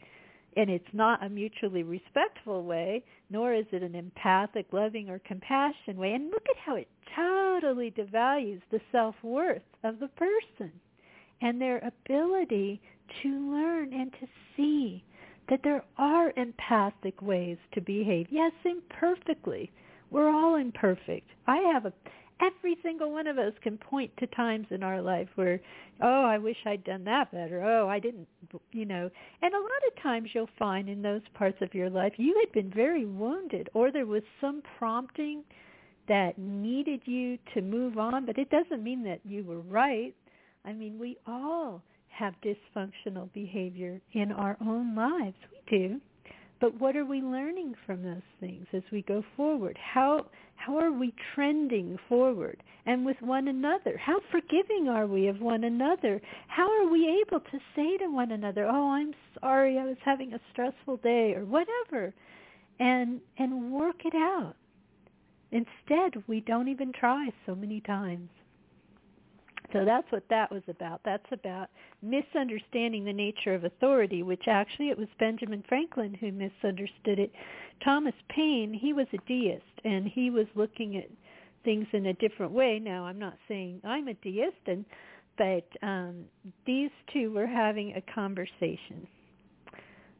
and 0.55 0.69
it's 0.69 0.93
not 0.93 1.23
a 1.23 1.29
mutually 1.29 1.83
respectful 1.83 2.63
way, 2.63 3.03
nor 3.29 3.53
is 3.53 3.65
it 3.71 3.81
an 3.81 3.95
empathic, 3.95 4.67
loving, 4.71 5.09
or 5.09 5.19
compassion 5.19 5.97
way. 5.97 6.13
And 6.13 6.29
look 6.29 6.45
at 6.49 6.57
how 6.63 6.75
it 6.75 6.87
totally 7.15 7.91
devalues 7.91 8.61
the 8.71 8.79
self-worth 8.91 9.63
of 9.83 9.99
the 9.99 10.09
person 10.09 10.71
and 11.41 11.59
their 11.59 11.79
ability 11.79 12.81
to 13.21 13.29
learn 13.51 13.93
and 13.93 14.11
to 14.13 14.27
see 14.55 15.03
that 15.49 15.61
there 15.63 15.83
are 15.97 16.31
empathic 16.37 17.21
ways 17.21 17.57
to 17.73 17.81
behave. 17.81 18.27
Yes, 18.29 18.53
imperfectly. 18.63 19.71
We're 20.09 20.29
all 20.29 20.55
imperfect. 20.55 21.29
I 21.47 21.57
have 21.73 21.85
a 21.85 21.93
every 22.41 22.77
single 22.83 23.11
one 23.11 23.27
of 23.27 23.37
us 23.37 23.53
can 23.61 23.77
point 23.77 24.11
to 24.17 24.27
times 24.27 24.67
in 24.71 24.83
our 24.83 25.01
life 25.01 25.27
where, 25.35 25.59
oh, 26.01 26.23
I 26.23 26.37
wish 26.37 26.57
I'd 26.65 26.83
done 26.83 27.03
that 27.05 27.31
better. 27.31 27.63
Oh, 27.63 27.87
I 27.87 27.99
didn't, 27.99 28.27
you 28.71 28.85
know. 28.85 29.09
And 29.41 29.53
a 29.53 29.57
lot 29.57 29.87
of 29.87 30.03
times 30.03 30.29
you'll 30.33 30.49
find 30.57 30.89
in 30.89 31.01
those 31.01 31.21
parts 31.33 31.57
of 31.61 31.73
your 31.73 31.89
life 31.89 32.13
you 32.17 32.35
had 32.43 32.51
been 32.53 32.71
very 32.73 33.05
wounded 33.05 33.69
or 33.73 33.91
there 33.91 34.05
was 34.05 34.23
some 34.41 34.61
prompting 34.77 35.43
that 36.07 36.37
needed 36.37 37.01
you 37.05 37.37
to 37.53 37.61
move 37.61 37.97
on, 37.97 38.25
but 38.25 38.37
it 38.37 38.49
doesn't 38.49 38.83
mean 38.83 39.03
that 39.03 39.21
you 39.23 39.43
were 39.43 39.61
right. 39.61 40.13
I 40.65 40.73
mean, 40.73 40.99
we 40.99 41.17
all 41.25 41.81
have 42.09 42.33
dysfunctional 42.43 43.31
behavior 43.33 44.01
in 44.13 44.31
our 44.31 44.57
own 44.61 44.95
lives. 44.95 45.35
We 45.51 45.77
do. 45.77 46.01
But 46.59 46.79
what 46.79 46.95
are 46.95 47.05
we 47.05 47.21
learning 47.21 47.75
from 47.85 48.03
those 48.03 48.21
things 48.39 48.65
as 48.73 48.83
we 48.91 49.01
go 49.01 49.23
forward? 49.35 49.77
How 49.93 50.27
how 50.55 50.77
are 50.77 50.91
we 50.91 51.13
trending 51.33 51.97
forward 52.07 52.63
and 52.85 53.05
with 53.05 53.21
one 53.21 53.47
another? 53.47 53.97
How 53.97 54.19
forgiving 54.31 54.87
are 54.87 55.07
we 55.07 55.27
of 55.27 55.41
one 55.41 55.63
another? 55.63 56.21
How 56.47 56.69
are 56.69 56.87
we 56.87 57.21
able 57.21 57.39
to 57.39 57.59
say 57.75 57.97
to 57.97 58.07
one 58.07 58.31
another, 58.31 58.65
"Oh, 58.65 58.91
I'm 58.91 59.13
sorry. 59.39 59.77
I 59.77 59.85
was 59.85 59.97
having 60.03 60.33
a 60.33 60.39
stressful 60.51 60.97
day," 60.97 61.33
or 61.35 61.45
whatever, 61.45 62.13
and 62.79 63.21
and 63.37 63.71
work 63.71 64.05
it 64.05 64.15
out. 64.15 64.55
Instead, 65.51 66.23
we 66.27 66.39
don't 66.41 66.67
even 66.67 66.91
try 66.91 67.31
so 67.45 67.55
many 67.55 67.79
times. 67.81 68.29
So 69.73 69.83
that's 69.83 70.09
what 70.11 70.23
that 70.29 70.51
was 70.51 70.61
about. 70.67 71.01
That's 71.03 71.25
about 71.31 71.69
misunderstanding 72.01 73.03
the 73.03 73.13
nature 73.13 73.55
of 73.55 73.63
authority, 73.63 74.21
which 74.21 74.47
actually 74.47 74.89
it 74.89 74.97
was 74.97 75.07
Benjamin 75.19 75.63
Franklin 75.67 76.13
who 76.13 76.31
misunderstood 76.31 77.19
it. 77.19 77.31
Thomas 77.83 78.13
Paine, 78.29 78.73
he 78.73 78.93
was 78.93 79.07
a 79.13 79.17
deist, 79.27 79.63
and 79.83 80.07
he 80.07 80.29
was 80.29 80.45
looking 80.55 80.97
at 80.97 81.09
things 81.63 81.87
in 81.91 82.05
a 82.05 82.13
different 82.13 82.51
way. 82.51 82.79
Now, 82.79 83.05
I'm 83.05 83.19
not 83.19 83.37
saying 83.47 83.81
I'm 83.83 84.07
a 84.07 84.13
deist, 84.13 84.67
and 84.67 84.85
but 85.37 85.65
um, 85.81 86.25
these 86.67 86.91
two 87.11 87.31
were 87.31 87.47
having 87.47 87.95
a 87.95 88.13
conversation. 88.13 89.07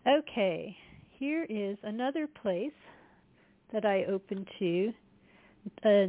Okay, 0.07 0.75
here 1.19 1.45
is 1.47 1.77
another 1.83 2.27
place 2.27 2.71
that 3.71 3.85
I 3.85 4.05
opened 4.05 4.47
to. 4.57 4.93
Uh, 5.85 6.07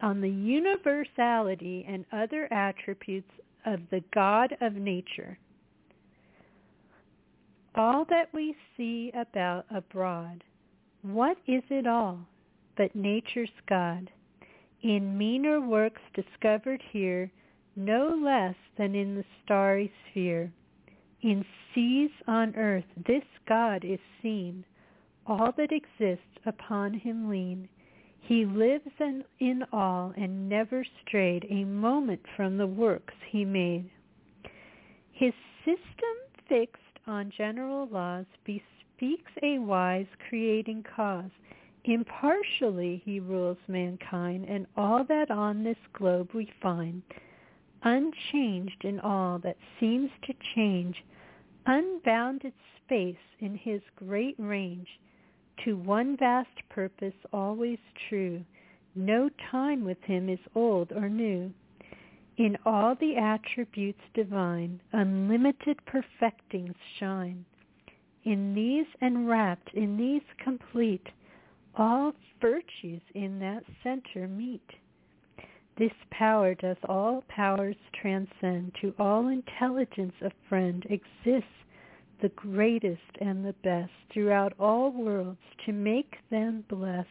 on 0.00 0.20
the 0.20 0.28
universality 0.28 1.84
and 1.88 2.04
other 2.12 2.52
attributes 2.52 3.30
of 3.64 3.80
the 3.90 4.02
God 4.12 4.56
of 4.60 4.74
nature. 4.74 5.38
All 7.76 8.04
that 8.10 8.28
we 8.32 8.54
see 8.76 9.12
about 9.14 9.66
abroad, 9.74 10.44
what 11.02 11.36
is 11.46 11.62
it 11.70 11.86
all 11.86 12.18
but 12.76 12.94
nature's 12.94 13.50
God? 13.68 14.10
In 14.84 15.16
meaner 15.16 15.62
works 15.62 16.02
discovered 16.12 16.82
here 16.92 17.32
no 17.74 18.08
less 18.22 18.54
than 18.76 18.94
in 18.94 19.14
the 19.16 19.24
starry 19.42 19.90
sphere. 20.10 20.52
In 21.22 21.44
seas 21.74 22.10
on 22.28 22.54
earth 22.54 22.84
this 23.06 23.24
God 23.48 23.82
is 23.82 23.98
seen, 24.22 24.62
all 25.26 25.52
that 25.56 25.72
exists 25.72 26.38
upon 26.44 26.92
him 26.92 27.30
lean. 27.30 27.66
He 28.20 28.44
lives 28.44 28.90
in, 29.00 29.24
in 29.40 29.64
all 29.72 30.12
and 30.18 30.50
never 30.50 30.84
strayed 31.06 31.46
a 31.48 31.64
moment 31.64 32.20
from 32.36 32.58
the 32.58 32.66
works 32.66 33.14
he 33.30 33.44
made. 33.44 33.90
His 35.12 35.32
system 35.64 36.14
fixed 36.46 36.98
on 37.06 37.32
general 37.36 37.88
laws 37.90 38.26
bespeaks 38.44 39.32
a 39.42 39.58
wise 39.58 40.06
creating 40.28 40.84
cause 40.94 41.30
Impartially 41.84 43.02
he 43.04 43.20
rules 43.20 43.58
mankind 43.68 44.46
and 44.48 44.66
all 44.74 45.04
that 45.04 45.30
on 45.30 45.62
this 45.62 45.76
globe 45.92 46.30
we 46.32 46.50
find, 46.62 47.02
unchanged 47.82 48.84
in 48.84 48.98
all 49.00 49.38
that 49.40 49.58
seems 49.78 50.10
to 50.22 50.34
change, 50.54 51.04
unbounded 51.66 52.54
space 52.78 53.16
in 53.40 53.54
his 53.54 53.82
great 53.96 54.34
range, 54.38 54.88
to 55.64 55.76
one 55.76 56.16
vast 56.16 56.68
purpose 56.70 57.14
always 57.32 57.78
true, 58.08 58.42
no 58.94 59.28
time 59.50 59.84
with 59.84 60.00
him 60.02 60.28
is 60.28 60.38
old 60.54 60.90
or 60.92 61.08
new. 61.08 61.52
In 62.36 62.56
all 62.64 62.94
the 62.94 63.16
attributes 63.16 64.00
divine, 64.14 64.80
unlimited 64.92 65.78
perfectings 65.84 66.76
shine. 66.98 67.44
In 68.24 68.54
these 68.54 68.86
enwrapped, 69.02 69.74
in 69.74 69.96
these 69.96 70.22
complete, 70.42 71.06
all 71.76 72.12
virtues 72.40 73.02
in 73.14 73.38
that 73.40 73.64
center 73.82 74.28
meet. 74.28 74.68
This 75.76 75.92
power 76.10 76.54
does 76.54 76.76
all 76.88 77.24
powers 77.28 77.76
transcend. 78.00 78.72
To 78.80 78.94
all 78.98 79.28
intelligence 79.28 80.14
a 80.22 80.30
friend 80.48 80.84
exists 80.88 81.48
the 82.22 82.28
greatest 82.30 83.00
and 83.20 83.44
the 83.44 83.54
best 83.64 83.90
throughout 84.12 84.52
all 84.58 84.90
worlds 84.92 85.40
to 85.66 85.72
make 85.72 86.14
them 86.30 86.64
blessed. 86.68 87.08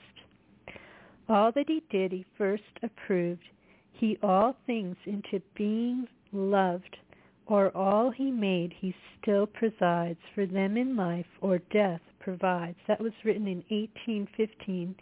All 1.28 1.51
that 1.51 1.68
he 1.68 1.84
did 1.89 2.11
he 2.11 2.26
first 2.38 2.64
approved. 2.82 3.43
He 3.91 4.18
all 4.24 4.55
things 4.66 4.95
into 5.05 5.41
being 5.55 6.07
loved, 6.32 6.97
or 7.45 7.76
all 7.76 8.11
he 8.11 8.32
made 8.32 8.74
he 8.80 8.95
still 9.22 9.45
presides 9.45 10.20
for 10.34 10.45
them 10.45 10.78
in 10.78 10.95
life 10.95 11.28
or 11.41 11.59
death 11.72 12.01
provides. 12.24 12.78
That 12.88 13.02
was 13.02 13.14
written 13.24 13.48
in 13.48 13.64
1815. 13.70 14.96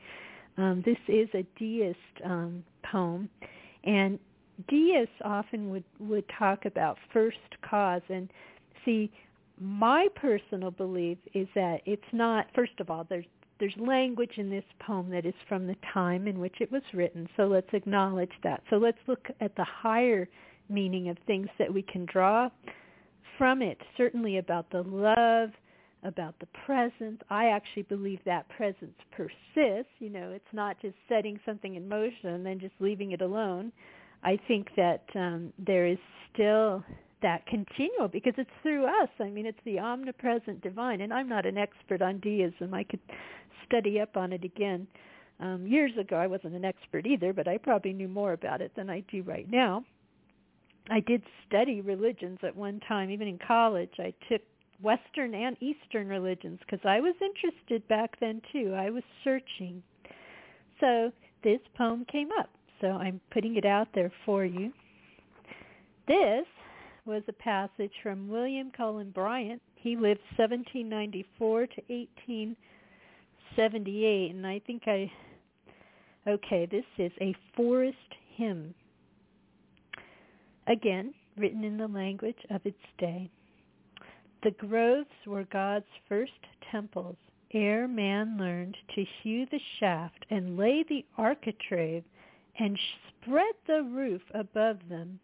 Um, 0.58 0.84
this 0.86 0.98
is 1.08 1.30
a 1.34 1.46
deist 1.58 2.26
um, 2.26 2.64
poem, 2.84 3.30
and 3.84 4.20
deists 4.68 5.16
often 5.24 5.70
would 5.70 5.84
would 6.00 6.26
talk 6.38 6.66
about 6.66 6.98
first 7.14 7.38
cause. 7.68 8.02
And 8.10 8.30
see, 8.84 9.12
my 9.60 10.08
personal 10.16 10.72
belief 10.72 11.18
is 11.34 11.48
that 11.56 11.82
it's 11.86 12.02
not. 12.12 12.48
First 12.54 12.80
of 12.80 12.90
all, 12.90 13.06
there's 13.10 13.26
there's 13.60 13.74
language 13.78 14.34
in 14.38 14.50
this 14.50 14.66
poem 14.80 15.10
that 15.12 15.26
is 15.26 15.36
from 15.48 15.68
the 15.68 15.76
time 15.94 16.28
in 16.28 16.40
which 16.40 16.56
it 16.60 16.72
was 16.72 16.82
written. 16.94 17.30
So 17.38 17.44
let's 17.44 17.70
acknowledge 17.74 18.32
that. 18.44 18.64
So 18.72 18.78
let's 18.78 18.98
look 19.08 19.28
at 19.40 19.56
the 19.56 19.64
higher 19.64 20.28
meaning 20.68 21.10
of 21.10 21.18
things 21.28 21.48
that 21.60 21.72
we 21.72 21.84
can 21.84 22.08
draw 22.12 22.50
from 23.38 23.62
it. 23.62 23.78
Certainly 23.98 24.40
about 24.40 24.70
the 24.72 24.82
love 24.82 25.52
about 26.04 26.36
the 26.40 26.48
presence. 26.66 27.22
I 27.30 27.48
actually 27.48 27.84
believe 27.84 28.20
that 28.26 28.50
presence 28.50 28.96
persists. 29.12 29.92
You 30.00 30.10
know, 30.10 30.32
it's 30.32 30.54
not 30.54 30.82
just 30.82 30.96
setting 31.08 31.40
something 31.46 31.76
in 31.76 31.88
motion 31.88 32.30
and 32.30 32.46
then 32.46 32.60
just 32.60 32.74
leaving 32.80 33.12
it 33.12 33.22
alone. 33.22 33.72
I 34.24 34.38
think 34.48 34.70
that 34.76 35.04
um, 35.16 35.52
there 35.58 35.88
is 35.88 35.98
still 36.34 36.84
that 37.22 37.46
continual 37.46 38.08
because 38.08 38.34
it's 38.38 38.50
through 38.64 38.86
us. 38.86 39.10
I 39.20 39.30
mean, 39.30 39.46
it's 39.46 39.60
the 39.66 39.80
omnipresent 39.80 40.62
divine. 40.62 41.02
And 41.02 41.14
I'm 41.14 41.30
not 41.30 41.46
an 41.46 41.58
expert 41.58 42.02
on 42.02 42.20
deism. 42.20 42.74
I 42.74 42.84
could 42.84 43.00
study 43.68 44.00
up 44.00 44.18
on 44.18 44.34
it 44.34 44.44
again. 44.44 44.88
Um, 45.40 45.66
years 45.66 45.92
ago, 46.00 46.18
I 46.18 46.28
wasn't 46.28 46.56
an 46.56 46.66
expert 46.66 47.06
either, 47.08 47.34
but 47.34 47.48
I 47.48 47.58
probably 47.58 47.94
knew 47.94 48.08
more 48.08 48.34
about 48.34 48.62
it 48.62 48.72
than 48.76 48.90
I 48.90 49.04
do 49.12 49.24
right 49.24 49.50
now. 49.50 49.84
I 50.90 51.00
did 51.00 51.24
study 51.48 51.82
religions 51.82 52.40
at 52.44 52.56
one 52.56 52.80
time, 52.88 53.10
even 53.10 53.28
in 53.28 53.40
college. 53.46 53.94
I 54.00 54.14
took 54.30 54.42
Western 54.82 55.34
and 55.34 55.56
Eastern 55.62 56.08
religions 56.08 56.60
because 56.66 56.86
I 56.86 57.00
was 57.00 57.16
interested 57.22 57.88
back 57.88 58.20
then 58.20 58.42
too. 58.52 58.74
I 58.76 58.90
was 58.90 59.04
searching. 59.24 59.82
So 60.80 61.12
this 61.44 61.60
poem 61.78 62.06
came 62.12 62.30
up. 62.40 62.50
So 62.80 62.88
I'm 62.88 63.22
putting 63.32 63.58
it 63.58 63.66
out 63.66 63.90
there 63.94 64.12
for 64.26 64.44
you. 64.44 64.74
This 66.08 66.48
was 67.06 67.22
a 67.28 67.34
passage 67.34 67.92
from 68.02 68.28
William 68.28 68.72
Cullen 68.76 69.12
Bryant. 69.12 69.62
He 69.76 69.96
lived 69.96 70.22
1794 70.38 71.68
to 71.68 71.82
1878 71.88 74.36
and 74.36 74.48
I 74.48 74.60
think 74.66 74.88
I 74.88 75.12
okay, 76.28 76.66
this 76.70 76.84
is 76.98 77.12
a 77.20 77.36
forest 77.56 77.98
hymn. 78.36 78.74
Again, 80.68 81.14
written 81.38 81.64
in 81.64 81.78
the 81.78 81.88
language 81.88 82.36
of 82.50 82.66
its 82.66 82.78
day. 83.00 83.30
The 84.44 84.52
groves 84.52 85.28
were 85.28 85.44
God's 85.44 85.86
first 86.10 86.48
temples, 86.72 87.18
ere 87.52 87.88
man 87.88 88.38
learned 88.40 88.76
to 88.96 89.04
hew 89.04 89.46
the 89.46 89.60
shaft 89.80 90.26
and 90.32 90.58
lay 90.58 90.82
the 90.82 91.06
architrave 91.16 92.04
and 92.58 92.80
spread 93.08 93.54
the 93.68 93.84
roof 93.84 94.24
above 94.34 94.90
them, 94.90 95.20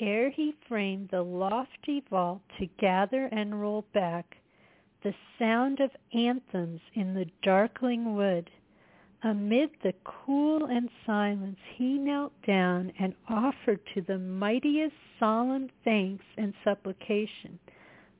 ere 0.00 0.30
he 0.30 0.54
framed 0.66 1.10
the 1.10 1.22
lofty 1.22 2.00
vault 2.08 2.40
to 2.58 2.64
gather 2.78 3.26
and 3.26 3.60
roll 3.60 3.82
back 3.92 4.38
the 5.02 5.14
sound 5.38 5.80
of 5.80 5.94
anthems 6.14 6.80
in 6.94 7.12
the 7.12 7.26
darkling 7.42 8.14
wood. 8.14 8.50
Amid 9.22 9.70
the 9.82 9.94
cool 10.02 10.64
and 10.64 10.88
silence 11.04 11.58
he 11.74 11.98
knelt 11.98 12.32
down 12.46 12.90
and 12.98 13.14
offered 13.28 13.80
to 13.92 14.00
the 14.00 14.18
mightiest 14.18 14.96
solemn 15.18 15.68
thanks 15.84 16.24
and 16.38 16.54
supplication, 16.64 17.58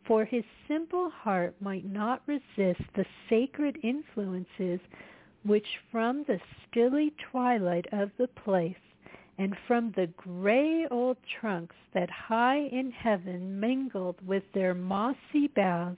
for 0.07 0.24
his 0.24 0.44
simple 0.68 1.11
heart 1.11 1.54
might 1.61 1.84
not 1.84 2.22
resist 2.26 2.80
the 2.94 3.07
sacred 3.28 3.78
influences 3.82 4.80
which 5.44 5.66
from 5.90 6.24
the 6.24 6.40
stilly 6.68 7.12
twilight 7.30 7.86
of 7.92 8.11
the 8.18 8.28
place 8.28 8.74
and 9.38 9.54
from 9.66 9.92
the 9.92 10.07
gray 10.16 10.86
old 10.90 11.16
trunks 11.40 11.76
that 11.92 12.11
high 12.11 12.59
in 12.59 12.90
heaven 12.90 13.61
mingled 13.61 14.16
with 14.26 14.42
their 14.54 14.74
mossy 14.74 15.46
boughs, 15.54 15.96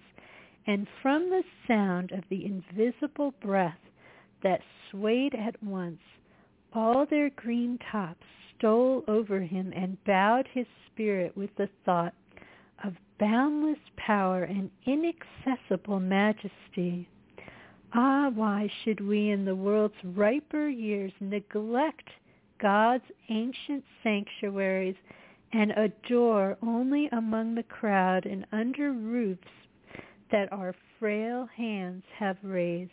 and 0.66 0.86
from 1.00 1.30
the 1.30 1.44
sound 1.66 2.12
of 2.12 2.24
the 2.28 2.44
invisible 2.44 3.32
breath 3.40 3.78
that 4.42 4.61
swayed 4.90 5.34
at 5.34 5.62
once, 5.62 6.00
all 6.72 7.06
their 7.06 7.30
green 7.30 7.78
tops 7.90 8.26
stole 8.56 9.04
over 9.06 9.40
him 9.40 9.72
and 9.74 10.02
bowed 10.04 10.48
his 10.52 10.66
spirit 10.86 11.36
with 11.36 11.54
the 11.56 11.68
thought 11.84 12.12
of 12.85 12.95
boundless 13.18 13.79
power 13.97 14.45
and 14.45 14.70
inaccessible 14.87 16.01
majesty. 16.01 17.09
Ah, 17.93 18.31
why 18.35 18.70
should 18.83 19.01
we 19.01 19.31
in 19.31 19.45
the 19.45 19.57
world's 19.57 19.95
riper 20.05 20.68
years 20.68 21.12
neglect 21.20 22.09
God's 22.61 23.05
ancient 23.29 23.85
sanctuaries 24.03 24.97
and 25.53 25.72
adore 25.72 26.57
only 26.62 27.09
among 27.12 27.55
the 27.55 27.62
crowd 27.62 28.26
and 28.26 28.47
under 28.53 28.93
roofs 28.93 29.49
that 30.31 30.53
our 30.53 30.74
frail 30.99 31.49
hands 31.57 32.05
have 32.18 32.37
raised. 32.43 32.91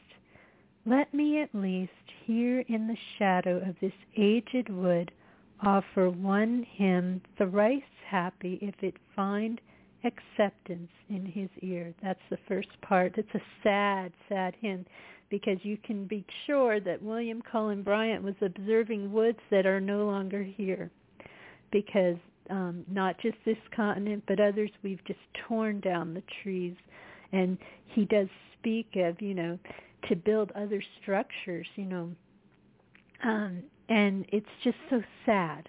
Let 0.86 1.14
me 1.14 1.42
at 1.42 1.54
least 1.54 1.92
here 2.26 2.62
in 2.68 2.88
the 2.88 2.98
shadow 3.18 3.58
of 3.58 3.76
this 3.82 3.94
aged 4.16 4.70
wood 4.70 5.12
offer 5.62 6.10
one 6.10 6.64
hymn 6.64 7.22
thrice 7.38 7.82
happy 8.08 8.60
if 8.62 8.76
it 8.82 8.96
find 9.16 9.60
acceptance 10.06 10.92
in 11.10 11.26
his 11.26 11.50
ear. 11.62 11.94
That's 12.02 12.20
the 12.30 12.38
first 12.48 12.70
part. 12.82 13.18
It's 13.18 13.34
a 13.34 13.42
sad, 13.64 14.12
sad 14.30 14.56
hymn 14.62 14.86
because 15.30 15.58
you 15.64 15.78
can 15.78 16.06
be 16.06 16.26
sure 16.46 16.80
that 16.80 17.02
William 17.02 17.42
Cullen 17.52 17.82
Bryant 17.82 18.24
was 18.24 18.36
observing 18.42 19.12
woods 19.12 19.40
that 19.52 19.66
are 19.66 19.82
no 19.82 20.06
longer 20.06 20.44
here 20.44 20.92
because 21.72 22.18
um, 22.50 22.86
not 22.90 23.20
just 23.20 23.38
this 23.46 23.58
continent 23.76 24.24
but 24.28 24.40
others 24.40 24.70
we've 24.84 25.04
just 25.06 25.20
torn 25.48 25.80
down 25.80 26.14
the 26.14 26.24
trees 26.44 26.76
and 27.32 27.58
he 27.88 28.06
does 28.06 28.28
speak 28.60 28.88
of 28.96 29.20
you 29.22 29.34
know 29.34 29.58
to 30.08 30.16
build 30.16 30.52
other 30.52 30.82
structures 31.02 31.68
you 31.76 31.86
know 31.86 32.12
um, 33.24 33.64
and 33.90 34.26
it's 34.30 34.46
just 34.64 34.78
so 34.90 35.02
sad 35.26 35.68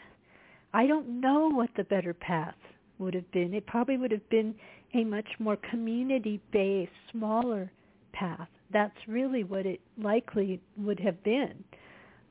i 0.75 0.87
don't 0.87 1.09
know 1.09 1.49
what 1.49 1.71
the 1.77 1.85
better 1.85 2.13
path 2.13 2.55
would 2.99 3.15
have 3.15 3.31
been 3.33 3.55
it 3.55 3.67
probably 3.67 3.97
would 3.97 4.11
have 4.11 4.29
been 4.31 4.55
a 4.95 5.05
much 5.05 5.29
more 5.39 5.57
community 5.71 6.41
based 6.53 6.91
smaller 7.11 7.71
path 8.13 8.49
that's 8.73 8.97
really 9.07 9.45
what 9.45 9.67
it 9.67 9.81
likely 10.03 10.61
would 10.77 11.01
have 11.01 11.23
been. 11.23 11.63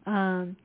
Um, 0.05 0.55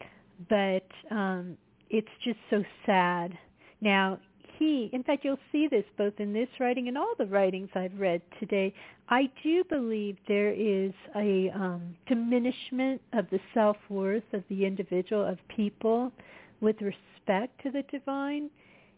but 0.49 0.87
um, 1.11 1.57
it's 1.89 2.09
just 2.25 2.39
so 2.51 2.63
sad. 2.87 3.37
Now, 3.81 4.19
he, 4.59 4.91
in 4.93 5.03
fact, 5.03 5.25
you'll 5.25 5.39
see 5.53 5.69
this 5.69 5.85
both 5.97 6.15
in 6.19 6.33
this 6.33 6.49
writing 6.59 6.89
and 6.89 6.99
all 6.99 7.15
the 7.19 7.27
writings 7.27 7.71
I've 7.75 7.99
read 7.99 8.21
today. 8.39 8.75
I 9.09 9.31
do 9.43 9.65
believe 9.65 10.17
there 10.29 10.53
is 10.53 10.93
a 11.17 11.51
um, 11.55 11.97
diminishment 12.07 13.01
of 13.15 13.27
the 13.31 13.41
self-worth 13.55 14.35
of 14.35 14.45
the 14.51 14.67
individual, 14.67 15.25
of 15.27 15.39
people, 15.49 16.13
with 16.61 16.77
respect 16.83 17.63
to 17.63 17.71
the 17.71 17.83
divine, 17.91 18.51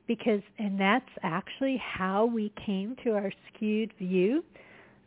because, 0.07 0.41
and 0.59 0.79
that's 0.79 1.09
actually 1.23 1.77
how 1.77 2.27
we 2.27 2.53
came 2.65 2.97
to 3.05 3.13
our 3.13 3.31
skewed 3.49 3.93
view 3.99 4.45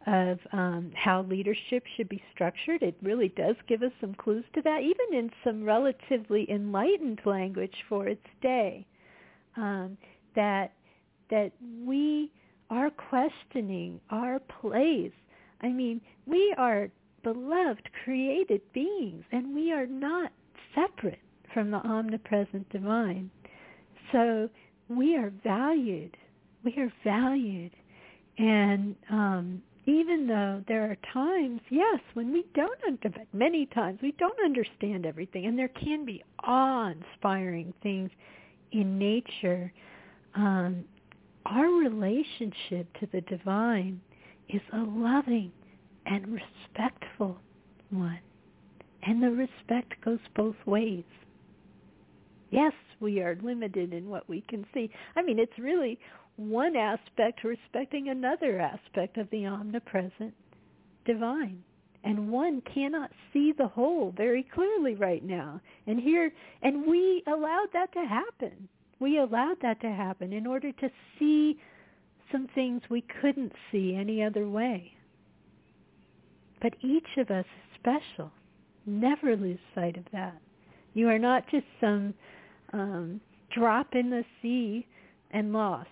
of 0.08 0.40
um, 0.52 0.92
how 0.96 1.24
leadership 1.24 1.84
should 1.96 2.08
be 2.08 2.22
structured. 2.34 2.84
It 2.84 2.96
really 3.02 3.30
does 3.30 3.56
give 3.68 3.82
us 3.82 3.92
some 4.00 4.14
clues 4.14 4.46
to 4.54 4.62
that, 4.62 4.82
even 4.82 5.18
in 5.18 5.32
some 5.44 5.64
relatively 5.64 6.50
enlightened 6.50 7.22
language 7.26 7.76
for 7.90 8.08
its 8.08 8.26
day. 8.42 8.86
Um, 9.58 9.98
that 10.36 10.74
that 11.30 11.52
we 11.84 12.32
are 12.70 12.90
questioning 12.90 14.00
our 14.10 14.40
place. 14.40 15.12
I 15.62 15.70
mean, 15.70 16.02
we 16.28 16.54
are 16.58 16.90
beloved, 17.24 17.90
created 18.04 18.62
beings, 18.74 19.24
and 19.32 19.56
we 19.56 19.72
are 19.72 19.88
not 19.88 20.32
separate 20.76 21.20
from 21.54 21.72
the 21.72 21.78
omnipresent 21.78 22.70
divine. 22.70 23.32
So 24.12 24.50
we 24.90 25.16
are 25.16 25.32
valued. 25.44 26.16
We 26.64 26.76
are 26.78 26.92
valued. 27.04 27.72
And 28.38 28.96
um, 29.10 29.62
even 29.86 30.28
though 30.28 30.64
there 30.68 30.84
are 30.90 30.98
times, 31.14 31.62
yes, 31.70 32.00
when 32.14 32.32
we 32.32 32.46
don't, 32.56 32.80
many 33.34 33.68
times 33.68 34.00
we 34.02 34.14
don't 34.14 34.40
understand 34.44 35.06
everything, 35.06 35.46
and 35.46 35.58
there 35.58 35.70
can 35.70 36.06
be 36.06 36.24
awe-inspiring 36.44 37.74
things 37.84 38.10
in 38.72 38.98
nature. 38.98 39.72
Um, 40.34 40.84
our 41.46 41.68
relationship 41.68 42.88
to 43.00 43.08
the 43.12 43.22
divine 43.22 44.02
is 44.50 44.62
a 44.74 44.80
loving 44.80 45.52
and 46.08 46.40
respectful 46.74 47.38
one, 47.92 48.20
and 49.04 49.22
the 49.22 49.32
respect 49.32 49.94
goes 50.04 50.20
both 50.36 50.56
ways. 50.66 51.04
Yes, 52.50 52.74
we 53.06 53.22
are 53.22 53.38
limited 53.44 53.94
in 53.94 54.10
what 54.10 54.28
we 54.28 54.42
can 54.42 54.66
see. 54.74 54.90
I 55.16 55.22
mean, 55.22 55.38
it's 55.38 55.60
really 55.60 56.00
one 56.38 56.76
aspect 56.76 57.44
respecting 57.44 58.10
another 58.10 58.60
aspect 58.60 59.20
of 59.20 59.30
the 59.30 59.46
omnipresent 59.46 60.34
divine. 61.06 61.64
And 62.04 62.32
one 62.32 62.62
cannot 62.62 63.12
see 63.32 63.54
the 63.56 63.68
whole 63.68 64.12
very 64.18 64.42
clearly 64.42 64.96
right 64.96 65.24
now. 65.24 65.62
And 65.86 66.00
here, 66.00 66.32
and 66.64 66.88
we 66.88 67.22
allowed 67.28 67.68
that 67.74 67.94
to 67.94 68.06
happen. 68.08 68.68
We 69.00 69.20
allowed 69.20 69.58
that 69.62 69.82
to 69.82 69.90
happen 69.92 70.34
in 70.34 70.48
order 70.48 70.72
to 70.72 70.90
see 71.20 71.60
some 72.32 72.48
things 72.56 72.82
we 72.90 73.04
couldn't 73.22 73.54
see 73.72 73.96
any 73.96 74.24
other 74.24 74.50
way. 74.50 74.94
But 76.60 76.74
each 76.82 77.18
of 77.18 77.30
us 77.30 77.46
is 77.46 77.80
special. 77.80 78.32
Never 78.88 79.36
lose 79.36 79.60
sight 79.76 79.96
of 79.96 80.06
that. 80.12 80.42
You 80.96 81.08
are 81.10 81.20
not 81.20 81.48
just 81.52 81.68
some 81.80 82.16
um, 82.74 83.22
drop 83.54 83.94
in 83.94 84.10
the 84.10 84.24
sea 84.42 84.86
and 85.32 85.54
lost 85.54 85.90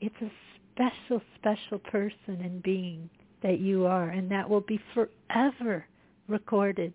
it's 0.00 0.14
a 0.22 0.30
special, 0.74 1.22
special 1.36 1.78
person 1.78 2.40
and 2.42 2.62
being 2.62 3.08
that 3.42 3.60
you 3.60 3.86
are, 3.86 4.10
and 4.10 4.30
that 4.30 4.48
will 4.48 4.60
be 4.60 4.80
forever 4.94 5.86
recorded 6.28 6.92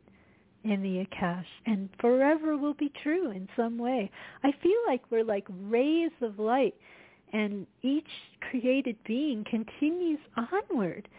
in 0.63 0.81
the 0.81 1.05
Akash 1.05 1.45
and 1.65 1.89
forever 1.99 2.55
will 2.55 2.73
be 2.75 2.91
true 3.01 3.31
in 3.31 3.49
some 3.55 3.77
way. 3.77 4.09
I 4.43 4.51
feel 4.61 4.77
like 4.87 5.01
we're 5.09 5.25
like 5.25 5.45
rays 5.49 6.11
of 6.21 6.39
light 6.39 6.75
and 7.33 7.67
each 7.81 8.07
created 8.49 8.95
being 9.05 9.43
continues 9.49 10.19
onward 10.37 11.09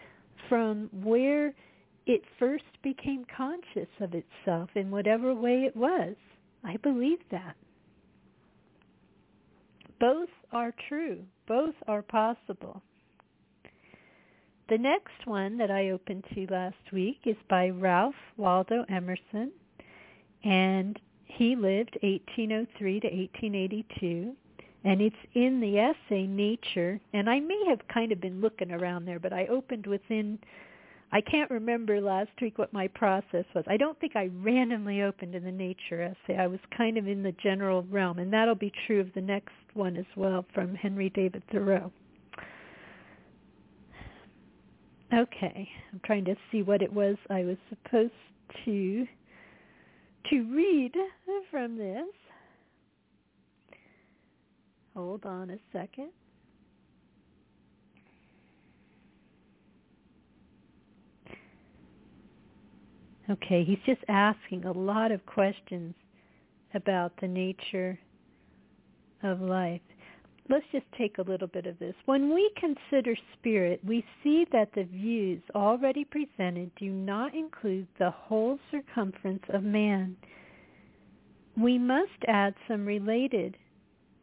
from 0.48 0.88
where 1.02 1.52
it 2.06 2.22
first 2.38 2.64
became 2.82 3.26
conscious 3.36 3.88
of 4.00 4.14
itself 4.14 4.70
in 4.76 4.90
whatever 4.90 5.34
way 5.34 5.64
it 5.66 5.76
was. 5.76 6.14
I 6.64 6.76
believe 6.78 7.18
that. 7.30 7.56
Both 10.00 10.30
are 10.52 10.72
true. 10.88 11.24
Both 11.46 11.74
are 11.86 12.02
possible. 12.02 12.82
The 14.68 14.78
next 14.78 15.26
one 15.26 15.58
that 15.58 15.70
I 15.70 15.90
opened 15.90 16.24
to 16.34 16.46
last 16.50 16.92
week 16.92 17.18
is 17.26 17.36
by 17.48 17.68
Ralph 17.68 18.14
Waldo 18.38 18.84
Emerson, 18.88 19.52
and 20.42 20.98
he 21.26 21.54
lived 21.54 21.98
1803 22.02 23.00
to 23.00 23.06
1882, 23.06 24.34
and 24.84 25.02
it's 25.02 25.16
in 25.34 25.60
the 25.60 25.78
essay 25.78 26.26
Nature, 26.26 26.98
and 27.12 27.28
I 27.28 27.40
may 27.40 27.62
have 27.68 27.86
kind 27.88 28.10
of 28.10 28.20
been 28.20 28.40
looking 28.40 28.70
around 28.70 29.04
there, 29.04 29.18
but 29.18 29.34
I 29.34 29.46
opened 29.46 29.86
within 29.86 30.38
I 31.14 31.20
can't 31.20 31.48
remember 31.48 32.00
last 32.00 32.32
week 32.42 32.58
what 32.58 32.72
my 32.72 32.88
process 32.88 33.44
was. 33.54 33.64
I 33.68 33.76
don't 33.76 33.98
think 34.00 34.16
I 34.16 34.30
randomly 34.42 35.02
opened 35.02 35.36
in 35.36 35.44
the 35.44 35.52
nature 35.52 36.02
essay. 36.02 36.36
I 36.36 36.48
was 36.48 36.58
kind 36.76 36.98
of 36.98 37.06
in 37.06 37.22
the 37.22 37.30
general 37.40 37.84
realm, 37.84 38.18
and 38.18 38.32
that'll 38.32 38.56
be 38.56 38.72
true 38.88 39.00
of 39.00 39.14
the 39.14 39.20
next 39.20 39.52
one 39.74 39.96
as 39.96 40.06
well 40.16 40.44
from 40.52 40.74
Henry 40.74 41.10
David 41.10 41.44
Thoreau. 41.52 41.92
Okay, 45.14 45.68
I'm 45.92 46.00
trying 46.04 46.24
to 46.24 46.34
see 46.50 46.62
what 46.62 46.82
it 46.82 46.92
was 46.92 47.14
I 47.30 47.44
was 47.44 47.58
supposed 47.68 48.12
to 48.64 49.06
to 50.30 50.36
read 50.52 50.92
from 51.48 51.78
this. 51.78 52.08
Hold 54.96 55.24
on 55.26 55.50
a 55.50 55.58
second. 55.72 56.10
Okay, 63.30 63.64
he's 63.64 63.78
just 63.86 64.02
asking 64.08 64.64
a 64.64 64.72
lot 64.72 65.10
of 65.10 65.24
questions 65.24 65.94
about 66.74 67.12
the 67.20 67.28
nature 67.28 67.98
of 69.22 69.40
life. 69.40 69.80
Let's 70.50 70.66
just 70.72 70.84
take 70.98 71.16
a 71.16 71.22
little 71.22 71.48
bit 71.48 71.64
of 71.64 71.78
this. 71.78 71.94
When 72.04 72.34
we 72.34 72.50
consider 72.58 73.16
spirit, 73.32 73.80
we 73.82 74.04
see 74.22 74.44
that 74.52 74.68
the 74.74 74.84
views 74.84 75.40
already 75.54 76.04
presented 76.04 76.70
do 76.74 76.90
not 76.90 77.34
include 77.34 77.86
the 77.98 78.10
whole 78.10 78.58
circumference 78.70 79.44
of 79.48 79.62
man. 79.62 80.16
We 81.56 81.78
must 81.78 82.10
add 82.28 82.54
some 82.68 82.84
related 82.84 83.56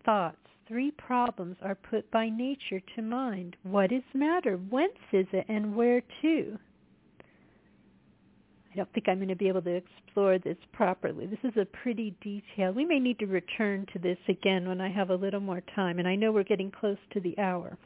thoughts. 0.06 0.38
Three 0.68 0.91
problems 0.91 1.58
are 1.64 1.76
put 1.76 2.10
by 2.12 2.30
nature 2.30 2.82
to 2.95 3.02
mind. 3.02 3.56
What 3.64 3.91
is 3.91 4.04
matter? 4.14 4.58
Whence 4.58 4.93
is 5.12 5.26
it? 5.34 5.45
And 5.49 5.76
where 5.76 6.04
to? 6.22 6.60
I 8.72 8.78
don't 8.78 8.92
think 8.94 9.10
I'm 9.10 9.18
going 9.18 9.28
to 9.28 9.36
be 9.36 9.50
able 9.50 9.62
to 9.64 9.76
explore 9.76 10.40
this 10.40 10.58
properly. 10.72 11.26
This 11.26 11.40
is 11.44 11.58
a 11.58 11.66
pretty 11.66 12.16
detailed. 12.22 12.76
We 12.76 12.86
may 12.86 13.00
need 13.00 13.20
to 13.20 13.26
return 13.26 13.86
to 13.92 14.00
this 14.00 14.18
again 14.30 14.68
when 14.68 14.80
I 14.80 14.90
have 14.90 15.10
a 15.10 15.16
little 15.16 15.42
more 15.42 15.62
time, 15.76 16.00
and 16.00 16.08
I 16.08 16.16
know 16.16 16.32
we're 16.32 16.44
getting 16.44 16.72
close 16.72 16.98
to 17.12 17.20
the 17.20 17.38
hour. 17.38 17.78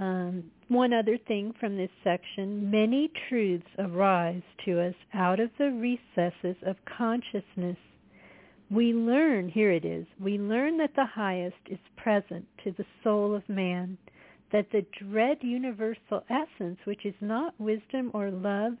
Um, 0.00 0.44
one 0.68 0.92
other 0.92 1.16
thing 1.16 1.54
from 1.58 1.76
this 1.76 1.90
section, 2.02 2.70
many 2.70 3.10
truths 3.28 3.66
arise 3.78 4.42
to 4.64 4.80
us 4.80 4.94
out 5.14 5.38
of 5.38 5.50
the 5.58 5.70
recesses 5.70 6.56
of 6.66 6.76
consciousness. 6.84 7.76
We 8.70 8.92
learn, 8.92 9.48
here 9.48 9.72
it 9.72 9.84
is, 9.84 10.06
we 10.20 10.38
learn 10.38 10.76
that 10.78 10.94
the 10.94 11.06
highest 11.06 11.56
is 11.70 11.78
present 11.96 12.46
to 12.64 12.72
the 12.72 12.84
soul 13.02 13.34
of 13.34 13.48
man 13.48 13.96
that 14.52 14.70
the 14.70 14.84
dread 14.98 15.38
universal 15.42 16.24
essence, 16.30 16.78
which 16.84 17.04
is 17.04 17.14
not 17.20 17.58
wisdom 17.60 18.10
or 18.14 18.30
love 18.30 18.72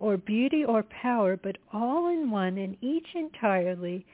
or 0.00 0.16
beauty 0.16 0.64
or 0.64 0.82
power, 0.82 1.36
but 1.36 1.56
all 1.72 2.08
in 2.08 2.30
one 2.30 2.58
and 2.58 2.76
each 2.80 3.06
entirely, 3.14 4.04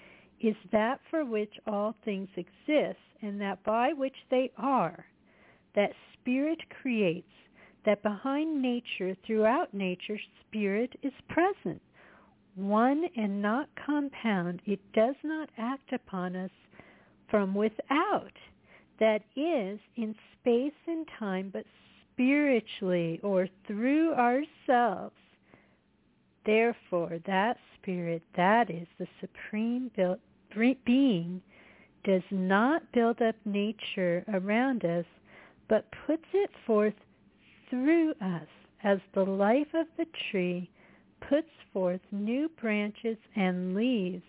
is 0.41 0.57
that 0.71 1.01
for 1.11 1.25
which 1.25 1.55
all 1.67 1.95
things 2.05 2.29
exist 2.37 2.99
and 3.23 3.41
that 3.41 3.63
by 3.65 3.93
which 3.93 4.17
they 4.31 4.51
are, 4.59 5.07
that 5.75 5.93
spirit 6.13 6.59
creates, 6.83 7.27
that 7.85 8.03
behind 8.03 8.61
nature, 8.61 9.17
throughout 9.27 9.73
nature, 9.73 10.19
spirit 10.47 10.93
is 11.03 11.13
present. 11.29 11.81
One 12.55 13.05
and 13.17 13.41
not 13.41 13.69
compound, 13.87 14.61
it 14.67 14.81
does 14.93 15.15
not 15.23 15.49
act 15.57 15.93
upon 15.93 16.37
us 16.37 16.51
from 17.31 17.55
without 17.55 18.33
that 18.99 19.23
is 19.37 19.79
in 19.97 20.15
space 20.41 20.73
and 20.87 21.07
time, 21.19 21.51
but 21.53 21.65
spiritually 22.13 23.21
or 23.23 23.49
through 23.67 24.13
ourselves. 24.15 25.15
Therefore, 26.45 27.19
that 27.27 27.59
spirit, 27.75 28.23
that 28.37 28.71
is 28.71 28.89
the 28.99 29.07
supreme 29.21 29.91
being, 30.85 31.43
does 32.05 32.23
not 32.31 32.91
build 32.93 33.21
up 33.21 33.37
nature 33.45 34.25
around 34.33 34.85
us, 34.85 35.05
but 35.69 35.85
puts 36.07 36.25
it 36.33 36.51
forth 36.67 36.95
through 37.69 38.13
us 38.21 38.49
as 38.83 38.99
the 39.15 39.23
life 39.23 39.75
of 39.75 39.87
the 39.97 40.07
tree 40.31 40.71
puts 41.29 41.49
forth 41.73 42.01
new 42.11 42.49
branches 42.61 43.19
and 43.37 43.75
leaves 43.75 44.23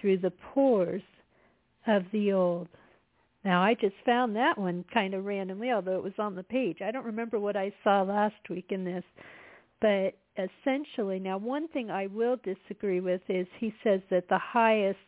through 0.00 0.18
the 0.18 0.32
pores 0.52 1.02
of 1.86 2.04
the 2.12 2.32
old. 2.32 2.68
Now 3.44 3.62
I 3.62 3.74
just 3.74 3.94
found 4.06 4.36
that 4.36 4.56
one 4.56 4.84
kind 4.92 5.14
of 5.14 5.24
randomly, 5.24 5.70
although 5.72 5.96
it 5.96 6.02
was 6.02 6.18
on 6.18 6.34
the 6.34 6.44
page. 6.44 6.78
I 6.80 6.90
don't 6.90 7.04
remember 7.04 7.40
what 7.40 7.56
I 7.56 7.72
saw 7.82 8.02
last 8.02 8.48
week 8.48 8.66
in 8.70 8.84
this, 8.84 9.04
but 9.80 10.14
essentially, 10.38 11.18
now 11.18 11.38
one 11.38 11.68
thing 11.68 11.90
I 11.90 12.06
will 12.06 12.36
disagree 12.36 13.00
with 13.00 13.20
is 13.28 13.46
he 13.58 13.74
says 13.82 14.00
that 14.10 14.28
the 14.28 14.38
highest, 14.38 15.00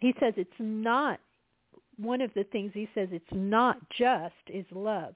he 0.00 0.14
says 0.20 0.34
it's 0.36 0.50
not, 0.58 1.20
one 1.96 2.20
of 2.20 2.34
the 2.34 2.44
things 2.44 2.72
he 2.74 2.88
says 2.94 3.08
it's 3.12 3.24
not 3.32 3.78
just 3.90 4.34
is 4.48 4.66
love. 4.72 5.14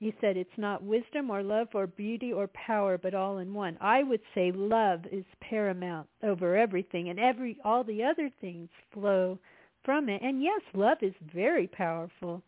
He 0.00 0.14
said 0.20 0.36
it's 0.36 0.50
not 0.56 0.82
wisdom 0.82 1.30
or 1.30 1.42
love 1.42 1.68
or 1.74 1.86
beauty 1.86 2.32
or 2.32 2.48
power, 2.48 2.98
but 2.98 3.14
all 3.14 3.38
in 3.38 3.52
one. 3.52 3.76
I 3.80 4.02
would 4.04 4.20
say 4.34 4.52
love 4.52 5.00
is 5.10 5.24
paramount 5.40 6.08
over 6.22 6.56
everything, 6.56 7.08
and 7.08 7.18
every 7.18 7.58
all 7.64 7.82
the 7.82 8.04
other 8.04 8.30
things 8.40 8.68
flow 8.92 9.38
from 9.84 10.08
it. 10.08 10.22
And 10.22 10.42
yes, 10.42 10.60
love 10.74 10.98
is 11.02 11.14
very 11.34 11.66
powerful 11.66 12.42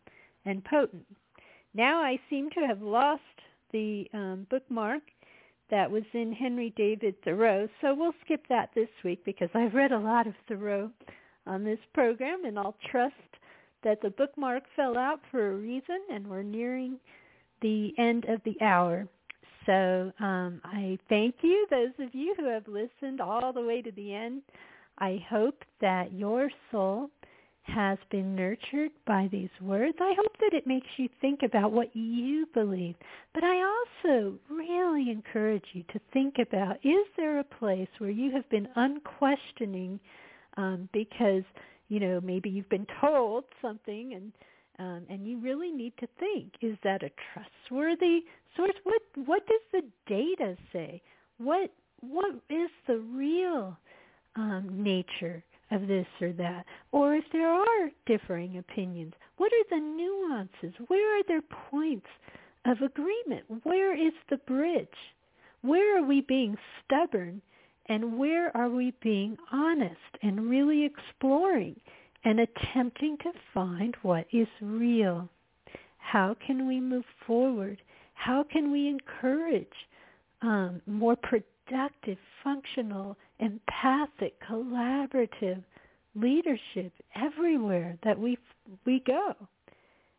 and 0.45 0.63
potent. 0.63 1.05
Now 1.73 2.01
I 2.01 2.19
seem 2.29 2.49
to 2.51 2.67
have 2.67 2.81
lost 2.81 3.21
the 3.71 4.05
um, 4.13 4.47
bookmark 4.49 5.01
that 5.69 5.89
was 5.89 6.03
in 6.13 6.33
Henry 6.33 6.73
David 6.75 7.15
Thoreau, 7.23 7.67
so 7.79 7.95
we'll 7.95 8.13
skip 8.25 8.45
that 8.49 8.71
this 8.75 8.89
week 9.05 9.23
because 9.23 9.49
I've 9.53 9.73
read 9.73 9.93
a 9.93 9.97
lot 9.99 10.27
of 10.27 10.33
Thoreau 10.47 10.91
on 11.47 11.63
this 11.63 11.79
program, 11.93 12.43
and 12.45 12.59
I'll 12.59 12.75
trust 12.91 13.15
that 13.83 14.01
the 14.01 14.09
bookmark 14.09 14.63
fell 14.75 14.97
out 14.97 15.21
for 15.31 15.51
a 15.51 15.55
reason, 15.55 15.99
and 16.11 16.27
we're 16.27 16.43
nearing 16.43 16.99
the 17.61 17.93
end 17.97 18.25
of 18.25 18.41
the 18.43 18.55
hour. 18.61 19.07
So 19.65 20.11
um, 20.19 20.59
I 20.65 20.97
thank 21.07 21.35
you, 21.41 21.67
those 21.69 21.93
of 21.99 22.13
you 22.13 22.35
who 22.37 22.49
have 22.49 22.67
listened 22.67 23.21
all 23.21 23.53
the 23.53 23.61
way 23.61 23.81
to 23.81 23.91
the 23.91 24.13
end. 24.13 24.41
I 25.01 25.25
hope 25.29 25.63
that 25.81 26.13
your 26.13 26.51
soul 26.71 27.09
has 27.63 27.97
been 28.11 28.35
nurtured 28.35 28.91
by 29.07 29.27
these 29.31 29.49
words. 29.59 29.97
I 29.99 30.13
hope 30.15 30.37
that 30.39 30.55
it 30.55 30.67
makes 30.67 30.87
you 30.97 31.09
think 31.19 31.41
about 31.43 31.71
what 31.71 31.95
you 31.95 32.45
believe. 32.53 32.95
But 33.33 33.43
I 33.43 33.61
also 33.63 34.35
really 34.49 35.09
encourage 35.09 35.65
you 35.73 35.83
to 35.93 35.99
think 36.13 36.35
about, 36.39 36.77
is 36.83 37.05
there 37.17 37.39
a 37.39 37.43
place 37.43 37.87
where 37.97 38.11
you 38.11 38.31
have 38.31 38.47
been 38.49 38.67
unquestioning 38.75 39.99
um, 40.57 40.87
because, 40.93 41.43
you 41.89 41.99
know, 41.99 42.21
maybe 42.21 42.49
you've 42.49 42.69
been 42.69 42.87
told 43.01 43.45
something 43.61 44.13
and 44.13 44.31
um, 44.79 45.03
and 45.09 45.27
you 45.27 45.37
really 45.39 45.69
need 45.69 45.93
to 45.99 46.07
think, 46.19 46.53
is 46.61 46.75
that 46.83 47.03
a 47.03 47.11
trustworthy 47.33 48.21
source? 48.55 48.71
What 48.83 49.01
what 49.25 49.45
does 49.45 49.61
the 49.71 49.83
data 50.07 50.57
say? 50.73 51.01
What 51.37 51.71
what 51.99 52.33
is 52.49 52.69
the 52.87 52.97
real 52.97 53.77
um, 54.35 54.83
nature 54.83 55.43
of 55.71 55.87
this 55.87 56.07
or 56.21 56.31
that? 56.33 56.65
Or 56.91 57.15
if 57.15 57.23
there 57.31 57.49
are 57.49 57.91
differing 58.05 58.57
opinions, 58.57 59.13
what 59.37 59.51
are 59.51 59.69
the 59.69 59.79
nuances? 59.79 60.73
Where 60.87 61.19
are 61.19 61.23
there 61.27 61.41
points 61.69 62.07
of 62.65 62.77
agreement? 62.81 63.45
Where 63.63 63.95
is 63.95 64.13
the 64.29 64.37
bridge? 64.37 64.87
Where 65.61 65.97
are 65.97 66.05
we 66.05 66.21
being 66.21 66.57
stubborn 66.83 67.41
and 67.87 68.17
where 68.17 68.55
are 68.55 68.69
we 68.69 68.93
being 69.01 69.37
honest 69.51 69.95
and 70.21 70.49
really 70.49 70.85
exploring 70.85 71.79
and 72.23 72.39
attempting 72.39 73.17
to 73.19 73.31
find 73.53 73.95
what 74.01 74.25
is 74.31 74.47
real? 74.61 75.29
How 75.97 76.35
can 76.45 76.67
we 76.67 76.79
move 76.79 77.05
forward? 77.25 77.81
How 78.13 78.43
can 78.43 78.71
we 78.71 78.87
encourage 78.87 79.67
um, 80.41 80.81
more 80.85 81.15
productive, 81.15 82.17
functional, 82.43 83.17
empathic, 83.41 84.35
collaborative 84.49 85.63
leadership 86.15 86.93
everywhere 87.15 87.97
that 88.03 88.17
we 88.17 88.37
we 88.85 89.01
go. 89.05 89.35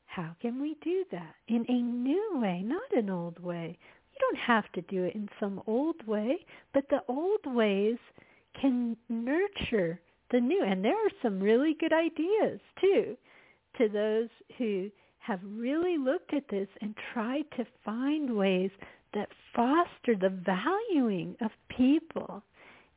How 0.07 0.37
can 0.43 0.61
we 0.61 0.77
do 0.83 1.05
that 1.11 1.35
in 1.49 1.65
a 1.69 1.83
new 1.83 2.33
way, 2.35 2.63
not 2.63 2.93
an 2.95 3.09
old 3.09 3.39
way? 3.39 3.79
You 4.13 4.19
don't 4.21 4.41
have 4.41 4.71
to 4.73 4.83
do 4.83 5.05
it 5.05 5.15
in 5.15 5.29
some 5.41 5.63
old 5.67 6.07
way, 6.07 6.45
but 6.75 6.85
the 6.91 7.03
old 7.09 7.47
ways 7.47 7.97
can 8.61 8.97
nurture 9.09 10.01
the 10.31 10.41
new. 10.41 10.63
And 10.63 10.85
there 10.85 10.93
are 10.93 11.21
some 11.23 11.41
really 11.41 11.75
good 11.81 11.93
ideas 11.95 12.61
too 12.81 13.17
to 13.79 13.89
those 13.89 14.29
who 14.59 14.91
have 15.21 15.41
really 15.45 15.97
looked 15.97 16.35
at 16.35 16.49
this 16.49 16.69
and 16.83 16.95
tried 17.15 17.45
to 17.57 17.65
find 17.85 18.37
ways 18.37 18.71
that 19.15 19.29
foster 19.55 20.15
the 20.15 20.29
valuing 20.45 21.37
of 21.41 21.51
people 21.69 22.43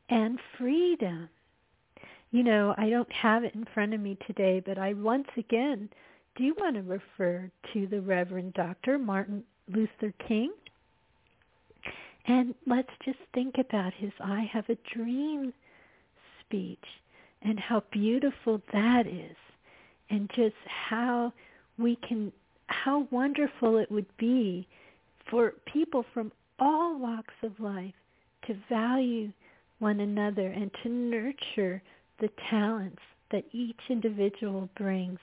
and 0.09 0.39
freedom. 0.57 1.29
You 2.31 2.43
know, 2.43 2.75
I 2.77 2.89
don't 2.89 3.11
have 3.11 3.43
it 3.43 3.55
in 3.55 3.65
front 3.73 3.93
of 3.93 4.01
me 4.01 4.17
today, 4.27 4.61
but 4.65 4.77
I 4.77 4.93
once 4.93 5.27
again 5.37 5.89
do 6.35 6.53
want 6.59 6.75
to 6.75 6.81
refer 6.81 7.49
to 7.73 7.87
the 7.87 8.01
Reverend 8.01 8.53
Dr. 8.55 8.97
Martin 8.99 9.43
Luther 9.69 10.13
King. 10.27 10.51
And 12.27 12.55
let's 12.67 12.89
just 13.05 13.19
think 13.33 13.55
about 13.59 13.93
his 13.93 14.11
I 14.19 14.49
have 14.51 14.69
a 14.69 14.77
dream 14.95 15.53
speech 16.41 16.85
and 17.41 17.59
how 17.59 17.83
beautiful 17.91 18.61
that 18.73 19.07
is. 19.07 19.37
and 20.09 20.29
just 20.35 20.55
how 20.65 21.33
we 21.77 21.97
can, 22.07 22.31
how 22.67 23.07
wonderful 23.11 23.77
it 23.77 23.91
would 23.91 24.17
be 24.17 24.67
for 25.29 25.53
people 25.65 26.05
from 26.13 26.31
all 26.59 26.97
walks 26.99 27.33
of 27.43 27.59
life 27.59 27.93
to 28.47 28.55
value 28.69 29.31
one 29.79 29.99
another 29.99 30.47
and 30.47 30.71
to 30.83 30.89
nurture 30.89 31.81
the 32.19 32.29
talents 32.49 33.01
that 33.31 33.43
each 33.51 33.79
individual 33.89 34.69
brings 34.77 35.19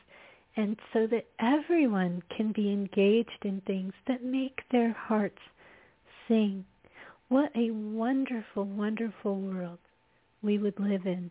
and 0.56 0.76
so 0.92 1.06
that 1.06 1.26
everyone 1.40 2.22
can 2.36 2.52
be 2.52 2.70
engaged 2.70 3.44
in 3.44 3.62
things 3.66 3.92
that 4.06 4.22
make 4.22 4.60
their 4.70 4.92
hearts 4.92 5.38
sing. 6.28 6.64
What 7.28 7.50
a 7.56 7.70
wonderful, 7.70 8.64
wonderful 8.64 9.40
world 9.40 9.78
we 10.42 10.58
would 10.58 10.78
live 10.78 11.06
in 11.06 11.30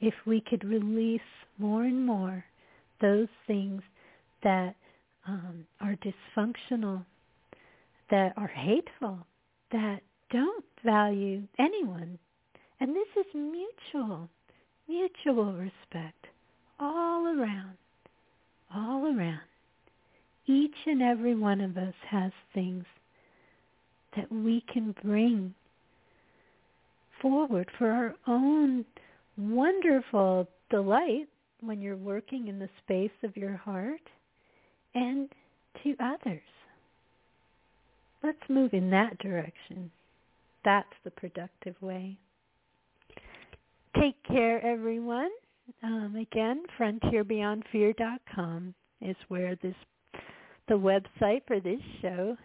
if 0.00 0.14
we 0.26 0.40
could 0.40 0.64
release 0.64 1.20
more 1.58 1.84
and 1.84 2.06
more 2.06 2.44
those 3.00 3.28
things 3.46 3.82
that 4.44 4.76
um, 5.26 5.64
are 5.80 5.96
dysfunctional, 5.96 7.04
that 8.10 8.32
are 8.36 8.48
hateful, 8.48 9.18
that 9.72 10.00
don't 10.32 10.64
value 10.84 11.42
anyone. 11.58 12.18
And 12.80 12.96
this 12.96 13.06
is 13.16 13.26
mutual, 13.34 14.28
mutual 14.88 15.52
respect 15.52 16.26
all 16.80 17.26
around, 17.26 17.76
all 18.74 19.06
around. 19.06 19.42
Each 20.46 20.74
and 20.86 21.02
every 21.02 21.36
one 21.36 21.60
of 21.60 21.76
us 21.76 21.94
has 22.10 22.32
things 22.54 22.84
that 24.16 24.30
we 24.32 24.64
can 24.72 24.94
bring 25.02 25.54
forward 27.20 27.68
for 27.78 27.90
our 27.90 28.14
own 28.26 28.84
wonderful 29.38 30.48
delight 30.70 31.28
when 31.60 31.80
you're 31.80 31.96
working 31.96 32.48
in 32.48 32.58
the 32.58 32.68
space 32.84 33.12
of 33.22 33.36
your 33.36 33.56
heart 33.56 34.00
and 34.94 35.28
to 35.82 35.94
others. 36.00 36.42
Let's 38.22 38.38
move 38.48 38.74
in 38.74 38.90
that 38.90 39.18
direction. 39.18 39.90
That's 40.64 40.92
the 41.04 41.10
productive 41.10 41.74
way. 41.80 42.18
Take 43.98 44.22
care, 44.24 44.64
everyone. 44.64 45.30
Um, 45.82 46.16
again, 46.16 46.62
frontierbeyondfear.com 46.78 48.74
is 49.00 49.16
where 49.28 49.56
this 49.62 49.74
the 50.68 50.74
website 50.74 51.42
for 51.46 51.60
this 51.60 51.80
show 52.00 52.36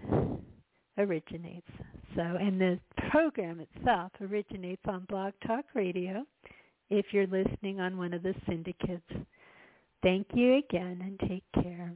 originates. 0.97 1.69
So, 2.15 2.21
and 2.21 2.59
the 2.59 2.79
program 3.11 3.59
itself 3.59 4.11
originates 4.19 4.81
on 4.87 5.05
Blog 5.07 5.33
Talk 5.45 5.65
Radio. 5.75 6.25
If 6.89 7.07
you're 7.11 7.27
listening 7.27 7.79
on 7.79 7.97
one 7.97 8.13
of 8.13 8.23
the 8.23 8.33
syndicates, 8.47 9.03
thank 10.01 10.27
you 10.33 10.57
again 10.57 10.99
and 11.01 11.29
take 11.29 11.43
care. 11.63 11.93